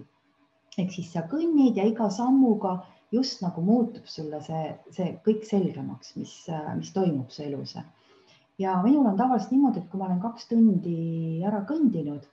ehk 0.77 0.91
siis 0.91 1.11
sa 1.13 1.21
kõnnid 1.29 1.77
ja 1.77 1.83
iga 1.85 2.09
sammuga 2.09 2.79
just 3.13 3.41
nagu 3.45 3.61
muutub 3.61 4.07
sulle 4.09 4.39
see, 4.41 4.61
see 4.95 5.11
kõik 5.25 5.43
selgemaks, 5.45 6.15
mis, 6.17 6.33
mis 6.79 6.93
toimub 6.93 7.29
su 7.29 7.43
elus. 7.43 7.75
ja 8.59 8.79
minul 8.83 9.05
on 9.11 9.17
tavaliselt 9.17 9.51
niimoodi, 9.51 9.79
et 9.79 9.89
kui 9.89 9.99
ma 9.99 10.09
olen 10.09 10.21
kaks 10.21 10.47
tundi 10.49 10.97
ära 11.45 11.61
kõndinud, 11.69 12.25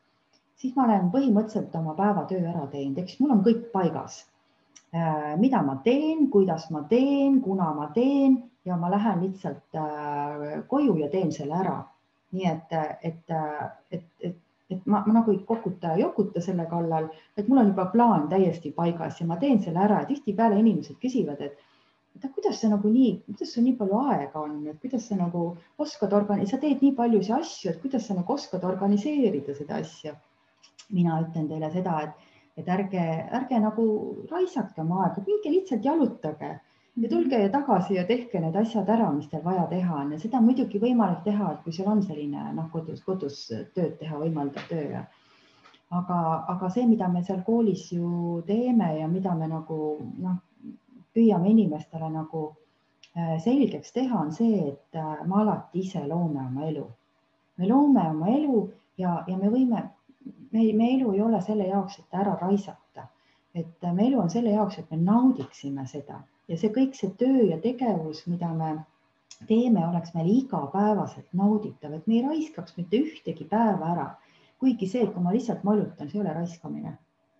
siis 0.57 0.77
ma 0.77 0.87
olen 0.89 1.11
põhimõtteliselt 1.13 1.77
oma 1.77 1.95
päevatöö 1.99 2.41
ära 2.55 2.67
teinud, 2.73 3.05
siis 3.07 3.21
mul 3.21 3.37
on 3.37 3.45
kõik 3.45 3.71
paigas. 3.73 4.25
Äh, 4.91 5.37
mida 5.39 5.63
ma 5.63 5.77
teen, 5.85 6.29
kuidas 6.31 6.71
ma 6.71 6.83
teen, 6.91 7.41
kuna 7.43 7.73
ma 7.75 7.93
teen 7.95 8.41
ja 8.65 8.77
ma 8.77 8.91
lähen 8.91 9.21
lihtsalt 9.23 9.79
äh, 9.79 10.63
koju 10.69 10.97
ja 10.99 11.09
teen 11.09 11.31
selle 11.33 11.55
ära 11.55 11.79
nii 12.31 12.47
et, 12.47 12.73
et, 13.03 13.33
et, 13.91 14.05
et, 14.21 14.37
et 14.71 14.87
ma, 14.87 15.03
ma 15.07 15.17
nagu 15.19 15.33
ei 15.35 15.41
kokuta 15.47 15.95
ja 15.95 16.05
jokuta 16.05 16.43
selle 16.45 16.67
kallal, 16.71 17.09
et 17.37 17.49
mul 17.49 17.63
on 17.63 17.73
juba 17.73 17.89
plaan 17.93 18.29
täiesti 18.31 18.73
paigas 18.77 19.21
ja 19.21 19.27
ma 19.27 19.39
teen 19.41 19.59
selle 19.65 19.83
ära 19.87 20.03
ja 20.03 20.09
tihtipeale 20.11 20.61
inimesed 20.63 21.01
küsivad, 21.03 21.43
et 21.43 21.67
et 22.21 22.33
kuidas 22.35 22.59
sa 22.61 22.69
nagu 22.69 22.91
nii, 22.91 23.11
kuidas 23.25 23.53
sul 23.55 23.63
nii 23.65 23.77
palju 23.79 23.99
aega 24.13 24.41
on, 24.43 24.57
et 24.69 24.81
kuidas 24.83 25.05
sa 25.09 25.17
nagu 25.17 25.45
oskad 25.81 26.13
organi-, 26.13 26.43
sa 26.51 26.59
teed 26.61 26.83
nii 26.83 26.97
paljusid 26.99 27.37
asju, 27.37 27.71
et 27.71 27.79
kuidas 27.81 28.09
sa 28.09 28.17
nagu 28.19 28.35
oskad 28.35 28.67
organiseerida 28.67 29.55
seda 29.57 29.79
asja. 29.81 30.17
mina 30.91 31.21
ütlen 31.23 31.47
teile 31.49 31.69
seda, 31.71 32.01
et, 32.03 32.30
et 32.61 32.69
ärge, 32.69 33.05
ärge 33.41 33.61
nagu 33.61 33.87
raisake 34.31 34.83
oma 34.83 35.05
aega, 35.07 35.25
minge 35.27 35.53
lihtsalt 35.55 35.85
jalutage 35.85 36.51
ja 37.01 37.09
tulge 37.09 37.41
tagasi 37.53 37.97
ja 37.97 38.05
tehke 38.07 38.41
need 38.41 38.57
asjad 38.57 38.89
ära, 38.89 39.11
mis 39.15 39.29
teil 39.31 39.45
vaja 39.45 39.67
teha 39.71 40.03
on. 40.03 40.13
Ja 40.13 40.19
seda 40.21 40.41
on 40.41 40.49
muidugi 40.51 40.81
võimalik 40.83 41.25
teha, 41.25 41.55
et 41.55 41.65
kui 41.65 41.73
sul 41.73 41.89
on 41.89 42.03
selline 42.05 42.51
noh, 42.57 42.69
kodus, 42.73 43.03
kodus 43.07 43.43
tööd 43.75 43.97
teha 44.01 44.21
võimaldav 44.21 44.67
töö. 44.69 44.87
Ja 44.99 45.05
aga, 45.91 46.21
aga 46.55 46.71
see, 46.71 46.87
mida 46.87 47.09
me 47.09 47.23
seal 47.27 47.43
koolis 47.47 47.89
ju 47.93 48.41
teeme 48.47 48.93
ja 48.99 49.09
mida 49.11 49.35
me 49.35 49.49
nagu 49.51 49.79
noh, 50.23 50.39
püüame 51.15 51.51
inimestele 51.51 52.11
nagu 52.15 52.45
äh, 53.17 53.37
selgeks 53.43 53.95
teha, 53.97 54.27
on 54.27 54.35
see, 54.35 54.69
et 54.71 54.99
äh, 54.99 55.25
me 55.27 55.41
alati 55.43 55.83
ise 55.85 56.05
loome 56.07 56.45
oma 56.47 56.69
elu. 56.69 56.87
me 57.59 57.69
loome 57.69 58.05
oma 58.11 58.29
elu 58.33 58.61
ja, 58.97 59.25
ja 59.29 59.37
me 59.37 59.51
võime, 59.53 59.83
me, 60.53 60.73
me 60.73 60.93
elu 60.95 61.13
ei 61.15 61.23
ole 61.23 61.41
selle 61.43 61.67
jaoks, 61.69 61.99
et 62.01 62.21
ära 62.23 62.37
raisata, 62.41 63.07
et 63.55 63.89
me 63.93 64.07
elu 64.07 64.21
on 64.21 64.31
selle 64.31 64.55
jaoks, 64.55 64.79
et 64.79 64.91
me 64.91 65.01
naudiksime 65.03 65.87
seda. 65.91 66.21
Ja 66.49 66.59
see 66.59 66.73
kõik 66.75 66.97
see 66.99 67.13
töö 67.19 67.45
ja 67.51 67.59
tegevus, 67.63 68.25
mida 68.31 68.51
me 68.55 68.73
teeme, 69.49 69.85
oleks 69.87 70.15
meil 70.15 70.31
igapäevaselt 70.33 71.29
nauditav, 71.37 71.95
et 71.95 72.09
me 72.11 72.19
ei 72.19 72.25
raiskaks 72.27 72.77
mitte 72.79 72.99
ühtegi 73.05 73.47
päeva 73.49 73.95
ära. 73.95 74.09
kuigi 74.61 74.85
see, 74.85 75.07
kui 75.09 75.23
ma 75.25 75.31
lihtsalt 75.33 75.63
molutan, 75.65 76.11
see 76.11 76.19
ei 76.19 76.21
ole 76.21 76.33
raiskamine, 76.37 76.91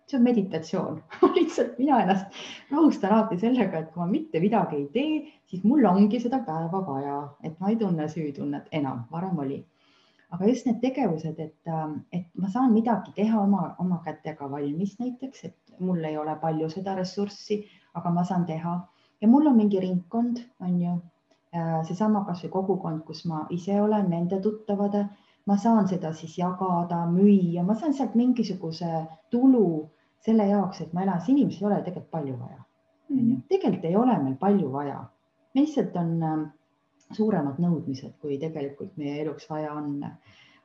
see 0.09 0.17
on 0.17 0.23
meditatsioon. 0.25 0.95
Lihtsalt 1.35 1.75
mina 1.77 1.99
ennast 2.01 2.39
rahustan 2.71 3.11
alati 3.13 3.37
sellega, 3.43 3.77
et 3.77 3.91
kui 3.93 4.01
ma 4.01 4.07
mitte 4.09 4.41
midagi 4.41 4.79
ei 4.79 4.87
tee, 4.95 5.19
siis 5.51 5.61
mul 5.61 5.85
ongi 5.85 6.17
seda 6.23 6.39
päeva 6.47 6.81
vaja, 6.87 7.19
et 7.45 7.59
ma 7.59 7.69
ei 7.69 7.77
tunne 7.77 8.07
süütunnet 8.09 8.73
enam, 8.79 9.03
varem 9.11 9.37
oli 9.45 9.59
aga 10.31 10.47
just 10.47 10.65
need 10.65 10.79
tegevused, 10.83 11.39
et, 11.39 11.71
et 12.15 12.27
ma 12.39 12.49
saan 12.49 12.73
midagi 12.73 13.13
teha 13.15 13.41
oma, 13.41 13.75
oma 13.83 14.01
kätega 14.05 14.47
valmis 14.51 14.97
näiteks, 14.99 15.45
et 15.49 15.79
mul 15.79 16.03
ei 16.07 16.17
ole 16.17 16.35
palju 16.41 16.69
seda 16.71 16.95
ressurssi, 16.95 17.61
aga 17.99 18.13
ma 18.15 18.23
saan 18.27 18.45
teha. 18.45 18.77
Ja 19.21 19.27
mul 19.27 19.49
on 19.51 19.57
mingi 19.57 19.79
ringkond, 19.83 20.39
on 20.63 20.79
ju, 20.81 20.95
äh, 21.55 21.81
seesama 21.87 22.23
kasvõi 22.29 22.53
kogukond, 22.53 23.03
kus 23.05 23.25
ma 23.29 23.45
ise 23.49 23.81
olen, 23.81 24.07
nende 24.09 24.39
tuttavad, 24.41 24.97
ma 25.45 25.57
saan 25.57 25.87
seda 25.91 26.13
siis 26.13 26.37
jagada, 26.39 27.03
müüa, 27.11 27.65
ma 27.67 27.75
saan 27.75 27.93
sealt 27.97 28.15
mingisuguse 28.15 29.05
tulu 29.33 29.65
selle 30.25 30.47
jaoks, 30.47 30.81
et 30.85 30.93
ma 30.93 31.03
elan, 31.05 31.21
inimesel 31.27 31.65
ei 31.65 31.71
ole 31.71 31.83
tegelikult 31.85 32.11
palju 32.13 32.37
vaja 32.37 32.59
mm. 33.09 33.19
-hmm. 33.19 33.41
tegelikult 33.49 33.85
ei 33.85 33.95
ole 33.95 34.17
meil 34.23 34.35
palju 34.39 34.71
vaja, 34.71 35.03
lihtsalt 35.55 35.95
on 35.95 36.23
äh, 36.23 36.39
suuremad 37.15 37.59
nõudmised, 37.59 38.17
kui 38.21 38.37
tegelikult 38.41 38.97
meie 38.97 39.21
eluks 39.25 39.49
vaja 39.49 39.73
on. 39.73 40.03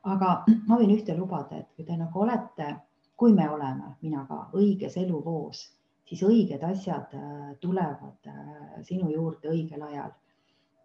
aga 0.06 0.44
ma 0.66 0.76
võin 0.78 0.92
ühte 0.94 1.16
lubada, 1.18 1.58
et 1.58 1.68
kui 1.76 1.84
te 1.84 1.96
nagu 1.96 2.20
olete, 2.20 2.76
kui 3.16 3.32
me 3.32 3.48
oleme, 3.50 3.96
mina 4.02 4.26
ka 4.28 4.50
õiges 4.54 4.96
eluvoos 5.00 5.64
siis 6.06 6.22
õiged 6.26 6.62
asjad 6.66 7.14
äh, 7.18 7.50
tulevad 7.60 8.30
äh, 8.30 8.78
sinu 8.86 9.10
juurde 9.10 9.50
õigel 9.52 9.82
ajal. 9.88 10.14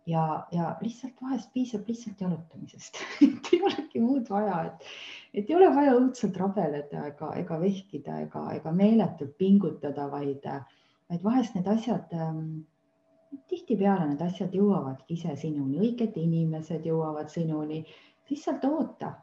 ja, 0.10 0.22
ja 0.52 0.72
lihtsalt 0.82 1.20
vahest 1.22 1.52
piisab 1.54 1.88
lihtsalt 1.88 2.22
jalutamisest 2.22 2.98
et 3.28 3.52
ei 3.54 3.62
olegi 3.62 4.02
muud 4.02 4.30
vaja, 4.34 4.64
et, 4.66 4.88
et 5.34 5.50
ei 5.50 5.56
ole 5.56 5.70
vaja 5.76 5.94
õudselt 6.00 6.38
rabeleda 6.42 7.06
ega, 7.12 7.34
ega 7.44 7.60
vehkida 7.62 8.18
ega, 8.26 8.48
ega 8.56 8.74
meeletult 8.74 9.38
pingutada, 9.38 10.08
vaid, 10.10 10.48
vaid 11.12 11.28
vahest 11.28 11.58
need 11.58 11.70
asjad 11.70 12.18
ähm, 12.18 12.64
tihtipeale 13.48 14.08
need 14.10 14.22
asjad 14.26 14.54
jõuavadki 14.56 15.16
ise 15.16 15.36
sinuni, 15.40 15.80
õiged 15.80 16.18
inimesed 16.20 16.86
jõuavad 16.88 17.30
sinuni, 17.32 17.84
lihtsalt 18.30 18.66
oota 18.68 19.14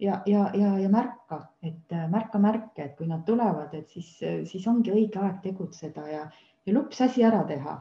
ja, 0.00 0.22
ja, 0.26 0.50
ja, 0.54 0.78
ja 0.78 0.88
märka, 0.88 1.40
et 1.62 1.92
äh, 1.92 2.08
märka 2.10 2.38
märke, 2.38 2.84
et 2.84 2.96
kui 2.96 3.08
nad 3.08 3.24
tulevad, 3.26 3.74
et 3.74 3.88
siis, 3.90 4.10
siis 4.50 4.66
ongi 4.70 4.92
õige 4.94 5.20
aeg 5.22 5.40
tegutseda 5.44 6.06
ja, 6.10 6.24
ja 6.66 6.74
lups 6.74 7.00
asi 7.04 7.24
ära 7.24 7.44
teha. 7.48 7.80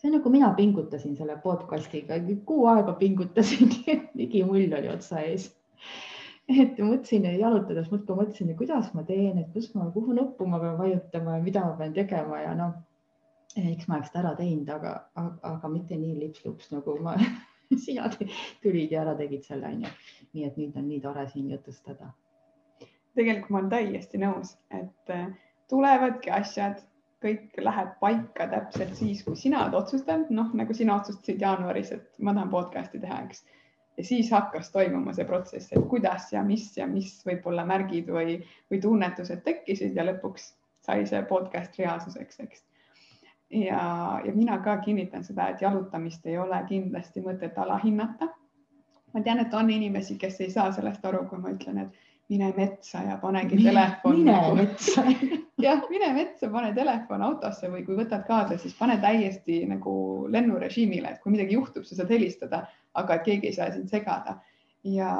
see 0.00 0.08
on 0.08 0.14
nagu 0.16 0.30
mina 0.32 0.48
pingutasin 0.56 1.16
selle 1.16 1.34
podcast'iga, 1.42 2.16
kuu 2.48 2.66
aega 2.72 2.94
pingutasin 2.96 3.68
digimull 4.18 4.72
oli 4.78 4.88
otsa 4.88 5.20
ees. 5.20 5.50
et 6.48 6.78
mõtlesin 6.78 7.26
jalutades 7.38 7.90
muudkui 7.90 8.16
mõtlesin, 8.16 8.54
kuidas 8.56 8.94
ma 8.94 9.04
teen, 9.04 9.38
et 9.38 9.52
kus 9.52 9.74
ma, 9.74 9.90
kuhu 9.92 10.16
nuppu 10.16 10.46
ma 10.46 10.58
pean 10.58 10.78
vajutama 10.78 11.36
ja 11.36 11.42
mida 11.42 11.66
ma 11.66 11.76
pean 11.76 11.92
tegema 11.92 12.40
ja 12.40 12.54
noh, 12.56 12.72
eks 13.56 13.88
ma 13.88 13.98
oleks 13.98 14.12
ta 14.12 14.20
ära 14.22 14.34
teinud, 14.38 14.68
aga, 14.70 14.92
aga, 15.18 15.38
aga 15.54 15.70
mitte 15.72 15.98
nii 15.98 16.18
lips-lups 16.20 16.70
nagu 16.74 16.96
ma 17.02 17.16
sina 17.84 18.10
tulid 18.62 18.92
ja 18.92 19.02
ära 19.04 19.16
tegid 19.18 19.46
selle, 19.46 19.70
onju. 19.74 19.90
nii 20.34 20.46
et 20.46 20.58
nüüd 20.60 20.76
on 20.78 20.86
nii 20.88 21.00
tore 21.02 21.26
siin 21.32 21.50
jutustada. 21.50 22.12
tegelikult 23.18 23.50
ma 23.50 23.58
olen 23.58 23.72
täiesti 23.72 24.20
nõus, 24.22 24.54
et 24.70 25.14
äh, 25.14 25.26
tulevadki 25.70 26.30
asjad, 26.34 26.78
kõik 27.20 27.58
läheb 27.60 27.96
paika 28.00 28.46
täpselt 28.48 28.94
siis, 28.96 29.24
kui 29.26 29.36
sina 29.36 29.64
oled 29.64 29.74
otsustanud, 29.76 30.30
noh, 30.32 30.54
nagu 30.56 30.74
sina 30.74 30.96
otsustasid 31.00 31.42
jaanuaris, 31.42 31.90
et 31.92 32.22
ma 32.22 32.32
tahan 32.36 32.52
podcast'i 32.54 33.02
teha, 33.02 33.18
eks. 33.26 33.42
ja 33.98 34.06
siis 34.06 34.30
hakkas 34.32 34.70
toimuma 34.72 35.12
see 35.12 35.26
protsess, 35.28 35.74
et 35.74 35.90
kuidas 35.90 36.30
ja 36.32 36.46
mis 36.46 36.70
ja 36.78 36.86
mis 36.88 37.18
võib-olla 37.26 37.66
märgid 37.68 38.08
või, 38.14 38.38
või 38.70 38.80
tunnetused 38.80 39.42
tekkisid 39.44 39.98
ja 39.98 40.06
lõpuks 40.06 40.52
sai 40.86 41.04
see 41.06 41.20
podcast 41.28 41.76
reaalsuseks, 41.76 42.40
eks 42.46 42.64
ja, 43.50 44.20
ja 44.24 44.34
mina 44.34 44.58
ka 44.62 44.76
kinnitan 44.84 45.24
seda, 45.24 45.48
et 45.50 45.62
jalutamist 45.62 46.26
ei 46.26 46.38
ole 46.38 46.60
kindlasti 46.68 47.22
mõtet 47.24 47.58
alahinnata. 47.58 48.28
ma 49.14 49.20
tean, 49.26 49.40
et 49.42 49.54
on 49.54 49.70
inimesi, 49.70 50.16
kes 50.18 50.40
ei 50.40 50.50
saa 50.50 50.70
sellest 50.72 51.04
aru, 51.04 51.24
kui 51.28 51.38
ma 51.38 51.50
ütlen, 51.50 51.78
et 51.78 52.10
mine 52.30 52.52
metsa 52.56 53.02
ja 53.02 53.16
panegi 53.18 53.58
telefon. 53.58 54.16
mine 54.16 54.32
nagu... 54.32 54.54
metsa 54.54 55.02
jah, 55.66 55.82
mine 55.90 56.12
metsa, 56.14 56.50
pane 56.52 56.70
telefon 56.74 57.24
autosse 57.26 57.70
või 57.72 57.82
kui 57.86 57.98
võtad 57.98 58.22
kaasa, 58.28 58.58
siis 58.58 58.76
pane 58.78 59.00
täiesti 59.02 59.64
nagu 59.66 59.94
lennurežiimile, 60.30 61.16
et 61.16 61.24
kui 61.24 61.34
midagi 61.34 61.58
juhtub, 61.58 61.84
sa 61.84 61.98
saad 61.98 62.14
helistada, 62.14 62.62
aga 62.94 63.18
et 63.18 63.26
keegi 63.26 63.50
ei 63.50 63.58
saa 63.58 63.72
sind 63.74 63.90
segada. 63.90 64.38
ja, 64.84 65.10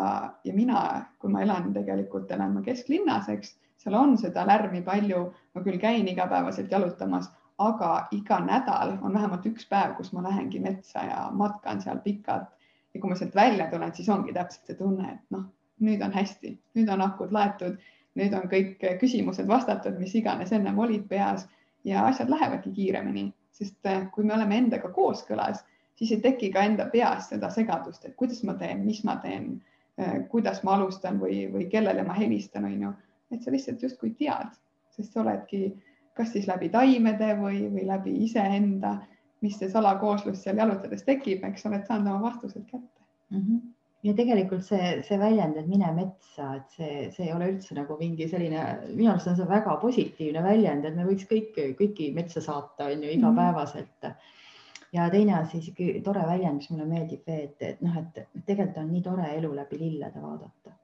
ja 0.45 0.55
mina, 0.55 0.85
kui 1.19 1.33
ma 1.33 1.43
elan 1.43 1.73
tegelikult, 1.75 2.31
elan 2.31 2.55
ma 2.55 2.63
kesklinnas, 2.65 3.29
eks, 3.29 3.57
seal 3.81 3.97
on 3.99 4.15
seda 4.21 4.47
lärmi 4.47 4.85
palju, 4.87 5.27
ma 5.55 5.63
küll 5.67 5.83
käin 5.83 6.09
igapäevaselt 6.09 6.71
jalutamas, 6.71 7.29
aga 7.61 8.09
iga 8.17 8.41
nädal 8.41 8.97
on 9.03 9.15
vähemalt 9.15 9.47
üks 9.47 9.67
päev, 9.69 9.95
kus 9.99 10.13
ma 10.17 10.23
lähengi 10.25 10.61
metsa 10.65 11.05
ja 11.05 11.23
matkan 11.33 11.83
seal 11.85 12.01
pikalt. 12.05 12.49
ja 12.95 13.01
kui 13.01 13.11
ma 13.11 13.17
sealt 13.17 13.35
välja 13.35 13.69
tulen, 13.71 13.93
siis 13.95 14.09
ongi 14.09 14.33
täpselt 14.35 14.67
see 14.67 14.79
tunne, 14.79 15.13
et 15.13 15.35
noh 15.35 15.45
nüüd 15.85 16.03
on 16.05 16.13
hästi, 16.15 16.55
nüüd 16.77 16.93
on 16.93 17.03
akud 17.05 17.33
laetud, 17.35 17.79
nüüd 18.19 18.35
on 18.37 18.47
kõik 18.51 18.83
küsimused 19.01 19.49
vastatud, 19.49 19.97
mis 20.01 20.15
iganes 20.19 20.53
ennem 20.53 20.79
olid 20.79 21.07
peas 21.09 21.47
ja 21.87 22.05
asjad 22.09 22.31
lähevadki 22.33 22.73
kiiremini, 22.77 23.31
sest 23.57 23.87
eh, 23.89 24.07
kui 24.15 24.27
me 24.27 24.35
oleme 24.37 24.59
endaga 24.61 24.91
kooskõlas, 24.93 25.65
siis 25.97 26.13
ei 26.17 26.23
teki 26.25 26.51
ka 26.55 26.65
enda 26.69 26.89
peas 26.93 27.31
seda 27.33 27.51
segadust, 27.53 28.05
et 28.05 28.17
kuidas 28.17 28.43
ma 28.45 28.57
teen, 28.61 28.85
mis 28.85 29.03
ma 29.09 29.17
teen, 29.25 29.55
eh, 29.99 30.19
kuidas 30.33 30.63
ma 30.67 30.77
alustan 30.77 31.21
või, 31.23 31.47
või 31.53 31.69
kellele 31.73 32.05
ma 32.07 32.17
helistan, 32.19 32.69
on 32.69 32.89
ju, 32.89 32.93
et 33.33 33.45
sa 33.45 33.55
lihtsalt 33.55 33.83
justkui 33.83 34.13
tead, 34.19 34.53
sest 34.97 35.15
sa 35.15 35.23
oledki 35.25 35.71
kas 36.17 36.33
siis 36.33 36.47
läbi 36.51 36.69
taimede 36.69 37.35
või, 37.39 37.65
või 37.73 37.87
läbi 37.87 38.15
iseenda, 38.25 38.97
mis 39.41 39.59
see 39.59 39.71
salakooslus 39.73 40.43
seal 40.45 40.59
jalutades 40.61 41.05
tekib, 41.07 41.45
eks 41.45 41.67
oled 41.67 41.87
saanud 41.87 42.13
oma 42.13 42.31
vastused 42.31 42.67
kätte 42.67 43.05
mm. 43.31 43.39
-hmm 43.39 43.61
ja 44.07 44.15
tegelikult 44.17 44.65
see, 44.65 44.91
see 45.05 45.19
väljend, 45.21 45.59
et 45.61 45.69
mine 45.69 45.91
metsa, 45.97 46.55
et 46.57 46.77
see, 46.77 46.99
see 47.15 47.27
ei 47.27 47.35
ole 47.37 47.51
üldse 47.53 47.77
nagu 47.77 47.97
mingi 48.01 48.29
selline, 48.31 48.65
minu 48.95 49.13
arust 49.13 49.29
on 49.33 49.39
see 49.39 49.49
väga 49.49 49.77
positiivne 49.83 50.45
väljend, 50.45 50.87
et 50.89 50.97
me 50.97 51.07
võiks 51.09 51.27
kõik, 51.31 51.57
kõiki 51.79 52.11
metsa 52.17 52.43
saata, 52.45 52.89
on 52.89 53.05
ju, 53.05 53.15
igapäevaselt 53.19 54.09
mm. 54.09 54.15
-hmm. 54.15 54.87
ja 54.97 55.09
teine 55.13 55.35
asi, 55.41 55.61
sihuke 55.61 56.01
tore 56.07 56.25
väljend, 56.27 56.63
mis 56.63 56.71
mulle 56.73 56.89
meeldib 56.89 57.29
et, 57.29 57.57
et 57.61 57.83
noh, 57.85 57.99
et 58.01 58.23
tegelikult 58.47 58.81
on 58.85 58.93
nii 58.95 59.03
tore 59.05 59.33
elu 59.37 59.53
läbi 59.55 59.83
lillede 59.85 60.23
vaadata. 60.23 60.77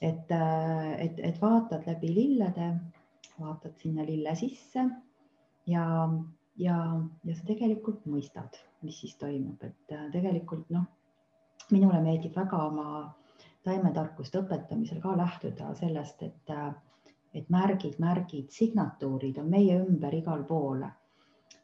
et, 0.00 0.30
et, 1.04 1.18
et 1.18 1.42
vaatad 1.42 1.86
läbi 1.86 2.14
lillede, 2.14 2.72
vaatad 3.38 3.76
sinna 3.82 4.06
lille 4.06 4.34
sisse 4.36 4.84
ja, 5.66 5.86
ja, 6.56 6.76
ja 7.24 7.34
sa 7.34 7.46
tegelikult 7.46 8.06
mõistad, 8.06 8.58
mis 8.82 9.00
siis 9.00 9.16
toimub, 9.20 9.62
et 9.62 9.98
tegelikult 10.12 10.70
noh 10.74 10.86
minule 11.70 12.00
meeldib 12.04 12.36
väga 12.36 12.60
oma 12.68 12.86
taimetarkust 13.66 14.36
õpetamisel 14.40 15.00
ka 15.02 15.16
lähtuda 15.18 15.74
sellest, 15.80 16.22
et, 16.22 16.54
et 17.36 17.50
märgid, 17.52 17.98
märgid, 18.00 18.48
signatuurid 18.54 19.40
on 19.42 19.50
meie 19.52 19.76
ümber 19.82 20.14
igal 20.16 20.44
pool. 20.48 20.86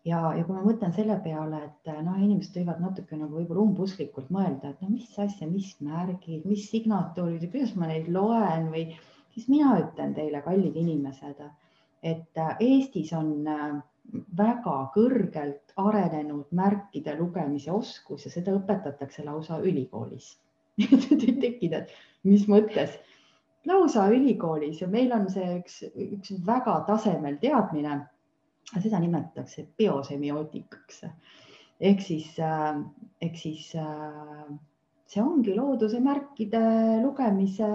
ja, 0.04 0.18
ja 0.36 0.44
kui 0.44 0.52
ma 0.56 0.62
mõtlen 0.66 0.92
selle 0.92 1.16
peale, 1.24 1.62
et 1.70 1.90
noh, 2.04 2.18
inimesed 2.20 2.58
võivad 2.60 2.82
natuke 2.84 3.16
nagu 3.16 3.38
võib-olla 3.38 3.64
umbusklikult 3.64 4.28
mõelda, 4.34 4.74
et 4.74 4.82
no 4.84 4.90
mis 4.92 5.18
asja, 5.18 5.48
mis 5.48 5.72
märgid, 5.80 6.44
mis 6.44 6.68
signatuurid 6.70 7.46
ja 7.46 7.52
kuidas 7.54 7.74
ma 7.80 7.88
neid 7.88 8.10
loen 8.12 8.68
või 8.74 8.90
siis 9.34 9.48
mina 9.50 9.74
ütlen 9.80 10.14
teile, 10.14 10.40
kallid 10.44 10.76
inimesed, 10.78 11.42
et 12.02 12.40
Eestis 12.60 13.12
on 13.16 13.32
väga 14.38 14.76
kõrgelt 14.94 15.74
arenenud 15.80 16.50
märkide 16.52 17.16
lugemise 17.18 17.72
oskus 17.72 18.26
ja 18.26 18.32
seda 18.34 18.54
õpetatakse 18.58 19.24
lausa 19.24 19.58
ülikoolis 19.64 20.34
tekkida, 21.44 21.84
et 21.84 21.94
mis 22.28 22.44
mõttes, 22.50 22.98
lausa 23.66 24.08
ülikoolis 24.12 24.82
ja 24.82 24.88
meil 24.90 25.12
on 25.16 25.28
see 25.32 25.60
üks, 25.60 25.80
üks 25.94 26.34
väga 26.46 26.80
tasemel 26.88 27.40
teadmine. 27.40 28.02
seda 28.80 28.98
nimetatakse 28.98 29.66
biosemioootikaks 29.78 31.02
ehk 31.80 32.00
siis, 32.00 32.30
äh, 32.38 32.78
ehk 33.20 33.36
siis 33.36 33.74
äh, 33.74 34.46
see 35.06 35.22
ongi 35.22 35.54
looduse 35.56 36.00
märkide 36.00 36.60
lugemise 37.02 37.68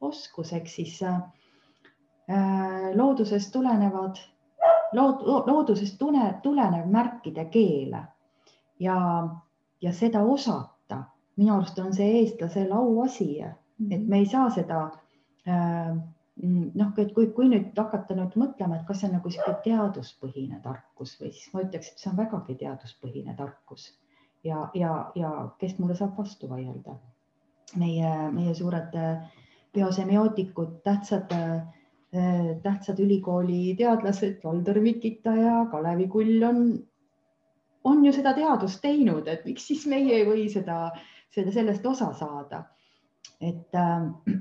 oskus, 0.00 0.52
ehk 0.52 0.68
siis 0.68 1.00
äh, 1.02 1.20
loodusest 2.94 3.52
tulenevad 3.52 4.20
lood, 4.92 5.22
loodusest 5.46 5.98
tune, 5.98 6.26
tulenev 6.42 6.88
märkide 6.90 7.46
keel 7.52 7.96
ja, 8.80 8.98
ja 9.80 9.92
seda 9.92 10.22
osata, 10.24 11.02
minu 11.36 11.54
arust 11.56 11.78
on 11.78 11.94
see 11.94 12.20
eestlasel 12.20 12.72
auasi, 12.72 13.30
et 13.90 14.06
me 14.06 14.22
ei 14.22 14.28
saa 14.30 14.48
seda 14.54 14.82
äh, 15.48 15.96
noh, 16.42 16.92
et 17.00 17.12
kui, 17.16 17.28
kui 17.36 17.48
nüüd 17.50 17.76
hakata 17.78 18.16
nüüd 18.16 18.36
mõtlema, 18.38 18.78
et 18.78 18.86
kas 18.88 19.00
see 19.00 19.10
on 19.10 19.16
nagu 19.18 19.32
sihuke 19.32 19.56
teaduspõhine 19.64 20.60
tarkus 20.64 21.16
või 21.20 21.32
siis 21.32 21.52
ma 21.54 21.64
ütleks, 21.64 21.92
et 21.92 22.02
see 22.02 22.12
on 22.12 22.18
vägagi 22.20 22.58
teaduspõhine 22.62 23.36
tarkus 23.38 23.90
ja, 24.44 24.66
ja, 24.74 24.92
ja 25.16 25.32
kes 25.60 25.78
mulle 25.80 25.96
saab 25.98 26.16
vastu 26.18 26.50
vaielda. 26.50 26.98
meie, 27.76 28.10
meie 28.32 28.54
suured 28.54 28.94
äh, 28.94 29.24
Äh, 32.16 32.56
tähtsad 32.62 33.00
ülikooli 33.02 33.74
teadlased, 33.76 34.38
Valdur 34.44 34.78
Mikita 34.80 35.32
ja 35.36 35.66
Kalevi 35.70 36.06
Kull 36.08 36.42
on, 36.42 36.60
on 37.84 38.04
ju 38.04 38.12
seda 38.14 38.32
teadust 38.36 38.80
teinud, 38.80 39.26
et 39.28 39.42
miks 39.44 39.66
siis 39.66 39.82
meie 39.90 40.14
ei 40.20 40.24
või 40.24 40.46
seda, 40.52 40.92
seda, 41.34 41.52
sellest 41.52 41.86
osa 41.86 42.12
saada. 42.14 42.62
et, 43.40 43.74
äh, 43.74 44.36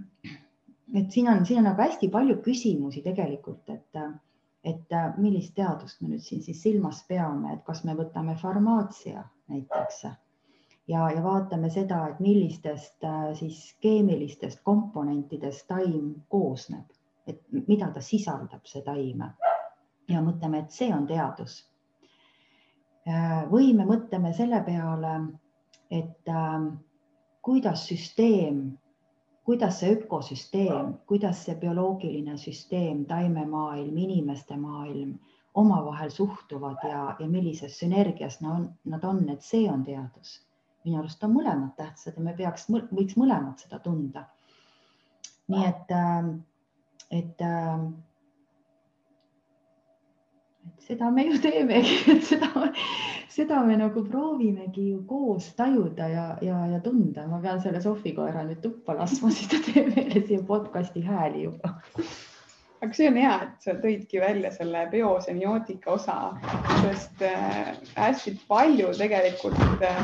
et 1.01 1.11
siin 1.11 1.27
on, 1.27 1.41
siin 1.45 1.59
on 1.59 1.67
nagu 1.71 1.81
hästi 1.81 2.07
palju 2.13 2.37
küsimusi 2.45 3.01
tegelikult, 3.03 3.67
et, 3.73 4.03
et 4.63 4.95
millist 5.17 5.55
teadust 5.57 5.99
me 6.01 6.13
nüüd 6.13 6.23
siin 6.23 6.45
siis 6.45 6.61
silmas 6.61 7.01
peame, 7.09 7.57
et 7.57 7.65
kas 7.65 7.83
me 7.83 7.97
võtame 7.97 8.37
farmaatsia 8.39 9.25
näiteks 9.49 10.05
ja, 10.87 11.09
ja 11.11 11.23
vaatame 11.23 11.69
seda, 11.69 12.07
et 12.07 12.19
millistest 12.19 13.03
äh, 13.03 13.33
siis 13.33 13.77
keemilistest 13.81 14.61
komponentidest 14.63 15.67
taim 15.67 16.13
koosneb 16.29 16.85
et 17.27 17.41
mida 17.67 17.89
ta 17.93 18.01
sisaldab, 18.01 18.65
see 18.69 18.83
taim. 18.85 19.23
ja 20.07 20.21
mõtleme, 20.21 20.61
et 20.63 20.71
see 20.71 20.91
on 20.93 21.07
teadus. 21.09 21.63
või 23.51 23.73
me 23.77 23.85
mõtleme 23.85 24.33
selle 24.33 24.61
peale, 24.65 25.13
et 25.89 26.29
äh, 26.29 26.65
kuidas 27.41 27.85
süsteem, 27.89 28.77
kuidas 29.45 29.79
see 29.79 29.93
ökosüsteem, 29.93 30.93
kuidas 31.05 31.43
see 31.45 31.55
bioloogiline 31.61 32.37
süsteem, 32.37 33.05
taimemaailm, 33.05 33.97
inimeste 33.97 34.57
maailm 34.57 35.19
omavahel 35.53 36.09
suhtuvad 36.09 36.81
ja, 36.83 37.15
ja 37.19 37.27
millises 37.27 37.77
sünergias 37.79 38.41
nad 38.41 38.55
on, 38.55 38.65
nad 38.85 39.03
on, 39.03 39.29
et 39.29 39.41
see 39.41 39.69
on 39.71 39.85
teadus. 39.85 40.41
Minu 40.85 41.01
arust 41.01 41.23
on 41.25 41.33
mõlemad 41.35 41.75
tähtsad 41.77 42.17
ja 42.17 42.23
me 42.23 42.33
peaks, 42.37 42.69
võiks 42.69 43.17
mõlemad 43.17 43.61
seda 43.61 43.79
tunda. 43.83 44.27
nii 45.49 45.65
et 45.65 45.91
äh, 45.93 46.35
et, 47.11 47.41
ähm, 47.41 47.93
et 50.75 50.87
seda 50.87 51.11
me 51.11 51.25
ju 51.27 51.39
teemegi, 51.45 51.97
et 52.11 52.23
seda, 52.25 52.67
seda 53.31 53.63
me 53.65 53.77
nagu 53.79 54.05
proovimegi 54.09 54.89
ju 54.91 55.01
koos 55.09 55.51
tajuda 55.57 56.09
ja, 56.11 56.27
ja, 56.41 56.61
ja 56.73 56.79
tunda. 56.83 57.27
ma 57.27 57.41
pean 57.43 57.61
selle 57.63 57.81
Sofi 57.81 58.15
koera 58.17 58.45
nüüd 58.47 58.61
tuppa 58.63 58.97
laskma, 58.97 59.31
siis 59.35 59.51
ta 59.51 59.61
teeb 59.67 59.91
meile 59.95 60.23
siia 60.27 60.45
podcast'i 60.45 61.05
hääli 61.05 61.49
juba 61.49 61.75
aga 62.83 62.93
see 62.93 63.07
on 63.09 63.17
hea, 63.17 63.35
et 63.41 63.63
sa 63.65 63.73
tõidki 63.81 64.19
välja 64.21 64.51
selle 64.53 64.83
biosemioootika 64.91 65.95
osa, 65.95 66.17
sest 66.83 67.23
äh, 67.25 67.71
hästi 67.95 68.35
palju 68.49 68.91
tegelikult 68.99 69.81
äh, 69.81 70.03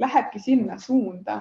lähebki 0.00 0.40
sinna 0.42 0.78
suunda, 0.78 1.40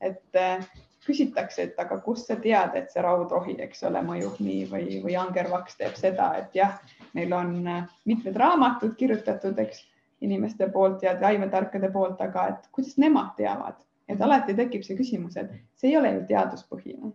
et 0.00 0.36
äh, 0.36 0.66
küsitakse, 1.06 1.62
et 1.62 1.80
aga 1.80 1.98
kust 2.02 2.30
sa 2.30 2.36
tead, 2.42 2.74
et 2.78 2.90
see 2.92 3.02
raudrohi, 3.04 3.56
eks 3.62 3.84
ole, 3.88 4.02
mõjub 4.06 4.40
nii 4.42 4.64
või, 4.70 5.00
või 5.04 5.16
angervaks 5.20 5.78
teeb 5.78 5.98
seda, 5.98 6.32
et 6.40 6.56
jah, 6.56 6.78
neil 7.14 7.34
on 7.36 7.52
äh, 7.70 7.84
mitmed 8.10 8.36
raamatud 8.42 8.96
kirjutatud, 8.98 9.58
eks 9.62 9.84
inimeste 10.26 10.68
poolt 10.72 11.04
ja 11.04 11.14
taimetarkade 11.20 11.90
poolt, 11.92 12.20
aga 12.24 12.48
et 12.54 12.68
kuidas 12.72 12.96
nemad 13.02 13.34
teavad, 13.38 13.78
et 14.08 14.20
alati 14.22 14.56
tekib 14.56 14.84
see 14.86 14.98
küsimus, 14.98 15.36
et 15.36 15.52
see 15.76 15.92
ei 15.92 15.98
ole 16.00 16.14
ju 16.16 16.26
teaduspõhine. 16.30 17.12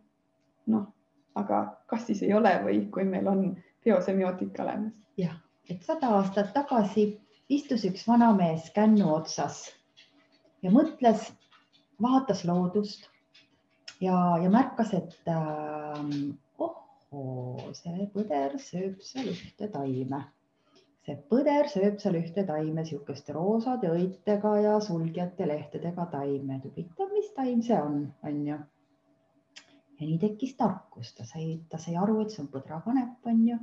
noh, 0.72 0.86
aga 1.36 1.62
kas 1.90 2.06
siis 2.08 2.22
ei 2.24 2.34
ole 2.38 2.52
või 2.64 2.84
kui 2.94 3.04
meil 3.04 3.28
on 3.28 3.44
biosemiotika 3.84 4.64
olemas? 4.64 4.94
jah, 5.18 5.36
et 5.70 5.84
sada 5.84 6.14
aastat 6.20 6.54
tagasi 6.54 7.10
istus 7.50 7.84
üks 7.90 8.06
vanamees 8.08 8.70
kännu 8.76 9.10
otsas 9.16 9.64
ja 10.62 10.72
mõtles, 10.74 11.32
vaatas 12.02 12.44
loodust 12.46 13.08
ja, 14.02 14.18
ja 14.42 14.50
märkas, 14.50 14.94
et 14.98 15.30
äh, 15.30 16.04
ohoo, 16.58 17.72
see 17.78 18.08
põder 18.14 18.58
sööb 18.62 19.02
seal 19.06 19.32
ühte 19.34 19.70
taime. 19.74 20.24
see 21.06 21.16
põder 21.30 21.70
sööb 21.70 21.98
seal 22.02 22.20
ühte 22.20 22.44
taime, 22.46 22.82
niisuguste 22.82 23.34
roosade 23.34 23.90
õitega 23.90 24.52
ja 24.62 24.76
sulgjate 24.86 25.48
lehtedega 25.50 26.06
taime. 26.12 26.60
huvitav, 26.66 27.10
mis 27.14 27.32
taim 27.38 27.62
see 27.66 27.78
on, 27.78 28.04
on 28.24 28.44
ju. 28.48 28.60
ja 30.00 30.10
nii 30.10 30.20
tekkis 30.22 30.56
tarkus, 30.58 31.14
ta 31.18 31.26
sai, 31.26 31.62
ta 31.70 31.78
sai 31.82 31.98
aru, 31.98 32.22
et 32.22 32.34
see 32.34 32.46
on 32.46 32.52
põdrakanep, 32.54 33.18
on 33.26 33.48
ju. 33.48 33.58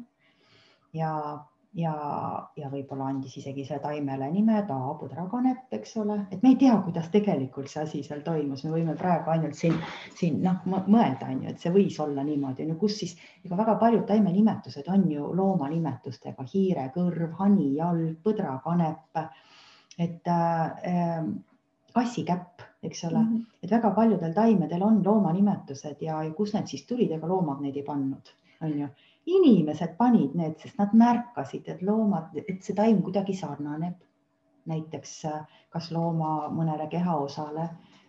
ja, 0.99 1.13
ja, 1.77 1.95
ja 2.57 2.69
võib-olla 2.73 3.11
andis 3.13 3.37
isegi 3.41 3.65
selle 3.67 3.83
taimele 3.83 4.31
nime 4.33 4.61
taapõdrakanep, 4.69 5.67
eks 5.79 5.97
ole, 6.01 6.19
et 6.33 6.43
me 6.43 6.55
ei 6.55 6.59
tea, 6.61 6.77
kuidas 6.85 7.11
tegelikult 7.13 7.69
see 7.71 7.83
asi 7.83 8.03
seal 8.07 8.23
toimus, 8.27 8.65
me 8.65 8.73
võime 8.73 8.95
praegu 8.99 9.33
ainult 9.35 9.59
siin, 9.59 9.77
siin 10.19 10.41
noh, 10.45 10.63
mõelda 10.67 11.29
on 11.29 11.43
ju, 11.45 11.53
et 11.53 11.61
see 11.61 11.75
võis 11.75 11.99
olla 12.05 12.25
niimoodi, 12.25 12.67
no 12.69 12.79
kus 12.81 12.97
siis, 13.03 13.17
ega 13.45 13.59
väga 13.61 13.77
paljud 13.83 14.07
taimenimetused 14.09 14.89
on 14.95 15.05
ju 15.13 15.33
loomanimetustega, 15.37 16.47
hiirekõrv, 16.55 17.37
hanijalg, 17.43 18.17
põdrakanep, 18.25 19.21
et 19.99 20.33
äh, 20.33 21.23
kassikäpp, 21.95 22.63
eks 22.83 23.05
ole. 23.05 23.19
Mm, 23.19 23.37
-hmm. 23.37 23.45
et 23.63 23.71
väga 23.71 23.91
paljudel 23.91 24.33
taimedel 24.33 24.83
on 24.83 25.05
loomanimetused 25.05 25.97
ja, 26.01 26.23
ja 26.23 26.31
kust 26.35 26.55
need 26.55 26.67
siis 26.67 26.87
tulid, 26.87 27.13
ega 27.13 27.29
loomad 27.29 27.61
neid 27.61 27.77
ei 27.77 27.83
pannud, 27.83 28.35
on 28.63 28.79
ju. 28.81 28.89
Inimesed 29.29 29.97
panid 29.99 30.35
need, 30.39 30.57
sest 30.63 30.79
nad 30.81 30.95
märkasid, 30.97 31.69
et 31.69 31.83
loomad, 31.85 32.35
et 32.41 32.63
see 32.65 32.77
taim 32.77 33.03
kuidagi 33.03 33.37
sarnaneb. 33.37 34.05
näiteks 34.69 35.13
kas 35.73 35.87
looma 35.97 36.51
mõnele 36.53 36.91
kehaosale 36.93 37.63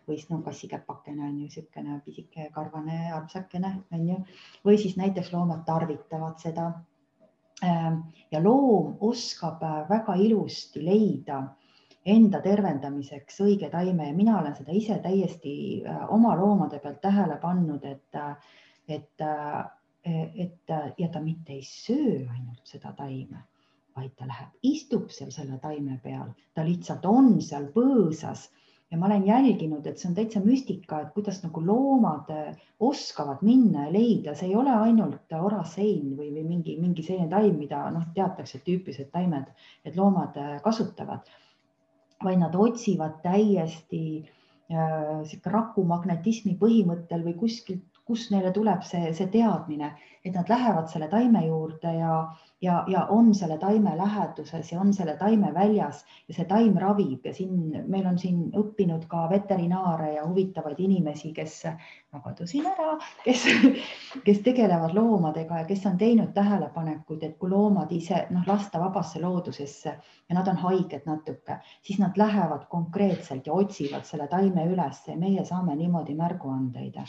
või 0.08 0.18
siis 0.18 0.30
no 0.30 0.42
kassikäpakene 0.44 1.24
on 1.24 1.38
ju 1.38 1.46
niisugune 1.46 2.02
pisike 2.04 2.50
karvane 2.52 3.14
armsakene 3.16 3.70
on 3.96 4.10
ju, 4.10 4.18
või 4.66 4.76
siis 4.82 4.98
näiteks 5.00 5.32
loomad 5.34 5.64
tarvitavad 5.66 6.36
seda. 6.44 6.72
ja 8.32 8.44
loom 8.44 8.98
oskab 9.00 9.64
väga 9.90 10.16
ilusti 10.16 10.84
leida 10.84 11.40
enda 12.08 12.40
tervendamiseks 12.44 13.42
õige 13.44 13.70
taime 13.72 14.08
ja 14.08 14.16
mina 14.16 14.38
olen 14.40 14.56
seda 14.58 14.76
ise 14.76 15.00
täiesti 15.04 15.54
äh, 15.84 16.06
oma 16.14 16.36
loomade 16.40 16.80
pealt 16.80 17.02
tähele 17.04 17.38
pannud, 17.42 17.84
et, 17.86 18.16
äh, 18.16 18.56
et, 18.88 19.22
äh, 19.22 19.66
et 20.06 20.74
ja 20.98 21.08
ta 21.12 21.20
mitte 21.22 21.54
ei 21.54 21.64
söö 21.66 22.24
ainult 22.30 22.68
seda 22.68 22.94
taime, 22.98 23.44
vaid 23.96 24.14
ta 24.16 24.28
läheb, 24.30 24.54
istub 24.64 25.10
seal 25.12 25.32
selle 25.36 25.60
taime 25.62 26.00
peal, 26.04 26.32
ta 26.56 26.64
lihtsalt 26.64 27.06
on 27.06 27.38
seal 27.44 27.70
põõsas. 27.76 28.48
Ja 28.90 28.98
ma 28.98 29.06
olen 29.06 29.28
jälginud, 29.28 29.86
et 29.86 30.00
see 30.02 30.08
on 30.10 30.16
täitsa 30.18 30.40
müstika, 30.42 31.04
et 31.04 31.12
kuidas 31.14 31.44
nagu 31.44 31.62
loomad 31.62 32.32
oskavad 32.82 33.44
minna 33.46 33.84
ja 33.86 33.92
leida, 33.94 34.34
see 34.34 34.48
ei 34.50 34.56
ole 34.58 34.74
ainult 34.74 35.36
orasein 35.38 36.16
või, 36.18 36.32
või 36.34 36.46
mingi, 36.48 36.74
mingi 36.82 37.06
selline 37.06 37.30
taim, 37.30 37.60
mida 37.60 37.84
noh, 37.94 38.08
teatakse, 38.16 38.64
tüüpilised 38.66 39.12
taimed, 39.14 39.52
et 39.86 40.00
loomad 40.00 40.40
kasutavad. 40.66 41.30
Vaid 42.24 42.42
nad 42.42 42.58
otsivad 42.58 43.22
täiesti 43.22 44.02
äh, 44.18 45.22
sihuke 45.30 45.54
rakumagnetismi 45.54 46.58
põhimõttel 46.58 47.28
või 47.30 47.38
kuskilt, 47.44 47.86
kust 48.10 48.32
neile 48.34 48.50
tuleb 48.54 48.82
see, 48.86 49.12
see 49.14 49.30
teadmine, 49.30 49.92
et 50.26 50.34
nad 50.36 50.50
lähevad 50.50 50.88
selle 50.92 51.08
taime 51.12 51.44
juurde 51.46 51.92
ja, 51.96 52.14
ja, 52.62 52.80
ja 52.92 53.04
on 53.14 53.30
selle 53.38 53.58
taime 53.62 53.94
läheduses 53.98 54.72
ja 54.72 54.80
on 54.82 54.90
selle 54.94 55.14
taime 55.20 55.52
väljas 55.54 56.02
ja 56.28 56.36
see 56.36 56.48
taim 56.50 56.76
ravib 56.82 57.26
ja 57.30 57.34
siin 57.38 57.54
meil 57.88 58.08
on 58.10 58.18
siin 58.20 58.42
õppinud 58.58 59.06
ka 59.12 59.28
veterinaare 59.32 60.16
ja 60.16 60.26
huvitavaid 60.26 60.82
inimesi, 60.88 61.32
kes, 61.38 61.56
ma 62.12 62.24
kadusin 62.26 62.68
ära, 62.74 62.98
kes, 63.24 63.46
kes 64.26 64.44
tegelevad 64.50 64.98
loomadega 64.98 65.62
ja 65.62 65.70
kes 65.70 65.86
on 65.88 66.02
teinud 66.02 66.34
tähelepanekuid, 66.36 67.24
et 67.30 67.38
kui 67.40 67.54
loomad 67.54 67.94
ise 67.96 68.26
noh, 68.34 68.44
lasta 68.50 68.82
vabasse 68.82 69.22
loodusesse 69.24 69.96
ja 69.96 70.40
nad 70.40 70.50
on 70.52 70.60
haiged 70.66 71.06
natuke, 71.08 71.62
siis 71.86 72.02
nad 72.02 72.18
lähevad 72.18 72.66
konkreetselt 72.74 73.48
ja 73.48 73.54
otsivad 73.54 74.10
selle 74.10 74.28
taime 74.28 74.68
üles 74.74 75.06
ja 75.08 75.18
meie 75.18 75.46
saame 75.46 75.78
niimoodi 75.80 76.18
märguandeid 76.18 77.04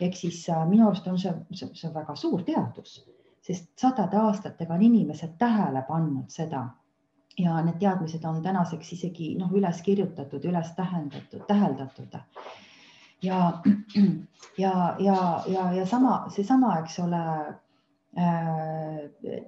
ehk 0.00 0.16
siis 0.16 0.44
äh, 0.50 0.64
minu 0.68 0.88
arust 0.88 1.06
on 1.06 1.18
see, 1.18 1.34
see, 1.52 1.68
see 1.74 1.88
on 1.88 1.94
väga 1.94 2.16
suur 2.16 2.42
teadus 2.42 3.02
sest 3.44 3.72
sadade 3.78 4.16
aastatega 4.16 4.74
on 4.74 4.82
inimesed 4.82 5.36
tähele 5.38 5.84
pannud 5.88 6.32
seda 6.32 6.64
ja 7.38 7.58
need 7.66 7.80
teadmised 7.82 8.24
on 8.24 8.42
tänaseks 8.42 8.92
isegi 8.96 9.34
noh, 9.38 9.50
üles 9.52 9.82
kirjutatud, 9.82 10.44
üles 10.46 10.70
tähendatud, 10.76 11.42
täheldatud. 11.48 12.14
ja, 13.22 13.40
ja, 14.58 14.72
ja, 14.98 15.18
ja, 15.46 15.72
ja 15.72 15.86
sama, 15.86 16.24
seesama, 16.30 16.78
eks 16.84 16.98
ole 17.02 17.22
äh, 18.18 19.40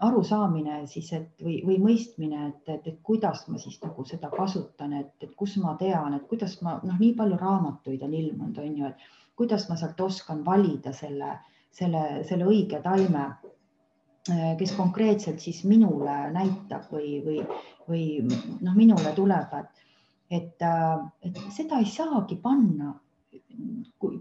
arusaamine 0.00 0.86
siis, 0.90 1.12
et 1.12 1.44
või, 1.44 1.60
või 1.66 1.78
mõistmine, 1.82 2.48
et, 2.48 2.68
et, 2.68 2.86
et 2.94 3.02
kuidas 3.02 3.44
ma 3.48 3.60
siis 3.62 3.76
nagu 3.84 4.04
seda 4.08 4.30
kasutan, 4.32 4.96
et, 5.04 5.12
et 5.20 5.34
kus 5.36 5.58
ma 5.62 5.76
tean, 5.78 6.16
et 6.16 6.24
kuidas 6.30 6.56
ma 6.64 6.80
noh, 6.82 6.96
nii 6.98 7.12
palju 7.20 7.38
raamatuid 7.40 8.02
on 8.02 8.16
ilmunud, 8.16 8.58
on 8.64 8.80
ju, 8.80 8.90
et 8.90 9.12
kuidas 9.36 9.68
ma 9.68 9.76
sealt 9.76 10.00
oskan 10.00 10.44
valida 10.44 10.92
selle 10.92 11.32
selle, 11.74 12.04
selle 12.28 12.46
õige 12.48 12.80
taime, 12.84 13.24
äh, 14.30 14.52
kes 14.60 14.74
konkreetselt 14.78 15.42
siis 15.42 15.62
minule 15.68 16.16
näitab 16.34 16.90
või, 16.92 17.18
või, 17.24 17.40
või 17.88 18.04
noh, 18.28 18.76
minule 18.76 19.14
tuleb, 19.16 19.58
et, 20.30 20.62
äh, 20.62 20.94
et 21.26 21.42
seda 21.54 21.82
ei 21.82 21.90
saagi 21.90 22.38
panna 22.42 22.94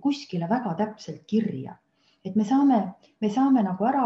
kuskile 0.01 0.49
väga 0.49 0.75
täpselt 0.77 1.23
kirja. 1.29 1.77
Et 2.23 2.37
me 2.39 2.45
saame, 2.47 2.77
me 3.19 3.29
saame 3.29 3.65
nagu 3.65 3.83
ära 3.83 4.05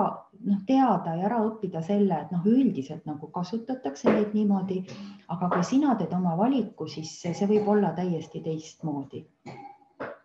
noh, 0.49 0.61
teada 0.65 1.13
ja 1.19 1.27
ära 1.27 1.37
õppida 1.45 1.83
selle, 1.85 2.23
et 2.23 2.31
noh, 2.33 2.41
üldiselt 2.49 3.05
nagu 3.05 3.29
kasutatakse 3.29 4.09
neid 4.09 4.33
niimoodi, 4.33 4.79
aga 5.29 5.51
kui 5.53 5.63
sina 5.67 5.93
teed 5.99 6.15
oma 6.17 6.33
valiku, 6.39 6.89
siis 6.89 7.13
see, 7.21 7.35
see 7.37 7.49
võib 7.51 7.69
olla 7.75 7.93
täiesti 7.99 8.41
teistmoodi 8.41 9.21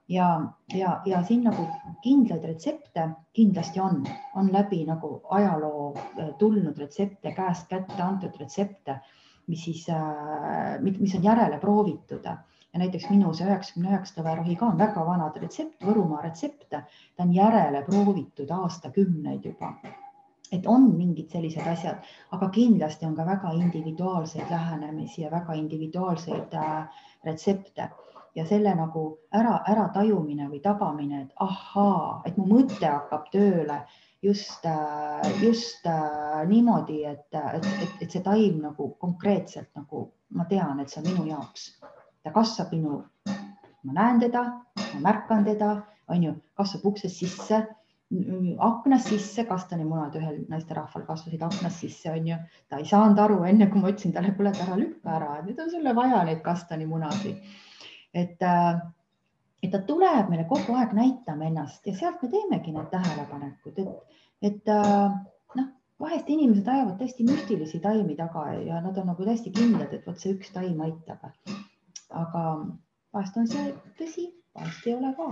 ja, 0.08 0.42
ja, 0.74 1.00
ja 1.06 1.22
siin 1.24 1.44
nagu 1.44 1.66
kindlaid 2.02 2.44
retsepte 2.44 3.08
kindlasti 3.32 3.80
on, 3.80 4.06
on 4.34 4.52
läbi 4.52 4.84
nagu 4.86 5.20
ajaloo 5.30 5.94
äh, 5.96 6.30
tulnud 6.38 6.78
retsepte, 6.78 7.32
käest 7.36 7.68
kätte 7.68 8.02
antud 8.02 8.36
retsepte, 8.40 8.98
mis 9.46 9.64
siis, 9.64 9.86
äh, 9.88 10.78
mis 10.82 11.14
on 11.16 11.24
järele 11.24 11.58
proovitud. 11.58 12.24
Ja 12.72 12.80
näiteks 12.80 13.10
minu 13.10 13.34
see 13.36 13.44
üheksakümne 13.48 13.90
üheksa 13.90 14.16
tõverohi 14.20 14.54
ka 14.56 14.70
on 14.72 14.78
väga 14.80 15.02
vana 15.04 15.26
retsept, 15.36 15.82
Võrumaa 15.84 16.22
retsept, 16.24 16.70
ta 16.72 17.24
on 17.24 17.34
järele 17.36 17.82
proovitud 17.88 18.50
aastakümneid 18.50 19.44
juba. 19.44 19.74
et 20.52 20.66
on 20.68 20.82
mingid 20.96 21.30
sellised 21.32 21.64
asjad, 21.66 22.08
aga 22.36 22.48
kindlasti 22.52 23.06
on 23.06 23.14
ka 23.16 23.24
väga 23.24 23.52
individuaalseid 23.56 24.50
lähenemisi 24.50 25.22
ja 25.22 25.30
väga 25.30 25.54
individuaalseid 25.56 26.52
äh, 26.52 27.04
retsepte 27.24 27.88
ja 28.34 28.46
selle 28.48 28.74
nagu 28.76 29.02
ära, 29.34 29.58
äratajumine 29.68 30.48
või 30.50 30.62
tabamine, 30.64 31.26
et 31.26 31.44
ahaa, 31.44 32.22
et 32.26 32.38
mu 32.40 32.46
mõte 32.48 32.86
hakkab 32.86 33.28
tööle 33.32 33.82
just, 34.22 34.64
äh, 34.66 35.42
just 35.42 35.86
äh, 35.86 36.42
niimoodi, 36.48 37.04
et, 37.04 37.26
et, 37.34 37.66
et, 37.82 37.94
et 38.00 38.10
see 38.10 38.22
taim 38.24 38.60
nagu 38.62 38.92
konkreetselt 39.02 39.68
nagu 39.76 40.06
ma 40.32 40.46
tean, 40.48 40.80
et 40.80 40.90
see 40.90 41.02
on 41.02 41.10
minu 41.10 41.28
jaoks. 41.28 41.72
ta 42.22 42.30
kasvab 42.30 42.70
minu, 42.72 43.02
ma 43.82 43.94
näen 43.96 44.20
teda, 44.22 44.44
ma 44.94 45.00
märkan 45.08 45.44
teda, 45.44 45.74
on 46.08 46.22
ju, 46.22 46.34
kasvab 46.56 46.92
uksest 46.92 47.18
sisse, 47.18 47.64
aknast 48.62 49.08
sisse, 49.08 49.44
kastanimunad 49.48 50.14
ühel 50.20 50.42
naisterahval 50.52 51.06
kasvasid 51.08 51.42
aknast 51.42 51.82
sisse, 51.82 52.12
on 52.12 52.28
ju. 52.28 52.38
ta 52.70 52.78
ei 52.78 52.86
saanud 52.88 53.18
aru, 53.18 53.42
enne 53.48 53.68
kui 53.72 53.82
ma 53.82 53.90
ütlesin 53.90 54.14
talle, 54.14 54.32
kuule, 54.36 54.54
ära 54.54 54.78
lükka 54.78 55.16
ära, 55.18 55.34
nüüd 55.42 55.60
on 55.64 55.70
sulle 55.72 55.94
vaja 55.98 56.22
neid 56.28 56.44
kastanimunasid 56.46 57.60
et, 58.14 58.42
äh, 58.42 58.80
et 59.62 59.70
ta 59.72 59.80
tuleb 59.86 60.30
meile 60.30 60.44
kogu 60.50 60.76
aeg 60.76 60.94
näitama 60.96 61.48
ennast 61.48 61.86
ja 61.86 61.94
sealt 61.96 62.22
me 62.22 62.30
teemegi 62.32 62.74
need 62.74 62.90
tähelepanekud, 62.92 63.78
et, 63.78 64.18
et 64.50 64.72
äh, 64.72 65.14
noh, 65.58 65.70
vahest 66.02 66.30
inimesed 66.32 66.68
ajavad 66.68 66.98
täiesti 67.00 67.26
müstilisi 67.28 67.80
taimi 67.80 68.16
taga 68.18 68.48
ja 68.58 68.80
nad 68.84 68.98
on 68.98 69.12
nagu 69.12 69.28
täiesti 69.28 69.54
kindlad, 69.54 69.92
et 69.94 70.06
vot 70.06 70.18
see 70.20 70.36
üks 70.36 70.52
taim 70.54 70.80
aitab. 70.84 71.30
aga 72.10 72.44
vahest 73.14 73.36
on 73.40 73.48
see 73.48 73.72
tõsi, 74.00 74.28
vahest 74.58 74.86
ei 74.86 74.96
ole 74.98 75.14
ka. 75.16 75.30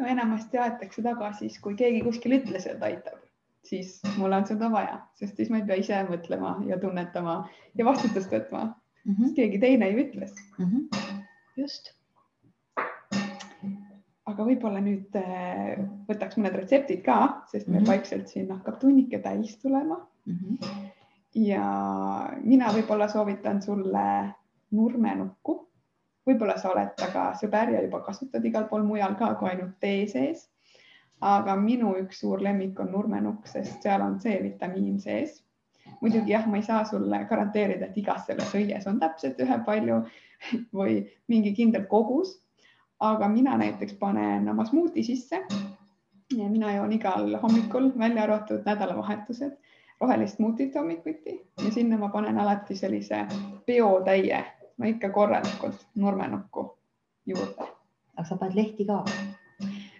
no 0.00 0.12
enamasti 0.16 0.58
aetakse 0.58 1.02
taga 1.06 1.32
siis, 1.38 1.58
kui 1.62 1.76
keegi 1.78 2.02
kuskil 2.06 2.40
ütles, 2.40 2.66
et 2.66 2.82
aitab, 2.82 3.20
siis 3.66 4.00
mul 4.16 4.32
on 4.32 4.46
seda 4.48 4.72
vaja, 4.72 5.02
sest 5.20 5.36
siis 5.36 5.52
ma 5.52 5.60
ei 5.60 5.68
pea 5.68 5.78
ise 5.84 6.02
mõtlema 6.08 6.56
ja 6.66 6.80
tunnetama 6.80 7.42
ja 7.76 7.86
vastutust 7.86 8.32
võtma 8.32 8.64
mm, 8.64 9.14
-hmm. 9.14 9.34
keegi 9.36 9.62
teine 9.62 9.92
ju 9.92 10.06
ütles 10.08 10.34
mm. 10.58 10.64
-hmm 10.64 11.19
just. 11.60 11.92
aga 14.30 14.44
võib-olla 14.46 14.80
nüüd 14.84 15.16
äh, 15.18 15.80
võtaks 16.08 16.38
mõned 16.38 16.54
retseptid 16.60 17.02
ka, 17.06 17.16
sest 17.50 17.66
meil 17.66 17.80
mm 17.80 17.84
-hmm. 17.84 17.90
vaikselt 17.90 18.28
siin 18.30 18.52
hakkab 18.52 18.78
tunnike 18.82 19.18
täis 19.24 19.56
tulema 19.62 19.98
mm. 20.26 20.36
-hmm. 20.36 20.86
ja 21.46 21.64
mina 22.44 22.70
võib-olla 22.76 23.08
soovitan 23.08 23.62
sulle 23.62 24.06
nurmenukku. 24.70 25.56
võib-olla 26.28 26.56
sa 26.58 26.70
oled 26.70 26.94
taga 26.96 27.32
sõber 27.42 27.74
ja 27.74 27.82
juba 27.82 28.00
kasutad 28.06 28.44
igal 28.44 28.68
pool 28.70 28.86
mujal 28.86 29.14
ka 29.18 29.34
kui 29.34 29.50
ainult 29.50 29.76
tee 29.80 30.06
sees. 30.06 30.48
aga 31.20 31.56
minu 31.56 31.96
üks 32.00 32.20
suur 32.20 32.42
lemmik 32.42 32.80
on 32.80 32.92
nurmenukk, 32.92 33.46
sest 33.46 33.82
seal 33.82 34.02
on 34.02 34.18
C-vitamiin 34.18 35.00
sees 35.00 35.42
muidugi 36.00 36.32
jah, 36.32 36.46
ma 36.46 36.56
ei 36.56 36.62
saa 36.62 36.84
sulle 36.84 37.24
garanteerida, 37.30 37.86
et 37.86 37.96
igas 37.96 38.26
selles 38.26 38.54
õies 38.54 38.86
on 38.88 39.00
täpselt 39.00 39.40
ühepalju 39.40 40.04
või 40.78 41.02
mingi 41.28 41.52
kindel 41.56 41.86
kogus. 41.86 42.38
aga 43.00 43.28
mina 43.28 43.56
näiteks 43.56 43.94
panen 43.96 44.48
oma 44.48 44.64
smuuti 44.64 45.02
sisse. 45.02 45.42
mina 46.36 46.72
joon 46.72 46.92
igal 46.92 47.38
hommikul, 47.42 47.90
välja 47.98 48.22
arvatud 48.22 48.62
nädalavahetused, 48.64 49.56
rohelist 50.00 50.36
smuutit 50.36 50.74
hommikuti 50.74 51.40
ja 51.64 51.72
sinna 51.72 51.98
ma 51.98 52.08
panen 52.08 52.38
alati 52.38 52.76
sellise 52.76 53.26
peotäie, 53.66 54.44
no 54.78 54.86
ikka 54.86 55.08
korralikult 55.08 55.86
nurmenukku 55.94 56.78
juurde. 57.26 57.68
aga 58.16 58.28
sa 58.28 58.36
paned 58.36 58.54
lehti 58.54 58.84
ka? 58.84 59.04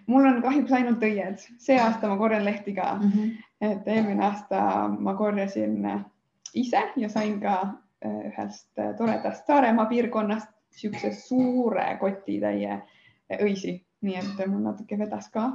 mul 0.07 0.25
on 0.25 0.41
kahjuks 0.41 0.71
ainult 0.71 1.03
õied, 1.03 1.43
see 1.57 1.77
aasta 1.79 2.09
ma 2.09 2.17
korjan 2.17 2.45
lehti 2.45 2.73
ka 2.73 2.93
mm. 3.01 3.11
-hmm. 3.11 3.31
et 3.61 3.87
eelmine 3.87 4.25
aasta 4.25 4.87
ma 4.99 5.13
korjasin 5.13 5.87
ise 6.53 6.81
ja 6.95 7.09
sain 7.09 7.39
ka 7.41 7.73
ühest 8.05 8.79
äh, 8.79 8.95
toredast 8.97 9.47
Saaremaa 9.47 9.85
piirkonnast 9.85 10.49
niisuguse 10.71 11.11
suure 11.13 11.85
kotitäie 11.99 12.81
õisi, 13.41 13.75
nii 14.01 14.17
et 14.19 14.45
mul 14.47 14.63
natuke 14.63 14.97
vedas 14.99 15.29
ka. 15.29 15.51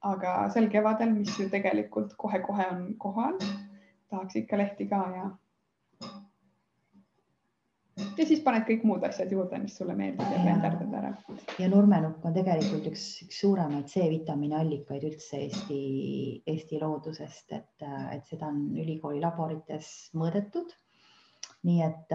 aga 0.00 0.48
sel 0.48 0.68
kevadel, 0.72 1.10
mis 1.12 1.34
ju 1.36 1.48
tegelikult 1.52 2.14
kohe-kohe 2.16 2.66
on 2.72 2.84
kohal, 2.98 3.34
tahaks 4.08 4.36
ikka 4.40 4.56
lehti 4.56 4.86
ka 4.88 5.00
ja 5.16 5.26
ja 8.18 8.26
siis 8.26 8.40
paned 8.44 8.64
kõik 8.68 8.84
muud 8.88 9.04
asjad 9.06 9.32
juurde, 9.32 9.58
mis 9.62 9.76
sulle 9.76 9.94
meeldib 9.96 10.32
ja 10.32 10.42
blenderdad 10.44 10.94
ära. 11.00 11.10
ja 11.58 11.68
nurmenukk 11.72 12.24
on 12.24 12.36
tegelikult 12.36 12.86
üks, 12.92 13.06
üks 13.26 13.40
suuremaid 13.42 13.88
C-vitamiini 13.92 14.56
allikaid 14.56 15.06
üldse 15.10 15.42
Eesti, 15.44 15.80
Eesti 16.48 16.80
loodusest, 16.82 17.52
et, 17.56 17.88
et 18.14 18.24
seda 18.30 18.48
on 18.48 18.62
ülikooli 18.80 19.20
laborites 19.22 19.90
mõõdetud. 20.16 20.72
Nii 21.68 21.82
et, 21.84 22.12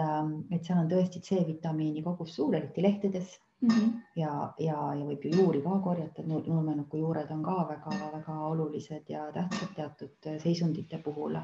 et 0.52 0.64
seal 0.66 0.80
on 0.82 0.90
tõesti 0.90 1.22
C-vitamiini 1.22 2.02
kogus 2.04 2.34
suur, 2.36 2.56
eriti 2.56 2.82
lehtedes 2.82 3.38
mm. 3.62 3.70
-hmm. 3.70 3.92
ja, 4.16 4.54
ja, 4.60 4.80
ja 5.00 5.06
võib 5.06 5.28
ju 5.28 5.38
juuri 5.38 5.62
ka 5.62 5.80
korjata, 5.84 6.24
nurmenuku 6.26 6.98
juured 6.98 7.32
on 7.32 7.44
ka 7.44 7.68
väga-väga 7.70 8.40
olulised 8.50 9.10
ja 9.10 9.32
tähtsad 9.32 9.76
teatud 9.76 10.32
seisundite 10.44 10.98
puhul 10.98 11.38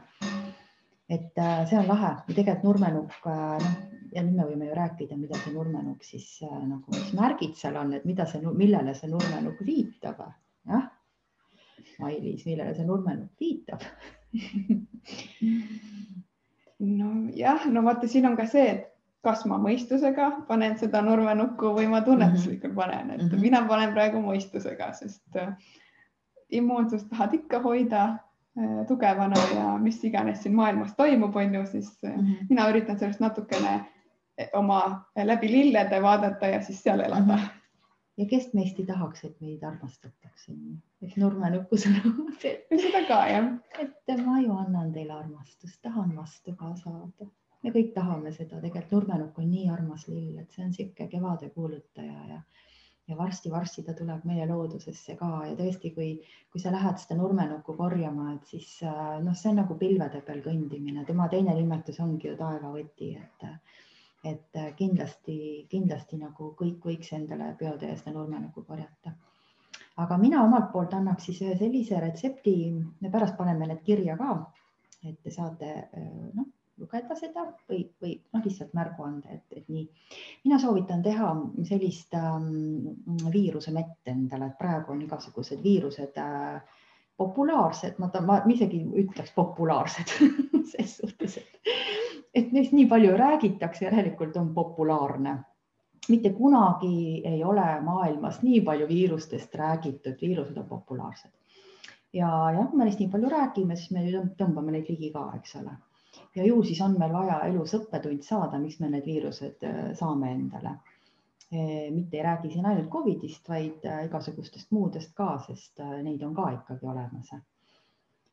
et 1.11 1.37
äh, 1.37 1.69
see 1.69 1.79
on 1.79 1.87
lahe 1.87 2.11
ja 2.27 2.35
tegelikult 2.35 2.63
nurmenukk, 2.63 3.25
äh, 3.27 3.57
noh 3.59 3.75
ja 4.15 4.23
nüüd 4.23 4.35
me 4.37 4.43
võime 4.47 4.65
ju 4.69 4.75
rääkida, 4.77 5.15
mida 5.19 5.35
see 5.39 5.53
nurmenukk 5.55 6.01
siis 6.07 6.27
äh, 6.47 6.63
nagu, 6.67 6.85
mis 6.95 7.13
märgid 7.17 7.55
seal 7.59 7.75
on, 7.79 7.93
et 7.97 8.05
mida 8.07 8.25
see, 8.29 8.39
millele 8.63 8.93
see 8.97 9.09
nurmenukk 9.11 9.59
viitab, 9.67 10.17
jah. 10.71 10.85
Mailis, 11.99 12.45
millele 12.47 12.73
see 12.77 12.85
nurmenukk 12.87 13.33
viitab 13.41 13.81
nojah, 16.81 17.67
no 17.71 17.83
vaata, 17.85 18.07
siin 18.07 18.25
on 18.25 18.37
ka 18.37 18.47
see, 18.49 18.65
et 18.75 18.87
kas 19.21 19.45
ma 19.45 19.59
mõistusega 19.61 20.31
panen 20.47 20.77
seda 20.79 21.01
nurmenukku 21.05 21.75
või 21.77 21.87
ma 21.91 22.01
tunnetuslikult 22.01 22.73
panen, 22.75 23.11
et 23.11 23.21
mm 23.21 23.29
-hmm. 23.29 23.41
mina 23.41 23.61
panen 23.69 23.93
praegu 23.93 24.21
mõistusega, 24.21 24.93
sest 24.97 25.37
immuunsust 26.49 27.09
tahad 27.09 27.33
ikka 27.37 27.59
hoida 27.61 28.05
Äh, 28.59 28.85
tugevana 28.87 29.39
ja 29.55 29.77
mis 29.79 30.01
iganes 30.03 30.41
siin 30.43 30.55
maailmas 30.55 30.91
toimub, 30.97 31.35
on 31.39 31.53
ju, 31.55 31.65
siis 31.65 31.91
mm 32.03 32.09
-hmm. 32.09 32.47
mina 32.49 32.65
üritan 32.69 32.99
sellest 32.99 33.19
natukene 33.19 33.85
oma 34.53 35.05
läbi 35.15 35.51
lillede 35.51 36.01
vaadata 36.01 36.47
ja 36.47 36.61
siis 36.61 36.83
seal 36.83 36.99
elada 36.99 37.35
mm. 37.35 37.39
-hmm. 37.39 37.61
ja 38.17 38.25
kes 38.25 38.53
meist 38.53 38.79
ei 38.79 38.85
tahaks, 38.85 39.23
et 39.23 39.41
meid 39.41 39.63
armastatakse, 39.63 40.51
et 41.01 41.15
nurmenukku 41.17 41.75
sõna. 41.75 42.01
seda 42.81 43.07
ka 43.07 43.27
jah. 43.27 43.47
et 43.79 44.25
ma 44.25 44.39
ju 44.41 44.57
annan 44.57 44.91
teile 44.93 45.13
armastust, 45.13 45.80
tahan 46.21 46.55
vastu 46.55 46.55
ka 46.55 46.75
saada. 46.75 47.31
me 47.63 47.69
kõik 47.69 47.93
tahame 47.93 48.31
seda, 48.33 48.59
tegelikult 48.61 48.91
nurmenukk 48.91 49.37
on 49.37 49.49
nii 49.51 49.69
armas 49.69 50.07
lill, 50.07 50.37
et 50.41 50.51
see 50.51 50.63
on 50.63 50.71
niisugune 50.71 51.09
kevade 51.09 51.49
kuulutaja 51.49 52.27
ja 52.29 52.41
ja 53.07 53.17
varsti-varsti 53.17 53.83
ta 53.83 53.93
tuleb 53.93 54.23
meie 54.25 54.45
loodusesse 54.47 55.15
ka. 55.19 55.27
Ja 55.45 55.55
tõesti, 55.57 55.91
kui, 55.93 56.21
kui 56.51 56.61
sa 56.61 56.71
lähed 56.71 56.97
seda 57.01 57.17
nurmenukku 57.19 57.73
korjama, 57.75 58.35
et 58.35 58.45
siis 58.47 58.69
äh, 58.87 59.17
noh, 59.23 59.35
see 59.35 59.49
on 59.51 59.57
nagu 59.59 59.75
pilvede 59.75 60.21
peal 60.25 60.39
kõndimine, 60.45 61.03
tema 61.05 61.27
teine 61.27 61.55
nimetus 61.57 61.99
ongi 61.99 62.29
ju 62.29 62.37
taevavõti, 62.39 63.15
et 63.17 63.47
et 64.23 64.57
kindlasti, 64.77 65.65
kindlasti 65.69 66.17
nagu 66.21 66.51
kõik 66.57 66.83
võiks 66.85 67.09
endale 67.17 67.55
peotee 67.59 67.95
seda 67.97 68.13
nurmenukku 68.13 68.63
korjata. 68.63 69.13
aga 69.97 70.17
mina 70.17 70.43
omalt 70.45 70.71
poolt 70.71 70.93
annaks 70.93 71.25
siis 71.25 71.41
ühe 71.41 71.57
sellise 71.57 71.99
retsepti, 71.99 72.55
me 73.01 73.09
pärast 73.09 73.37
paneme 73.37 73.67
need 73.67 73.81
kirja 73.83 74.17
ka, 74.17 74.35
et 75.03 75.17
te 75.23 75.33
saate 75.33 75.69
äh, 75.75 76.09
noh 76.33 76.49
lugeda 76.81 77.15
seda 77.17 77.45
või, 77.69 77.83
või 78.01 78.15
noh, 78.33 78.43
lihtsalt 78.43 78.73
märgu 78.77 79.05
anda, 79.05 79.35
et, 79.35 79.45
et 79.53 79.67
nii. 79.69 79.83
mina 80.45 80.59
soovitan 80.61 81.03
teha 81.05 81.31
sellist 81.67 82.15
ähm, 82.17 82.87
viirusemett 83.33 84.11
endale, 84.11 84.51
et 84.51 84.57
praegu 84.59 84.95
on 84.95 85.03
igasugused 85.05 85.61
viirused 85.63 86.17
äh, 86.21 86.79
populaarsed, 87.21 87.99
ma, 88.01 88.09
ma 88.25 88.39
isegi 88.49 88.81
ütleks 89.03 89.33
populaarsed 89.35 90.15
ses 90.73 90.97
suhtes, 91.03 91.37
et, 91.37 91.71
et 92.33 92.51
neist 92.55 92.73
nii 92.73 92.87
palju 92.89 93.13
räägitakse, 93.19 93.85
järelikult 93.85 94.37
on 94.41 94.53
populaarne 94.57 95.37
mitte 96.09 96.31
kunagi 96.33 97.21
ei 97.29 97.43
ole 97.45 97.67
maailmas 97.85 98.41
nii 98.41 98.63
palju 98.65 98.87
viirustest 98.89 99.53
räägitud, 99.55 100.17
viirused 100.21 100.57
on 100.57 100.65
populaarsed. 100.65 101.29
Ja 102.13 102.29
jah, 102.55 102.67
kui 102.69 102.77
me 102.77 102.89
neist 102.89 102.99
nii 102.99 103.11
palju 103.13 103.29
räägime, 103.31 103.79
siis 103.79 103.95
me 103.95 104.25
tõmbame 104.39 104.75
neid 104.75 104.89
ligi 104.91 105.13
ka, 105.13 105.29
eks 105.39 105.55
ole 105.61 105.77
ja 106.35 106.45
ju 106.45 106.63
siis 106.63 106.81
on 106.81 106.95
meil 106.99 107.13
vaja 107.13 107.41
elus 107.49 107.75
õppetund 107.77 108.23
saada, 108.25 108.59
miks 108.59 108.79
me 108.79 108.89
need 108.91 109.07
viirused 109.07 109.67
äh, 109.67 109.83
saame 109.99 110.31
endale. 110.35 110.75
Äh, 111.51 111.87
mitte 111.91 112.17
ei 112.19 112.25
räägi 112.25 112.53
siin 112.53 112.65
ainult 112.65 112.89
Covidist, 112.91 113.47
vaid 113.49 113.85
äh, 113.85 114.05
igasugustest 114.07 114.71
muudest 114.71 115.15
ka, 115.15 115.33
sest 115.47 115.83
neid 116.03 116.23
on 116.23 116.35
ka 116.35 116.51
ikkagi 116.57 116.87
olemas. 116.87 117.33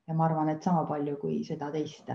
ja 0.08 0.14
ma 0.16 0.24
arvan, 0.24 0.48
et 0.48 0.62
sama 0.62 0.86
palju 0.88 1.16
kui 1.20 1.42
seda 1.44 1.70
teist. 1.70 2.10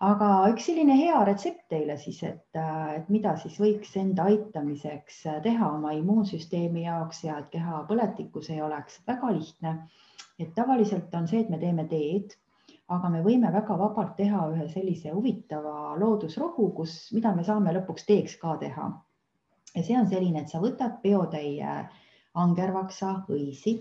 aga 0.00 0.26
üks 0.52 0.68
selline 0.68 0.94
hea 0.96 1.24
retsept 1.26 1.64
teile 1.68 1.96
siis, 1.98 2.22
et, 2.22 2.58
et 2.94 3.08
mida 3.08 3.34
siis 3.36 3.58
võiks 3.60 3.96
enda 3.98 4.28
aitamiseks 4.30 5.24
teha 5.42 5.72
oma 5.74 5.92
immuunsüsteemi 5.98 6.84
jaoks 6.84 7.24
ja 7.24 7.38
et 7.42 7.50
keha 7.50 7.82
põletikus 7.90 8.50
ei 8.54 8.62
oleks 8.62 9.02
väga 9.06 9.32
lihtne. 9.34 9.74
Et 10.38 10.54
tavaliselt 10.54 11.14
on 11.14 11.26
see, 11.28 11.40
et 11.40 11.50
me 11.50 11.58
teeme 11.58 11.84
teed 11.90 12.36
aga 12.94 13.10
me 13.12 13.20
võime 13.24 13.50
väga 13.52 13.76
vabalt 13.80 14.14
teha 14.16 14.46
ühe 14.52 14.66
sellise 14.72 15.12
huvitava 15.12 15.94
loodusrohu, 16.00 16.70
kus, 16.76 16.96
mida 17.16 17.34
me 17.36 17.44
saame 17.44 17.74
lõpuks 17.76 18.08
teeks 18.08 18.36
ka 18.40 18.56
teha. 18.62 18.88
ja 19.74 19.82
see 19.84 19.96
on 19.98 20.08
selline, 20.08 20.42
et 20.42 20.52
sa 20.52 20.60
võtad 20.62 20.96
peotäie 21.02 21.74
angervaksa, 22.44 23.10
õisi 23.28 23.76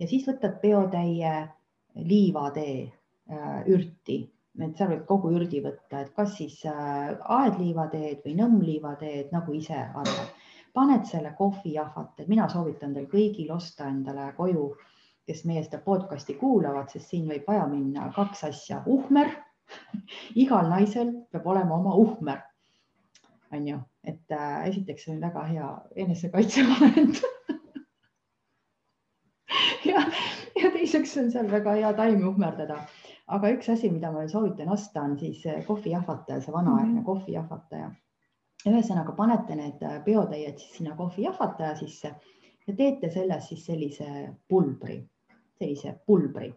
ja 0.00 0.08
siis 0.10 0.26
võtad 0.28 0.60
peotäie 0.60 1.32
liivatee 2.10 2.76
äh, 2.84 3.64
ürti, 3.72 4.20
et 4.60 4.76
seal 4.76 4.92
võib 4.92 5.06
kogu 5.08 5.32
ürdi 5.38 5.64
võtta, 5.64 6.04
et 6.04 6.12
kas 6.14 6.36
siis 6.36 6.60
äh, 6.68 7.16
aedliivateed 7.40 8.20
või 8.26 8.36
nõmmliivateed, 8.42 9.32
nagu 9.32 9.56
ise 9.56 9.80
arvad. 9.80 10.36
paned 10.74 11.08
selle 11.08 11.32
kohvijahvate, 11.38 12.28
mina 12.28 12.48
soovitan 12.48 12.92
teil 12.94 13.08
kõigil 13.10 13.48
osta 13.56 13.88
endale 13.88 14.28
koju 14.36 14.68
äh, 14.74 14.99
kes 15.30 15.44
meie 15.46 15.62
seda 15.62 15.78
podcast'i 15.84 16.34
kuulavad, 16.40 16.90
sest 16.90 17.12
siin 17.12 17.28
võib 17.30 17.46
vaja 17.46 17.68
minna 17.70 18.08
kaks 18.16 18.42
asja, 18.48 18.80
uhmer 18.90 19.30
igal 20.42 20.70
naisel 20.72 21.12
peab 21.30 21.46
olema 21.52 21.76
oma 21.76 21.94
uhmer. 22.02 22.40
on 23.54 23.68
ju, 23.68 23.76
et 24.06 24.34
äh, 24.34 24.64
esiteks 24.70 25.06
see 25.06 25.14
on 25.14 25.20
väga 25.22 25.44
hea 25.46 25.68
enesekaitsevahend 26.04 27.20
ja, 29.90 30.02
ja 30.62 30.70
teiseks 30.74 31.14
on 31.22 31.30
seal 31.34 31.50
väga 31.50 31.76
hea 31.78 31.92
taimi 32.00 32.26
uhmerdada. 32.30 32.80
aga 33.26 33.52
üks 33.54 33.70
asi, 33.70 33.90
mida 33.90 34.10
ma 34.12 34.26
soovitan 34.28 34.72
osta, 34.74 35.04
on 35.06 35.18
siis 35.18 35.44
kohvijahvataja, 35.66 36.40
see 36.40 36.54
vanaaegne 36.54 36.92
mm 36.92 36.98
-hmm. 36.98 37.06
kohvijahvataja. 37.06 37.90
ühesõnaga 38.66 39.14
panete 39.16 39.56
need 39.56 39.86
biotäied 40.04 40.58
siis 40.58 40.76
sinna 40.78 40.96
kohvijahvataja 40.96 41.76
sisse 41.76 42.14
ja 42.66 42.74
teete 42.76 43.10
sellest 43.10 43.48
siis 43.48 43.66
sellise 43.66 44.34
pulbri 44.48 45.04
sellise 45.60 45.94
pulbri 46.06 46.48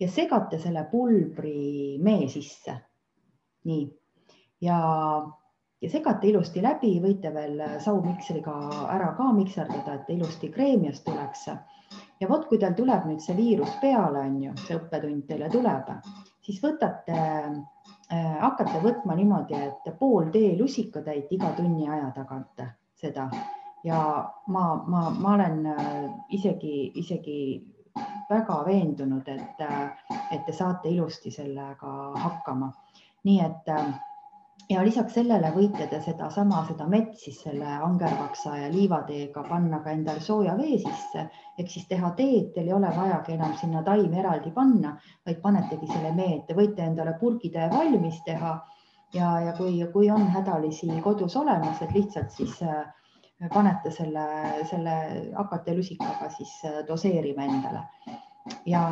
ja 0.00 0.08
segate 0.10 0.58
selle 0.58 0.84
pulbri 0.90 1.98
mee 2.02 2.28
sisse. 2.28 2.74
nii 3.64 3.84
ja, 4.60 4.78
ja 5.80 5.90
segate 5.90 6.28
ilusti 6.28 6.62
läbi, 6.62 6.96
võite 7.00 7.30
veel 7.34 7.62
sauvmikseriga 7.80 8.56
ära 8.92 9.14
ka 9.16 9.30
mikserdada, 9.36 10.00
et 10.00 10.10
ilusti 10.16 10.50
kreemiast 10.52 11.04
tuleks. 11.06 11.46
ja 12.20 12.28
vot, 12.28 12.48
kui 12.48 12.58
teil 12.58 12.74
tuleb 12.74 13.06
nüüd 13.08 13.22
see 13.22 13.36
viirus 13.38 13.78
peale, 13.80 14.26
on 14.26 14.42
ju, 14.42 14.56
see 14.66 14.78
õppetund 14.80 15.26
teile 15.30 15.50
tuleb, 15.52 15.92
siis 16.44 16.60
võtate 16.62 17.18
äh,, 17.18 18.38
hakkate 18.42 18.82
võtma 18.82 19.16
niimoodi, 19.16 19.60
et 19.68 19.92
pool 19.98 20.32
teelusikatäit 20.34 21.30
iga 21.32 21.54
tunni 21.56 21.88
aja 21.88 22.10
tagant 22.16 22.66
seda 22.98 23.30
ja 23.84 24.00
ma, 24.48 24.64
ma, 24.88 25.10
ma 25.10 25.34
olen 25.34 25.66
äh, 25.66 26.10
isegi, 26.32 26.90
isegi 27.00 27.38
väga 28.30 28.62
veendunud, 28.66 29.28
et, 29.28 29.62
et 30.32 30.42
te 30.46 30.52
saate 30.52 30.88
ilusti 30.88 31.30
sellega 31.30 31.94
hakkama. 32.24 32.72
nii 33.24 33.40
et 33.40 33.70
ja 34.70 34.82
lisaks 34.84 35.14
sellele 35.18 35.50
võite 35.54 35.86
te 35.90 36.00
sedasama, 36.04 36.62
seda 36.68 36.86
mett 36.88 37.16
siis 37.20 37.40
selle 37.44 37.68
angervaksa 37.86 38.56
ja 38.62 38.68
liivateega 38.72 39.44
panna 39.48 39.80
ka 39.84 39.92
endale 39.92 40.20
sooja 40.24 40.54
vee 40.56 40.78
sisse 40.80 41.26
ehk 41.58 41.70
siis 41.70 41.86
teha 41.90 42.10
teed, 42.18 42.52
teil 42.54 42.70
ei 42.70 42.76
ole 42.76 42.90
vajagi 42.96 43.34
enam 43.36 43.52
sinna 43.60 43.82
taimi 43.86 44.20
eraldi 44.22 44.52
panna, 44.54 44.94
vaid 45.26 45.40
panetegi 45.42 45.90
selle 45.90 46.12
mee, 46.16 46.38
et 46.38 46.46
te 46.48 46.56
võite 46.56 46.86
endale 46.86 47.16
purgitäe 47.20 47.68
valmis 47.72 48.20
teha 48.26 48.54
ja, 49.14 49.30
ja 49.48 49.52
kui, 49.58 49.76
kui 49.92 50.10
on 50.10 50.26
hädalisi 50.34 50.88
kodus 51.04 51.36
olemas, 51.36 51.82
et 51.82 51.92
lihtsalt 51.94 52.32
siis 52.32 52.60
äh, 52.62 52.84
panete 53.52 53.90
selle, 53.90 54.24
selle 54.70 54.94
hakate 55.34 55.74
lusikaga 55.76 56.30
siis 56.36 56.54
äh, 56.64 56.80
doseerima 56.88 57.44
endale 57.44 57.84
ja 58.66 58.84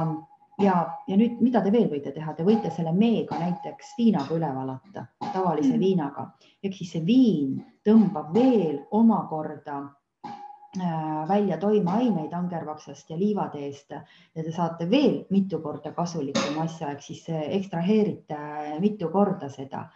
ja, 0.61 0.77
ja 1.09 1.17
nüüd, 1.17 1.41
mida 1.45 1.63
te 1.65 1.73
veel 1.73 1.89
võite 1.91 2.13
teha, 2.15 2.35
te 2.37 2.45
võite 2.47 2.71
selle 2.75 2.93
meega 2.97 3.39
näiteks 3.41 3.95
viinaga 3.99 4.37
üle 4.37 4.51
valata, 4.55 5.07
tavalise 5.33 5.75
mm. 5.75 5.81
viinaga, 5.81 6.29
ehk 6.63 6.77
siis 6.77 6.93
see 6.97 7.05
viin 7.07 7.57
tõmbab 7.87 8.33
veel 8.35 8.83
omakorda 8.95 9.79
äh, 9.83 11.25
välja 11.29 11.59
toimeaineid 11.63 12.35
angervaksast 12.37 13.11
ja 13.11 13.19
liivateest 13.19 13.97
ja 13.97 14.45
te 14.45 14.53
saate 14.53 14.89
veel 14.91 15.23
mitu 15.31 15.63
korda 15.65 15.95
kasulikum 15.97 16.63
asja, 16.65 16.93
ehk 16.93 17.05
siis 17.09 17.27
ekstraheerite 17.33 18.39
mitu 18.85 19.11
korda 19.13 19.51
seda. 19.53 19.89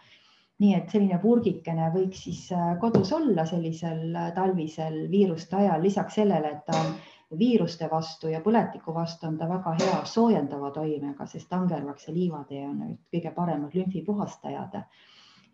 Nii 0.59 0.73
et 0.73 0.89
selline 0.89 1.19
purgikene 1.21 1.91
võiks 1.93 2.23
siis 2.25 2.47
äh, 2.55 2.71
kodus 2.81 3.11
olla 3.13 3.45
sellisel 3.45 4.15
talvisel 4.35 5.03
viiruste 5.11 5.55
ajal, 5.59 5.83
lisaks 5.83 6.17
sellele, 6.17 6.55
et 6.55 6.65
ta 6.65 6.79
on 6.79 6.95
viiruste 7.39 7.89
vastu 7.91 8.31
ja 8.31 8.39
põletiku 8.41 8.93
vastu 8.93 9.27
on 9.27 9.37
ta 9.37 9.49
väga 9.49 9.75
hea 9.81 9.99
soojendava 10.05 10.71
toimega, 10.71 11.25
sest 11.27 11.53
angervaks 11.53 12.07
ja 12.07 12.13
liivatee 12.13 12.63
on 12.67 12.97
kõige 13.11 13.31
paremad 13.35 13.75
lümfipuhastajad. 13.75 14.79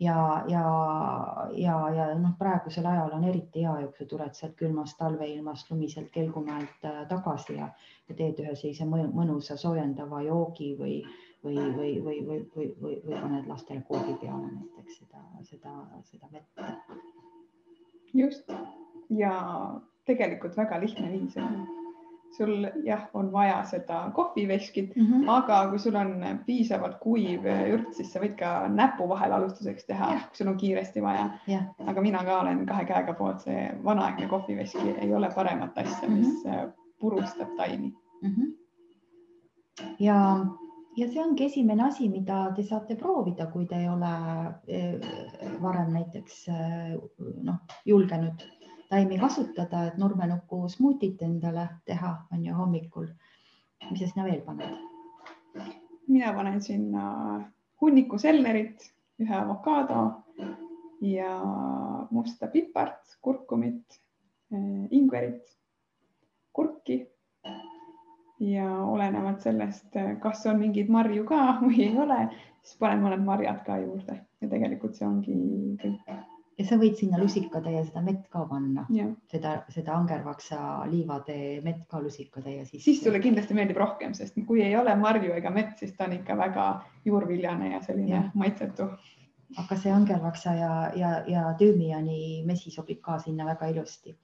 ja, 0.00 0.44
ja, 0.48 0.62
ja, 1.56 1.74
ja 1.96 2.06
noh, 2.18 2.36
praegusel 2.38 2.86
ajal 2.86 3.12
on 3.12 3.24
eriti 3.24 3.66
hea, 3.66 3.74
kui 3.86 3.98
sa 3.98 4.08
tuled 4.10 4.34
sealt 4.34 4.56
külmast 4.56 4.98
talveilmast 4.98 5.70
lumiselt 5.70 6.10
Kelgumäelt 6.10 6.84
äh, 6.84 7.04
tagasi 7.08 7.58
ja, 7.58 7.68
ja 8.08 8.14
teed 8.14 8.40
ühe 8.40 8.54
sellise 8.54 8.86
mõnusa 8.86 9.56
soojendava 9.56 10.22
joogi 10.22 10.74
või, 10.78 11.02
või, 11.44 11.56
või, 11.76 11.92
või, 12.04 12.18
või, 12.26 12.38
või, 12.56 12.68
või, 12.82 12.98
või 13.04 13.20
paned 13.20 13.48
lastele 13.48 13.82
koogi 13.88 14.16
peale 14.20 14.48
näiteks 14.50 14.98
seda, 14.98 15.22
seda, 15.42 15.72
seda 16.10 16.28
vett. 16.32 16.60
just 18.14 18.52
ja 19.10 19.34
tegelikult 20.08 20.56
väga 20.56 20.80
lihtne 20.80 21.10
viis 21.12 21.36
on. 21.36 21.64
sul 22.34 22.66
jah, 22.82 23.04
on 23.14 23.28
vaja 23.32 23.60
seda 23.64 24.10
kohviveskit 24.14 24.96
mm, 24.96 25.04
-hmm. 25.06 25.28
aga 25.30 25.68
kui 25.70 25.78
sul 25.78 25.94
on 25.94 26.24
piisavalt 26.46 26.96
kuiv 27.00 27.46
jurt, 27.68 27.92
siis 27.94 28.10
sa 28.12 28.20
võid 28.20 28.34
ka 28.38 28.68
näpu 28.68 29.08
vahel 29.08 29.32
alustuseks 29.32 29.86
teha, 29.86 30.08
kui 30.08 30.40
sul 30.40 30.50
on 30.50 30.56
kiiresti 30.56 31.02
vaja. 31.02 31.28
aga 31.86 32.00
mina 32.00 32.24
ka 32.24 32.40
olen 32.40 32.66
kahe 32.66 32.84
käega 32.84 33.14
poolt, 33.14 33.40
see 33.46 33.70
vanaaegne 33.84 34.26
kohviveski 34.28 34.96
ei 34.98 35.14
ole 35.14 35.30
paremat 35.34 35.78
asja, 35.78 36.08
mis 36.08 36.44
mm 36.44 36.50
-hmm. 36.50 36.72
purustab 36.98 37.56
taimi 37.56 37.94
mm. 38.22 38.30
-hmm. 38.30 38.52
ja 39.98 40.46
ja 40.96 41.08
see 41.10 41.22
ongi 41.22 41.44
esimene 41.48 41.86
asi, 41.88 42.08
mida 42.08 42.48
te 42.56 42.64
saate 42.66 42.96
proovida, 42.98 43.48
kui 43.52 43.66
te 43.70 43.78
ei 43.82 43.88
ole 43.90 44.10
eh, 44.66 45.06
varem 45.62 45.92
näiteks 45.94 46.40
eh, 46.52 46.94
noh, 47.46 47.60
julgenud 47.88 48.44
taimi 48.90 49.18
kasutada, 49.18 49.88
et 49.88 49.96
nurmenuku 49.98 50.64
smuutit 50.70 51.22
endale 51.26 51.66
teha, 51.88 52.14
on 52.32 52.44
ju 52.46 52.54
hommikul. 52.54 53.08
mis 53.90 54.00
sa 54.00 54.06
sinna 54.08 54.24
veel 54.24 54.40
paned? 54.46 54.76
mina 56.08 56.32
panen 56.36 56.60
sinna 56.62 57.04
hunniku 57.80 58.18
sellerit, 58.18 58.84
ühe 59.20 59.34
avokaado 59.34 60.22
ja 61.00 61.32
musta 62.10 62.48
pipart, 62.52 63.18
kurkumit, 63.22 64.00
eh, 64.52 64.86
ingverit, 64.90 65.42
kurki 66.52 67.02
ja 68.40 68.68
olenevalt 68.82 69.40
sellest, 69.46 69.94
kas 70.22 70.46
on 70.50 70.58
mingeid 70.60 70.90
marju 70.90 71.24
ka 71.28 71.40
või 71.64 71.88
ei 71.88 71.98
ole, 72.06 72.20
siis 72.62 72.78
panen 72.80 73.04
mõned 73.04 73.26
marjad 73.26 73.64
ka 73.66 73.78
juurde 73.82 74.20
ja 74.40 74.48
tegelikult 74.50 74.96
see 74.98 75.08
ongi 75.08 75.40
kõik 75.82 76.14
ja 76.58 76.66
sa 76.68 76.78
võid 76.78 76.98
sinna 76.98 77.18
lusikatäie 77.20 77.82
seda 77.86 78.02
mett 78.04 78.26
ka 78.32 78.44
panna, 78.50 78.84
seda, 79.32 79.56
seda 79.74 79.96
angervaksa 79.96 80.58
liivatee 80.90 81.58
mett 81.64 81.84
ka 81.90 82.00
lusikatäie 82.02 82.64
sisse. 82.64 82.84
siis 82.84 83.02
sulle 83.02 83.20
kindlasti 83.24 83.56
meeldib 83.58 83.80
rohkem, 83.82 84.14
sest 84.14 84.38
kui 84.46 84.62
ei 84.62 84.76
ole 84.78 84.94
marju 85.00 85.34
ega 85.34 85.50
mett, 85.54 85.76
siis 85.80 85.94
ta 85.96 86.08
on 86.08 86.16
ikka 86.18 86.38
väga 86.38 86.68
juurviljane 87.06 87.72
ja 87.74 87.82
selline 87.82 88.16
ja. 88.16 88.22
maitsetu. 88.34 88.88
aga 89.60 89.76
see 89.78 89.92
angervaksa 89.92 90.54
ja, 90.58 90.70
ja, 90.98 91.10
ja 91.30 91.42
tüümiani 91.58 92.44
mesi 92.46 92.70
sobib 92.74 93.02
ka 93.02 93.18
sinna 93.22 93.46
väga 93.46 93.68
ilusti. 93.74 94.16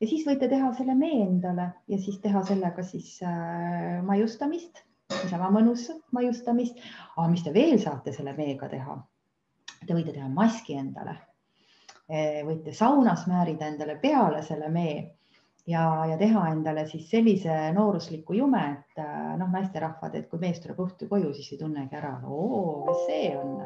Ja 0.00 0.08
siis 0.08 0.26
võite 0.28 0.48
teha 0.48 0.72
selle 0.76 0.94
mee 0.98 1.22
endale 1.24 1.70
ja 1.88 1.98
siis 1.98 2.18
teha 2.20 2.42
sellega 2.48 2.82
siis 2.84 3.14
äh, 3.24 4.02
maiustamist, 4.06 4.82
niisama 5.22 5.52
mõnusat 5.54 6.02
maiustamist. 6.12 6.82
mis 7.30 7.46
te 7.46 7.54
veel 7.54 7.78
saate 7.80 8.12
selle 8.12 8.36
meega 8.36 8.68
teha? 8.68 8.98
Te 9.86 9.94
võite 9.94 10.12
teha 10.12 10.28
maski 10.32 10.74
endale 10.76 11.16
Eh, 12.06 12.44
võite 12.46 12.70
saunas 12.70 13.24
määrida 13.26 13.66
endale 13.66 13.96
peale 13.98 14.38
selle 14.46 14.68
mee 14.70 14.98
ja, 15.66 15.80
ja 16.06 16.14
teha 16.20 16.44
endale 16.52 16.84
siis 16.86 17.08
sellise 17.10 17.56
noorusliku 17.74 18.36
jume, 18.38 18.60
et 18.76 19.00
eh, 19.02 19.32
noh, 19.40 19.50
naisterahvad, 19.50 20.14
et 20.14 20.28
kui 20.30 20.38
mees 20.38 20.60
tuleb 20.62 20.84
õhtul 20.84 21.10
koju, 21.10 21.32
siis 21.34 21.50
ei 21.56 21.58
tunnegi 21.64 21.98
ära, 21.98 22.12
oo, 22.22 22.84
kes 22.86 23.02
see 23.08 23.32
on. 23.40 23.58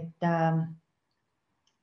et, 0.00 0.26
eh, 0.26 0.58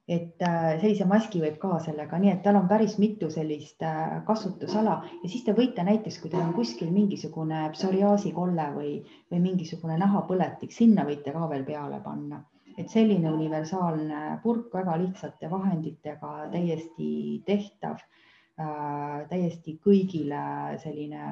et 0.07 0.39
sellise 0.39 1.05
maski 1.07 1.41
võib 1.43 1.57
ka 1.59 1.77
sellega, 1.83 2.19
nii 2.21 2.31
et 2.31 2.43
tal 2.43 2.55
on 2.55 2.67
päris 2.69 2.95
mitu 3.01 3.27
sellist 3.33 3.83
kasutusala. 4.27 5.01
Ja 5.23 5.29
siis 5.29 5.43
te 5.43 5.55
võite 5.57 5.83
näiteks, 5.83 6.21
kui 6.23 6.31
teil 6.31 6.45
on 6.45 6.53
kuskil 6.55 6.93
mingisugune 6.95 7.65
psoriaasikolle 7.73 8.69
või, 8.75 8.93
või 9.31 9.41
mingisugune 9.49 9.97
nahapõletik, 9.99 10.71
sinna 10.71 11.03
võite 11.07 11.35
ka 11.35 11.49
veel 11.51 11.65
peale 11.67 11.99
panna. 12.05 12.39
Et 12.77 12.87
selline 12.93 13.31
universaalne 13.33 14.37
purk 14.43 14.73
väga 14.77 14.95
lihtsate 15.01 15.49
vahenditega 15.49 16.33
täiesti 16.53 17.11
tehtav 17.45 17.97
äh,, 17.97 19.23
täiesti 19.31 19.79
kõigile 19.83 20.41
selline, 20.83 21.23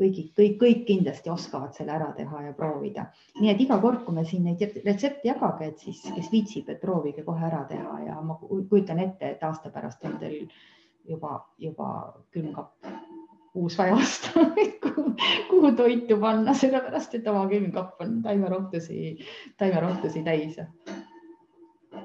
kõigi, 0.00 0.26
kõik, 0.36 0.58
kõik 0.60 0.84
kindlasti 0.88 1.30
oskavad 1.30 1.74
selle 1.76 1.94
ära 1.94 2.10
teha 2.16 2.42
ja 2.48 2.52
proovida. 2.56 3.06
nii 3.40 3.50
et 3.52 3.60
iga 3.60 3.78
kord, 3.82 4.04
kui 4.04 4.14
me 4.14 4.24
siin 4.28 4.44
neid 4.44 4.62
retsepte 4.84 5.28
jagage, 5.28 5.70
et 5.70 5.78
siis, 5.78 6.02
kes 6.16 6.30
viitsib, 6.32 6.68
et 6.68 6.80
proovige 6.80 7.24
kohe 7.26 7.46
ära 7.46 7.64
teha 7.68 7.98
ja 8.06 8.20
ma 8.20 8.38
kujutan 8.42 8.98
ette, 8.98 9.34
et 9.36 9.42
aasta 9.42 9.70
pärast 9.70 10.04
on 10.04 10.18
teil 10.18 10.48
juba, 11.08 11.38
juba 11.58 11.88
külmkapp 12.34 12.88
uus 13.54 13.78
vaja 13.78 13.94
osta 13.94 14.40
kuhu 15.50 15.72
toitu 15.76 16.18
panna, 16.20 16.54
sellepärast 16.54 17.14
et 17.14 17.28
oma 17.30 17.46
külmkapp 17.48 18.00
on 18.02 18.22
taimerohtusi, 18.22 19.18
taimerohtusi 19.58 20.22
täis. 20.22 20.58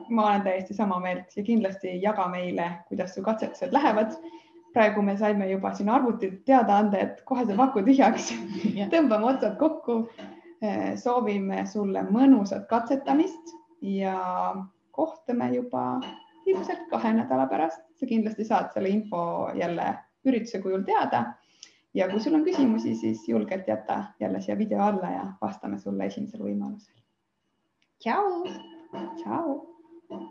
ma 0.10 0.28
olen 0.28 0.42
täiesti 0.42 0.74
sama 0.74 1.00
meelt 1.00 1.38
ja 1.38 1.44
kindlasti 1.44 2.02
jaga 2.02 2.28
meile, 2.28 2.72
kuidas 2.88 3.16
su 3.16 3.22
katsetused 3.22 3.74
lähevad. 3.74 4.14
Praegu 4.74 5.02
me 5.02 5.18
saime 5.18 5.50
juba 5.52 5.74
siin 5.74 5.90
arvutilt 5.90 6.44
teada 6.46 6.78
anda, 6.78 6.98
et 6.98 7.22
kohe 7.26 7.46
saab 7.46 7.64
aku 7.68 7.84
tühjaks 7.86 8.34
tõmbame 8.94 9.34
otsad 9.34 9.58
kokku. 9.62 10.04
soovime 11.00 11.62
sulle 11.72 12.02
mõnusat 12.04 12.66
katsetamist 12.68 13.54
ja 13.82 14.16
kohtume 14.92 15.48
juba 15.54 16.02
ilmselt 16.46 16.82
kahe 16.92 17.14
nädala 17.14 17.46
pärast. 17.48 17.82
sa 17.96 18.06
kindlasti 18.06 18.44
saad 18.46 18.74
selle 18.74 18.90
info 18.90 19.22
jälle 19.56 19.94
ürituse 20.26 20.62
kujul 20.62 20.84
teada. 20.84 21.24
ja 21.94 22.10
kui 22.10 22.20
sul 22.20 22.36
on 22.36 22.44
küsimusi, 22.44 22.96
siis 22.96 23.28
julgelt 23.30 23.68
jäta 23.68 24.04
jälle 24.20 24.42
siia 24.42 24.58
video 24.58 24.82
alla 24.82 25.10
ja 25.12 25.26
vastame 25.42 25.80
sulle 25.80 26.06
esimesel 26.06 26.42
võimalusel. 26.42 26.96
tšau. 28.00 28.44
tšau. 29.16 29.69